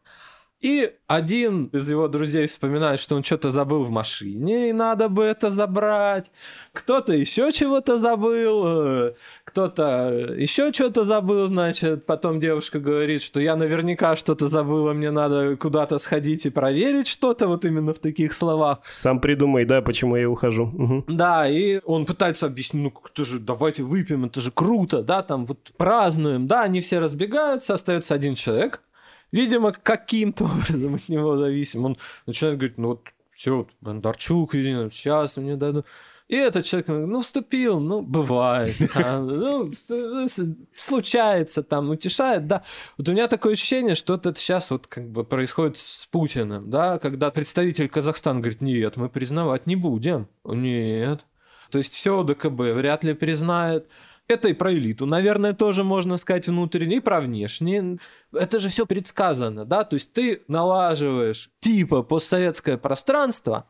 И 0.65 0.95
один 1.09 1.67
из 1.75 1.91
его 1.91 2.09
друзей 2.09 2.47
вспоминает, 2.47 2.99
что 2.99 3.17
он 3.17 3.23
что-то 3.23 3.51
забыл 3.51 3.83
в 3.83 3.91
машине, 3.91 4.71
и 4.71 4.73
надо 4.73 5.11
бы 5.11 5.23
это 5.23 5.51
забрать. 5.51 6.31
Кто-то 6.73 7.13
еще 7.13 7.53
чего-то 7.53 7.99
забыл, 7.99 8.63
э, 8.65 9.13
кто-то 9.45 10.35
еще 10.39 10.73
что-то 10.73 11.05
забыл, 11.05 11.47
значит. 11.49 12.07
Потом 12.07 12.41
девушка 12.41 12.81
говорит, 12.81 13.21
что 13.21 13.41
я 13.41 13.57
наверняка 13.57 14.17
что-то 14.17 14.49
забыла, 14.49 14.95
мне 14.95 15.11
надо 15.11 15.55
куда-то 15.57 15.99
сходить 15.99 16.47
и 16.47 16.51
проверить 16.51 17.09
что-то, 17.09 17.47
вот 17.47 17.67
именно 17.67 17.93
в 17.93 17.99
таких 17.99 18.33
словах. 18.33 18.79
Сам 18.89 19.21
придумай, 19.21 19.67
да, 19.67 19.83
почему 19.83 20.17
я 20.17 20.31
ухожу. 20.31 20.65
Угу. 20.65 21.05
Да, 21.09 21.47
и 21.47 21.83
он 21.85 22.07
пытается 22.07 22.47
объяснить, 22.47 22.85
ну, 22.85 23.03
это 23.05 23.27
же, 23.27 23.39
давайте 23.39 23.83
выпьем, 23.83 24.25
это 24.25 24.41
же 24.41 24.51
круто, 24.51 25.03
да, 25.03 25.23
там 25.23 25.45
вот 25.45 25.73
празднуем, 25.77 26.47
да, 26.47 26.63
они 26.63 26.81
все 26.81 27.01
разбегаются, 27.01 27.75
остается 27.75 28.15
один 28.15 28.35
человек, 28.35 28.81
видимо, 29.35 29.73
каким-то 29.73 30.45
образом 30.55 30.95
от 30.95 31.09
него 31.09 31.37
зависим. 31.37 31.85
Он 31.85 31.97
начинает 32.27 32.59
говорить, 32.59 32.79
ну 32.79 32.89
вот 32.89 33.09
все, 33.33 33.57
вот, 33.57 33.71
Бондарчук, 33.81 34.55
видимо, 34.55 34.91
сейчас 34.91 35.37
мне 35.37 35.57
дадут. 35.57 35.87
И 36.29 36.37
этот 36.37 36.65
человек, 36.65 36.89
ну, 36.89 37.21
вступил, 37.21 37.81
ну, 37.81 38.01
бывает, 38.01 38.75
ну, 38.95 39.71
случается 40.75 41.63
там, 41.63 41.91
утешает, 41.91 42.47
да. 42.47 42.63
Вот 42.97 43.09
у 43.09 43.13
меня 43.13 43.29
такое 43.29 43.53
ощущение, 43.53 43.95
что 43.95 44.15
это 44.15 44.35
сейчас 44.35 44.71
вот 44.71 44.87
как 44.87 45.11
бы 45.11 45.25
происходит 45.25 45.77
с 45.77 46.07
Путиным, 46.07 46.71
да, 46.71 46.99
когда 46.99 47.31
представитель 47.31 47.91
Казахстана 47.91 48.41
говорит, 48.41 48.63
нет, 48.63 48.97
мы 48.97 49.11
признавать 49.11 49.67
не 49.67 49.77
будем. 49.77 50.29
Нет. 50.45 51.27
То 51.71 51.79
есть 51.79 51.93
все 51.93 52.23
ДКБ 52.23 52.61
вряд 52.73 53.05
ли 53.05 53.13
признает. 53.13 53.87
Это 54.27 54.49
и 54.49 54.55
про 54.55 54.73
элиту, 54.73 55.05
наверное, 55.05 55.53
тоже 55.53 55.85
можно 55.85 56.17
сказать 56.17 56.49
внутренне, 56.49 56.97
и 56.97 57.01
про 57.01 57.21
внешне. 57.21 57.99
Это 58.33 58.59
же 58.59 58.71
все 58.71 58.87
предсказано, 58.87 59.67
да? 59.67 59.85
То 59.85 59.95
есть 59.95 60.13
ты 60.13 60.43
налаживаешь 60.49 61.51
типа 61.61 62.03
постсоветское 62.03 62.79
пространство, 62.79 63.69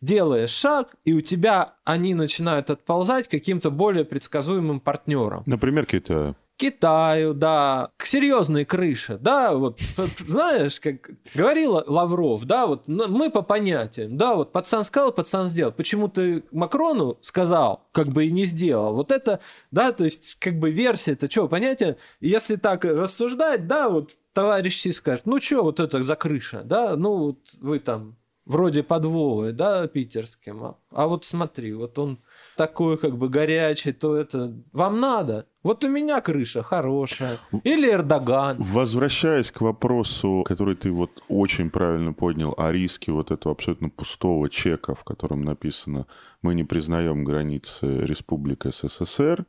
делаешь 0.00 0.50
шаг, 0.50 0.94
и 1.04 1.12
у 1.12 1.20
тебя 1.20 1.74
они 1.84 2.14
начинают 2.14 2.70
отползать 2.70 3.28
каким-то 3.28 3.70
более 3.70 4.04
предсказуемым 4.04 4.78
партнером. 4.78 5.42
Например, 5.46 5.84
какие-то 5.84 6.36
Китаю, 6.56 7.34
да, 7.34 7.90
к 7.98 8.06
серьезной 8.06 8.64
крыше, 8.64 9.18
да, 9.18 9.52
вот, 9.54 9.78
знаешь, 10.26 10.80
как 10.80 11.10
говорил 11.34 11.82
Лавров, 11.86 12.44
да, 12.46 12.66
вот 12.66 12.88
мы 12.88 13.30
по 13.30 13.42
понятиям, 13.42 14.16
да, 14.16 14.34
вот 14.34 14.52
пацан 14.52 14.84
сказал, 14.84 15.12
пацан 15.12 15.48
сделал. 15.48 15.72
Почему 15.72 16.08
ты 16.08 16.44
Макрону 16.52 17.18
сказал, 17.20 17.86
как 17.92 18.08
бы 18.08 18.24
и 18.24 18.32
не 18.32 18.46
сделал? 18.46 18.94
Вот 18.94 19.12
это, 19.12 19.40
да, 19.70 19.92
то 19.92 20.04
есть, 20.04 20.36
как 20.38 20.58
бы 20.58 20.70
версия, 20.70 21.12
это 21.12 21.30
что, 21.30 21.46
понятие? 21.46 21.98
Если 22.20 22.56
так 22.56 22.84
рассуждать, 22.84 23.66
да, 23.66 23.90
вот 23.90 24.12
товарищ 24.32 24.80
Си 24.80 24.92
скажет, 24.92 25.26
ну 25.26 25.40
что 25.40 25.62
вот 25.62 25.78
это 25.78 26.02
за 26.04 26.16
крыша, 26.16 26.62
да, 26.64 26.96
ну 26.96 27.16
вот 27.18 27.38
вы 27.60 27.80
там 27.80 28.16
вроде 28.46 28.82
под 28.82 29.04
Вовой, 29.04 29.52
да, 29.52 29.86
питерским. 29.88 30.64
А, 30.64 30.78
а 30.90 31.06
вот 31.06 31.24
смотри, 31.24 31.74
вот 31.74 31.98
он 31.98 32.18
такой 32.56 32.98
как 32.98 33.16
бы 33.16 33.28
горячий, 33.28 33.92
то 33.92 34.16
это 34.16 34.52
вам 34.72 35.00
надо. 35.00 35.46
Вот 35.62 35.84
у 35.84 35.88
меня 35.88 36.20
крыша 36.20 36.62
хорошая. 36.62 37.38
Или 37.64 37.90
Эрдоган. 37.90 38.56
Возвращаясь 38.58 39.50
к 39.50 39.60
вопросу, 39.60 40.44
который 40.46 40.74
ты 40.76 40.90
вот 40.90 41.10
очень 41.28 41.70
правильно 41.70 42.12
поднял, 42.12 42.54
о 42.56 42.72
риске 42.72 43.12
вот 43.12 43.30
этого 43.30 43.52
абсолютно 43.52 43.88
пустого 43.88 44.48
чека, 44.48 44.94
в 44.94 45.04
котором 45.04 45.42
написано 45.42 46.06
«Мы 46.42 46.54
не 46.54 46.64
признаем 46.64 47.24
границы 47.24 48.00
Республики 48.04 48.70
СССР», 48.70 49.44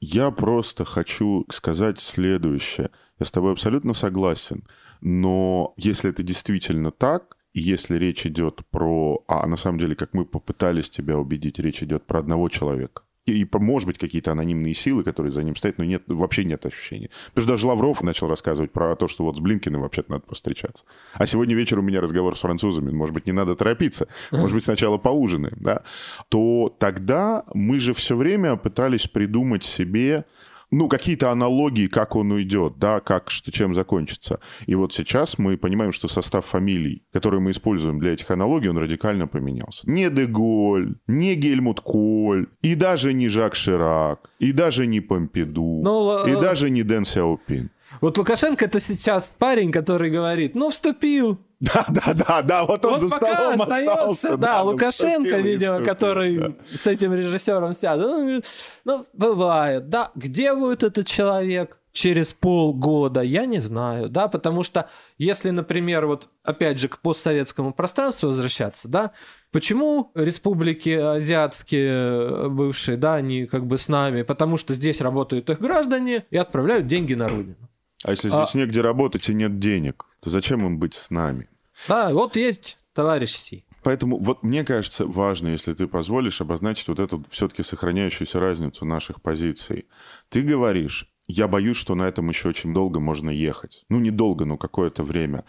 я 0.00 0.30
просто 0.30 0.84
хочу 0.84 1.44
сказать 1.50 2.00
следующее. 2.00 2.90
Я 3.18 3.26
с 3.26 3.32
тобой 3.32 3.52
абсолютно 3.52 3.94
согласен. 3.94 4.62
Но 5.00 5.74
если 5.76 6.10
это 6.10 6.22
действительно 6.22 6.92
так, 6.92 7.36
если 7.58 7.96
речь 7.96 8.26
идет 8.26 8.60
про... 8.70 9.24
А 9.28 9.46
на 9.46 9.56
самом 9.56 9.78
деле, 9.78 9.94
как 9.94 10.14
мы 10.14 10.24
попытались 10.24 10.90
тебя 10.90 11.18
убедить, 11.18 11.58
речь 11.58 11.82
идет 11.82 12.06
про 12.06 12.20
одного 12.20 12.48
человека. 12.48 13.02
И, 13.32 13.46
может 13.52 13.86
быть, 13.86 13.98
какие-то 13.98 14.32
анонимные 14.32 14.74
силы, 14.74 15.04
которые 15.04 15.30
за 15.32 15.42
ним 15.42 15.56
стоят, 15.56 15.78
но 15.78 15.84
нет, 15.84 16.02
вообще 16.06 16.44
нет 16.44 16.64
ощущения. 16.64 17.10
Потому 17.28 17.42
что 17.42 17.52
даже 17.52 17.66
Лавров 17.66 18.02
начал 18.02 18.28
рассказывать 18.28 18.72
про 18.72 18.96
то, 18.96 19.08
что 19.08 19.24
вот 19.24 19.36
с 19.36 19.40
Блинкиным 19.40 19.82
вообще-то 19.82 20.12
надо 20.12 20.24
повстречаться. 20.24 20.84
А 21.12 21.26
сегодня 21.26 21.54
вечером 21.54 21.84
у 21.84 21.88
меня 21.88 22.00
разговор 22.00 22.36
с 22.36 22.40
французами, 22.40 22.90
может 22.90 23.14
быть, 23.14 23.26
не 23.26 23.32
надо 23.32 23.54
торопиться, 23.54 24.08
может 24.30 24.54
быть, 24.54 24.64
сначала 24.64 24.98
поужинаем, 24.98 25.58
да, 25.60 25.82
то 26.28 26.74
тогда 26.78 27.44
мы 27.54 27.80
же 27.80 27.92
все 27.92 28.16
время 28.16 28.56
пытались 28.56 29.06
придумать 29.06 29.64
себе 29.64 30.24
ну, 30.70 30.88
какие-то 30.88 31.30
аналогии, 31.30 31.86
как 31.86 32.16
он 32.16 32.32
уйдет, 32.32 32.74
да, 32.78 33.00
как, 33.00 33.30
что, 33.30 33.50
чем 33.50 33.74
закончится. 33.74 34.40
И 34.66 34.74
вот 34.74 34.92
сейчас 34.92 35.38
мы 35.38 35.56
понимаем, 35.56 35.92
что 35.92 36.08
состав 36.08 36.44
фамилий, 36.44 37.02
которые 37.12 37.40
мы 37.40 37.50
используем 37.50 37.98
для 37.98 38.12
этих 38.12 38.30
аналогий, 38.30 38.68
он 38.68 38.78
радикально 38.78 39.26
поменялся. 39.26 39.88
Не 39.88 40.10
Деголь, 40.10 40.96
не 41.06 41.34
Гельмут 41.34 41.80
Коль, 41.80 42.48
и 42.62 42.74
даже 42.74 43.12
не 43.12 43.28
Жак 43.28 43.54
Ширак, 43.54 44.30
и 44.38 44.52
даже 44.52 44.86
не 44.86 45.00
Помпиду, 45.00 45.80
Но... 45.82 46.26
и 46.26 46.32
даже 46.32 46.70
не 46.70 46.82
Дэн 46.82 47.04
Сяопин. 47.04 47.70
Вот 48.00 48.18
Лукашенко 48.18 48.66
это 48.66 48.80
сейчас 48.80 49.34
парень, 49.38 49.72
который 49.72 50.10
говорит, 50.10 50.54
ну, 50.54 50.70
вступил, 50.70 51.38
да, 51.60 51.84
да, 51.88 52.14
да, 52.14 52.42
да, 52.42 52.64
вот 52.64 52.84
он 52.84 52.92
вот 52.92 53.00
за 53.00 53.08
пока 53.08 53.34
столом 53.34 53.62
остается, 53.62 53.92
остался. 53.92 54.28
Да, 54.30 54.36
да 54.36 54.62
Лукашенко, 54.62 55.36
видимо, 55.38 55.80
который 55.82 56.38
да. 56.38 56.54
с 56.72 56.86
этим 56.86 57.12
режиссером 57.12 57.74
сядет. 57.74 58.06
Ну, 58.06 58.42
ну, 58.84 59.06
бывает, 59.12 59.88
да. 59.88 60.12
Где 60.14 60.54
будет 60.54 60.84
этот 60.84 61.06
человек? 61.06 61.78
через 61.90 62.32
полгода, 62.32 63.22
я 63.22 63.44
не 63.44 63.58
знаю, 63.58 64.08
да, 64.08 64.28
потому 64.28 64.62
что 64.62 64.88
если, 65.16 65.50
например, 65.50 66.06
вот 66.06 66.28
опять 66.44 66.78
же 66.78 66.86
к 66.86 66.98
постсоветскому 66.98 67.72
пространству 67.72 68.28
возвращаться, 68.28 68.88
да, 68.88 69.10
почему 69.50 70.12
республики 70.14 70.90
азиатские 70.90 72.50
бывшие, 72.50 72.98
да, 72.98 73.14
они 73.16 73.46
как 73.46 73.66
бы 73.66 73.78
с 73.78 73.88
нами, 73.88 74.22
потому 74.22 74.58
что 74.58 74.74
здесь 74.74 75.00
работают 75.00 75.50
их 75.50 75.58
граждане 75.58 76.24
и 76.30 76.36
отправляют 76.36 76.86
деньги 76.86 77.14
на 77.14 77.26
родину. 77.26 77.68
А 78.04 78.12
если 78.12 78.28
здесь 78.28 78.54
а... 78.54 78.58
негде 78.58 78.80
работать 78.80 79.28
и 79.28 79.34
нет 79.34 79.58
денег, 79.58 80.06
то 80.20 80.30
зачем 80.30 80.64
им 80.66 80.78
быть 80.78 80.94
с 80.94 81.10
нами? 81.10 81.48
Да, 81.86 82.10
вот 82.10 82.36
есть 82.36 82.78
товарищ 82.92 83.36
Си. 83.36 83.64
Поэтому 83.82 84.18
вот 84.18 84.42
мне 84.42 84.64
кажется 84.64 85.06
важно, 85.06 85.48
если 85.48 85.72
ты 85.72 85.86
позволишь, 85.86 86.40
обозначить 86.40 86.88
вот 86.88 86.98
эту 86.98 87.24
все-таки 87.30 87.62
сохраняющуюся 87.62 88.40
разницу 88.40 88.84
наших 88.84 89.22
позиций. 89.22 89.86
Ты 90.28 90.42
говоришь, 90.42 91.12
я 91.28 91.46
боюсь, 91.46 91.76
что 91.76 91.94
на 91.94 92.08
этом 92.08 92.28
еще 92.28 92.48
очень 92.48 92.74
долго 92.74 93.00
можно 93.00 93.30
ехать. 93.30 93.84
Ну, 93.88 94.00
недолго, 94.00 94.44
но 94.44 94.56
какое-то 94.56 95.04
время. 95.04 95.44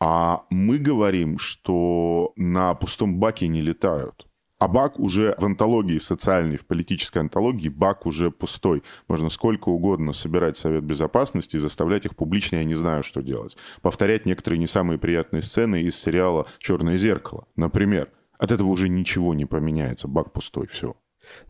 А 0.00 0.44
мы 0.50 0.78
говорим, 0.78 1.38
что 1.38 2.32
на 2.36 2.74
пустом 2.74 3.18
баке 3.18 3.48
не 3.48 3.60
летают. 3.60 4.26
А 4.64 4.68
бак 4.68 4.98
уже 4.98 5.34
в 5.36 5.44
антологии 5.44 5.98
социальной, 5.98 6.56
в 6.56 6.64
политической 6.64 7.18
антологии, 7.18 7.68
бак 7.68 8.06
уже 8.06 8.30
пустой. 8.30 8.82
Можно 9.08 9.28
сколько 9.28 9.68
угодно 9.68 10.14
собирать 10.14 10.56
Совет 10.56 10.84
Безопасности 10.84 11.56
и 11.56 11.58
заставлять 11.58 12.06
их 12.06 12.16
публично, 12.16 12.56
я 12.56 12.64
не 12.64 12.74
знаю, 12.74 13.02
что 13.02 13.20
делать. 13.20 13.58
Повторять 13.82 14.24
некоторые 14.24 14.58
не 14.58 14.66
самые 14.66 14.98
приятные 14.98 15.42
сцены 15.42 15.82
из 15.82 15.96
сериала 15.96 16.46
«Черное 16.58 16.96
зеркало», 16.96 17.46
например. 17.56 18.08
От 18.38 18.52
этого 18.52 18.68
уже 18.68 18.88
ничего 18.88 19.34
не 19.34 19.44
поменяется, 19.44 20.08
бак 20.08 20.32
пустой, 20.32 20.66
все. 20.66 20.96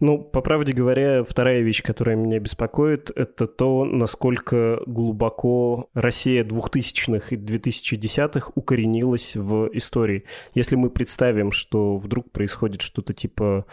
Ну, 0.00 0.18
по 0.18 0.40
правде 0.40 0.72
говоря, 0.72 1.24
вторая 1.24 1.60
вещь, 1.60 1.82
которая 1.82 2.16
меня 2.16 2.38
беспокоит, 2.38 3.10
это 3.14 3.46
то, 3.46 3.84
насколько 3.84 4.80
глубоко 4.86 5.88
Россия 5.94 6.44
2000-х 6.44 7.34
и 7.34 7.38
2010-х 7.38 8.52
укоренилась 8.54 9.36
в 9.36 9.68
истории. 9.72 10.24
Если 10.54 10.76
мы 10.76 10.90
представим, 10.90 11.52
что 11.52 11.96
вдруг 11.96 12.30
происходит 12.30 12.82
что-то 12.82 13.12
типа 13.14 13.66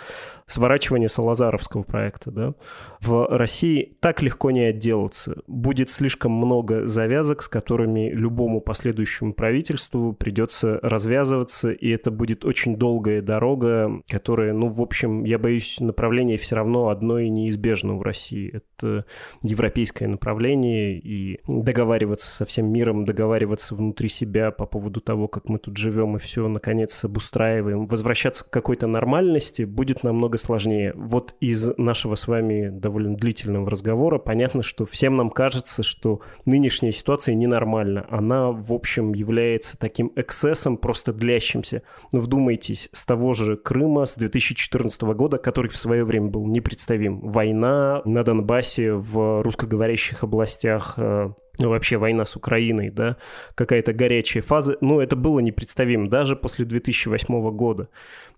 сворачивания 0.46 1.08
Салазаровского 1.08 1.84
проекта, 1.84 2.32
да, 2.32 2.54
в 3.00 3.28
России 3.30 3.98
так 4.00 4.22
легко 4.22 4.52
не 4.52 4.62
отделаться. 4.62 5.38
Будет 5.48 5.90
слишком 5.90 6.32
много 6.32 6.86
завязок, 6.88 7.42
с 7.42 7.48
которыми 7.48 8.10
любому 8.12 8.62
последующему 8.62 9.34
правительству 9.34 10.14
придется 10.14 10.80
развязываться, 10.82 11.72
и 11.72 11.90
это 11.90 12.12
будет 12.12 12.46
очень 12.46 12.76
долгая 12.76 13.22
дорога, 13.22 14.02
которая, 14.10 14.54
ну, 14.54 14.68
в 14.68 14.82
общем, 14.82 15.24
я 15.24 15.40
боюсь, 15.40 15.78
направление 15.92 16.38
все 16.38 16.56
равно 16.56 16.90
одно 16.90 17.20
и 17.20 17.30
неизбежно 17.30 17.98
у 17.98 18.04
России. 18.04 18.50
Это 18.54 19.06
европейское 19.42 20.08
направление, 20.08 20.98
и 20.98 21.40
договариваться 21.48 22.34
со 22.34 22.46
всем 22.46 22.72
миром, 22.72 23.06
договариваться 23.06 23.76
внутри 23.76 24.08
себя 24.08 24.52
по 24.52 24.66
поводу 24.66 25.02
того, 25.02 25.28
как 25.28 25.50
мы 25.50 25.60
тут 25.60 25.76
живем 25.76 26.16
и 26.16 26.20
все, 26.20 26.48
наконец, 26.48 27.04
обустраиваем, 27.04 27.88
возвращаться 27.88 28.46
к 28.46 28.50
какой-то 28.50 28.88
нормальности 28.88 29.64
будет 29.64 30.04
намного 30.04 30.38
сложнее. 30.38 30.94
Вот 30.96 31.36
из 31.42 31.70
нашего 31.78 32.16
с 32.16 32.28
вами 32.28 32.70
довольно 32.70 33.16
длительного 33.16 33.70
разговора 33.70 34.18
понятно, 34.18 34.64
что 34.64 34.86
всем 34.86 35.18
нам 35.18 35.30
кажется, 35.30 35.84
что 35.84 36.22
нынешняя 36.46 36.92
ситуация 36.92 37.36
ненормальна. 37.36 38.06
Она, 38.10 38.52
в 38.52 38.72
общем, 38.72 39.14
является 39.14 39.78
таким 39.78 40.12
эксцессом, 40.16 40.78
просто 40.78 41.14
длящимся. 41.14 41.84
Но 42.12 42.20
вдумайтесь, 42.20 42.90
с 42.94 43.06
того 43.06 43.34
же 43.34 43.58
Крыма, 43.58 44.06
с 44.06 44.16
2014 44.16 45.02
года, 45.02 45.38
который 45.38 45.70
в 45.70 45.78
свое 45.82 46.04
время 46.04 46.28
был 46.28 46.46
непредставим. 46.48 47.20
Война 47.22 48.02
на 48.06 48.24
Донбассе 48.24 48.94
в 48.94 49.42
русскоговорящих 49.42 50.24
областях 50.24 50.94
э, 50.98 51.30
вообще 51.70 51.98
война 51.98 52.26
с 52.26 52.36
Украиной, 52.36 52.90
да, 52.90 53.18
какая-то 53.56 53.94
горячая 53.94 54.42
фаза, 54.42 54.78
ну, 54.82 55.00
это 55.00 55.16
было 55.16 55.40
непредставимо 55.40 56.10
даже 56.10 56.36
после 56.36 56.66
2008 56.66 57.52
года. 57.52 57.90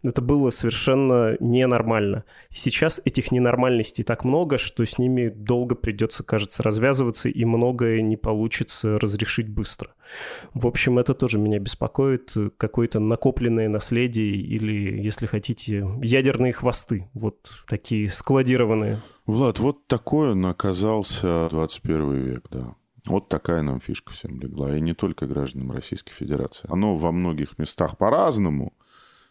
Это 0.03 0.21
было 0.21 0.49
совершенно 0.49 1.37
ненормально. 1.39 2.25
Сейчас 2.49 3.01
этих 3.05 3.31
ненормальностей 3.31 4.03
так 4.03 4.25
много, 4.25 4.57
что 4.57 4.85
с 4.85 4.97
ними 4.97 5.29
долго 5.29 5.75
придется, 5.75 6.23
кажется, 6.23 6.61
развязываться, 6.61 7.29
и 7.29 7.45
многое 7.45 8.01
не 8.01 8.17
получится 8.17 8.97
разрешить 8.97 9.47
быстро. 9.47 9.91
В 10.53 10.67
общем, 10.67 10.99
это 10.99 11.13
тоже 11.13 11.39
меня 11.39 11.59
беспокоит, 11.59 12.33
какое-то 12.57 12.99
накопленное 12.99 13.69
наследие 13.69 14.35
или, 14.35 15.01
если 15.01 15.25
хотите, 15.25 15.87
ядерные 16.01 16.51
хвосты, 16.51 17.09
вот 17.13 17.37
такие 17.67 18.09
складированные. 18.09 18.99
Влад, 19.25 19.59
вот 19.59 19.87
такой 19.87 20.31
он 20.31 20.45
оказался 20.45 21.47
21 21.49 22.13
век, 22.13 22.45
да. 22.51 22.75
Вот 23.05 23.27
такая 23.27 23.61
нам 23.63 23.79
фишка 23.79 24.13
всем 24.13 24.39
легла. 24.39 24.75
И 24.77 24.81
не 24.81 24.93
только 24.93 25.27
гражданам 25.27 25.71
Российской 25.71 26.13
Федерации. 26.13 26.67
Оно 26.71 26.95
во 26.95 27.11
многих 27.11 27.57
местах 27.57 27.97
по-разному. 27.97 28.73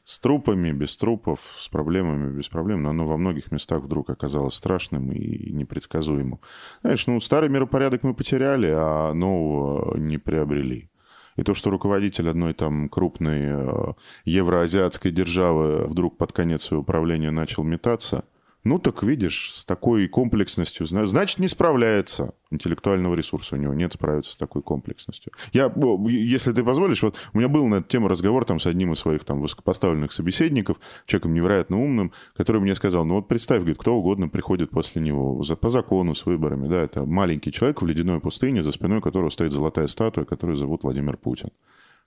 С 0.05 0.19
трупами, 0.19 0.73
без 0.73 0.97
трупов, 0.97 1.41
с 1.57 1.69
проблемами, 1.69 2.37
без 2.37 2.49
проблем. 2.49 2.83
Но 2.83 2.91
оно 2.91 3.07
во 3.07 3.17
многих 3.17 3.53
местах 3.53 3.83
вдруг 3.83 4.11
оказалось 4.11 4.55
страшным 4.55 5.13
и 5.13 5.53
непредсказуемым. 5.53 6.41
Знаешь, 6.83 7.07
ну, 7.07 7.21
старый 7.21 7.49
миропорядок 7.49 8.03
мы 8.03 8.15
потеряли, 8.15 8.71
а 8.75 9.15
нового 9.15 9.97
не 9.97 10.19
приобрели. 10.19 10.91
И 11.37 11.43
то, 11.45 11.55
что 11.55 11.71
руководитель 11.71 12.29
одной 12.29 12.53
там 12.53 12.89
крупной 12.89 13.41
э, 13.43 13.93
евроазиатской 14.27 15.13
державы 15.13 15.87
вдруг 15.87 16.19
под 16.19 16.33
конец 16.33 16.65
своего 16.65 16.85
правления 16.85 17.31
начал 17.31 17.63
метаться, 17.63 18.25
ну 18.65 18.79
так 18.79 19.03
видишь, 19.03 19.53
с 19.53 19.65
такой 19.65 20.07
комплексностью, 20.07 20.87
значит, 20.87 21.39
не 21.39 21.49
справляется. 21.49 22.35
Интеллектуального 22.51 23.15
ресурса 23.15 23.57
у 23.57 23.59
него 23.59 23.75
нет 23.75 23.95
справиться 23.95 24.33
с 24.33 24.37
такой 24.37 24.63
комплексностью. 24.63 25.33
Я, 25.53 25.73
если 26.07 26.53
ты 26.53 26.63
позволишь, 26.63 27.03
вот 27.03 27.17
у 27.33 27.39
меня 27.39 27.49
был 27.49 27.67
на 27.67 27.77
эту 27.77 27.89
тему 27.89 28.09
разговор 28.09 28.45
там 28.45 28.61
с 28.61 28.67
одним 28.67 28.93
из 28.93 28.99
своих 28.99 29.25
там 29.25 29.41
высокопоставленных 29.41 30.13
собеседников, 30.13 30.79
человеком 31.07 31.35
невероятно 31.35 31.83
умным, 31.83 32.13
который 32.37 32.61
мне 32.61 32.75
сказал, 32.75 33.05
ну 33.05 33.15
вот 33.15 33.27
представь, 33.27 33.61
говорит, 33.61 33.79
кто 33.79 33.97
угодно 33.97 34.29
приходит 34.29 34.71
после 34.71 35.03
него 35.03 35.43
за, 35.43 35.57
по 35.57 35.71
закону 35.71 36.15
с 36.15 36.27
выборами, 36.27 36.69
да, 36.69 36.83
это 36.83 37.05
маленький 37.05 37.53
человек 37.53 37.83
в 37.83 37.87
ледяной 37.87 38.21
пустыне, 38.21 38.63
за 38.63 38.71
спиной 38.71 39.01
которого 39.01 39.31
стоит 39.31 39.53
золотая 39.53 39.89
статуя, 39.89 40.25
которую 40.25 40.57
зовут 40.57 40.85
Владимир 40.85 41.17
Путин. 41.17 41.51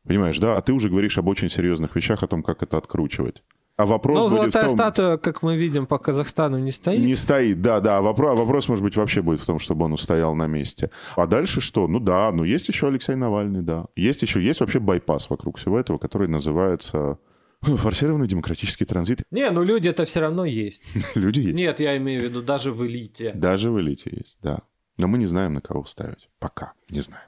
Понимаешь, 0.03 0.37
да? 0.37 0.55
А 0.55 0.61
ты 0.61 0.71
уже 0.71 0.89
говоришь 0.89 1.17
об 1.17 1.27
очень 1.27 1.49
серьезных 1.49 1.95
вещах, 1.95 2.21
о 2.21 2.27
том, 2.27 2.43
как 2.43 2.61
это 2.61 2.77
откручивать. 2.77 3.41
А 3.77 3.85
вопрос 3.85 4.15
Но 4.17 4.23
будет 4.23 4.31
золотая 4.31 4.63
в 4.63 4.67
том... 4.67 4.77
статуя, 4.77 5.17
как 5.17 5.41
мы 5.41 5.57
видим, 5.57 5.85
по 5.85 5.97
Казахстану 5.97 6.57
не 6.59 6.71
стоит. 6.71 6.99
Не 6.99 7.15
стоит, 7.15 7.61
да, 7.61 7.81
да. 7.81 8.01
Вопрос, 8.01 8.31
а 8.31 8.35
вопрос, 8.35 8.69
может 8.69 8.83
быть, 8.83 8.95
вообще 8.95 9.21
будет 9.21 9.41
в 9.41 9.45
том, 9.45 9.59
чтобы 9.59 9.85
он 9.85 9.93
устоял 9.93 10.33
на 10.33 10.47
месте. 10.47 10.91
А 11.17 11.27
дальше 11.27 11.59
что? 11.59 11.87
Ну 11.87 11.99
да, 11.99 12.31
ну 12.31 12.45
есть 12.45 12.69
еще 12.69 12.87
Алексей 12.87 13.15
Навальный, 13.15 13.63
да. 13.63 13.87
Есть 13.97 14.21
еще, 14.21 14.41
есть 14.41 14.61
вообще 14.61 14.79
байпас 14.79 15.29
вокруг 15.29 15.57
всего 15.57 15.77
этого, 15.77 15.97
который 15.97 16.29
называется 16.29 17.17
Форсированный 17.61 18.27
демократический 18.27 18.85
транзит. 18.85 19.23
Не, 19.31 19.49
ну 19.49 19.63
люди 19.63 19.87
это 19.87 20.05
все 20.05 20.19
равно 20.19 20.45
есть. 20.45 20.83
Люди 21.15 21.39
есть. 21.39 21.57
Нет, 21.57 21.79
я 21.79 21.97
имею 21.97 22.21
в 22.21 22.25
виду 22.25 22.41
даже 22.41 22.71
в 22.71 22.85
элите. 22.85 23.31
Даже 23.33 23.71
в 23.71 23.79
элите 23.79 24.11
есть, 24.13 24.37
да. 24.41 24.59
Но 24.97 25.07
мы 25.07 25.17
не 25.17 25.25
знаем, 25.25 25.53
на 25.53 25.61
кого 25.61 25.83
ставить. 25.85 26.29
Пока 26.39 26.73
не 26.89 27.01
знаем. 27.01 27.27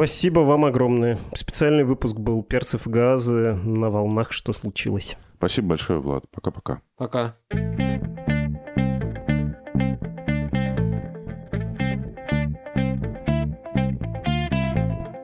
Спасибо 0.00 0.40
вам 0.40 0.64
огромное. 0.64 1.18
Специальный 1.34 1.84
выпуск 1.84 2.16
был 2.16 2.42
«Перцев 2.42 2.86
и 2.86 2.90
газы» 2.90 3.52
на 3.52 3.90
волнах 3.90 4.32
«Что 4.32 4.54
случилось?». 4.54 5.18
Спасибо 5.36 5.68
большое, 5.68 6.00
Влад. 6.00 6.24
Пока-пока. 6.30 6.80
Пока. 6.96 7.34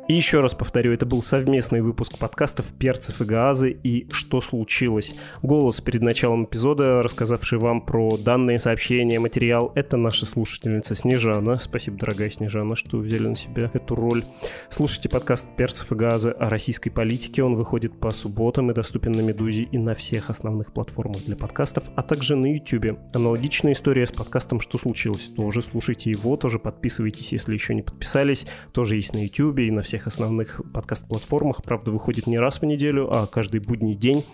И 0.09 0.15
еще 0.15 0.39
раз 0.39 0.55
повторю, 0.55 0.93
это 0.93 1.05
был 1.05 1.21
совместный 1.21 1.81
выпуск 1.81 2.17
подкастов 2.17 2.67
«Перцев 2.79 3.21
и 3.21 3.25
Гаазы» 3.25 3.77
и 3.83 4.07
«Что 4.13 4.41
случилось?». 4.41 5.17
Голос 5.43 5.81
перед 5.81 6.01
началом 6.01 6.45
эпизода, 6.45 7.03
рассказавший 7.03 7.59
вам 7.59 7.81
про 7.85 8.17
данные 8.17 8.61
сообщения, 8.61 9.19
материал, 9.19 9.73
это 9.75 9.97
наша 9.97 10.25
слушательница 10.25 10.95
Снежана. 10.95 11.57
Спасибо, 11.57 11.99
дорогая 11.99 12.31
Снежана, 12.31 12.77
что 12.77 12.99
взяли 12.99 13.27
на 13.27 13.35
себя 13.35 13.69
эту 13.75 13.97
роль. 13.97 14.23
Слушайте 14.69 15.09
подкаст 15.09 15.49
«Перцев 15.57 15.91
и 15.91 15.97
Гаазы» 15.97 16.31
о 16.31 16.49
российской 16.51 16.91
политике. 16.91 17.43
Он 17.43 17.57
выходит 17.57 17.99
по 17.99 18.13
субботам 18.13 18.71
и 18.71 18.75
доступен 18.75 19.11
на 19.11 19.23
«Медузе» 19.23 19.63
и 19.65 19.77
на 19.77 19.95
всех 19.95 20.31
основных 20.31 20.73
платформах 20.73 21.25
для 21.25 21.35
подкастов, 21.35 21.91
а 21.97 22.05
также 22.05 22.37
на 22.37 22.55
YouTube. 22.55 22.97
Аналогичная 23.13 23.73
история 23.73 24.07
с 24.07 24.13
подкастом 24.13 24.61
«Что 24.61 24.79
случилось?». 24.79 25.33
Тоже 25.37 25.63
слушайте 25.63 26.11
его, 26.11 26.37
тоже 26.37 26.61
подписывайтесь, 26.61 27.33
если 27.33 27.55
еще 27.55 27.75
не 27.75 27.83
подписались. 27.83 28.47
Тоже 28.71 28.95
есть 28.95 29.13
на 29.13 29.25
YouTube 29.25 29.59
и 29.59 29.71
на 29.73 29.83
всех 29.83 29.96
всех 29.97 30.07
основных 30.07 30.61
подкаст-платформах. 30.75 31.63
Правда, 31.63 31.91
выходит 31.91 32.27
не 32.27 32.39
раз 32.39 32.61
в 32.61 32.67
неделю, 32.67 33.09
а 33.11 33.27
каждый 33.27 33.61
будний 33.61 33.95
день. 33.95 34.25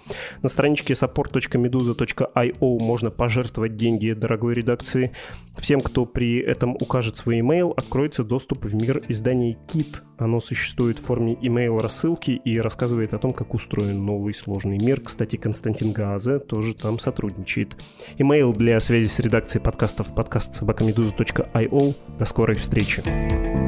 На 0.43 0.49
страничке 0.49 0.95
support.meduza.io 0.95 2.79
можно 2.81 3.11
пожертвовать 3.11 3.77
деньги 3.77 4.13
дорогой 4.13 4.55
редакции. 4.55 5.13
Всем, 5.57 5.81
кто 5.81 6.05
при 6.05 6.39
этом 6.39 6.75
укажет 6.75 7.17
свой 7.17 7.39
email, 7.39 7.73
откроется 7.77 8.25
доступ 8.25 8.65
в 8.65 8.75
мир 8.75 9.05
издания 9.09 9.57
Kit. 9.69 10.03
Оно 10.19 10.41
существует 10.41 10.99
в 10.99 11.05
форме 11.05 11.35
email 11.35 11.81
рассылки 11.81 12.33
и 12.33 12.59
рассказывает 12.59 13.15
о 13.15 13.19
том, 13.19 13.33
как 13.33 13.55
устроен 13.55 14.05
новый 14.05 14.35
сложный 14.35 14.79
мир. 14.79 15.01
Кстати, 15.01 15.37
Константин 15.37 15.93
Газе 15.93 16.39
тоже 16.39 16.75
там 16.75 16.99
сотрудничает. 16.99 17.77
Email 18.19 18.53
для 18.57 18.81
связи 18.81 19.07
с 19.07 19.19
редакцией 19.21 19.63
подкастов 19.63 20.13
подкаст 20.15 20.55
собакамедуза.io. 20.57 21.95
До 22.19 22.25
скорой 22.25 22.57
встречи. 22.57 23.62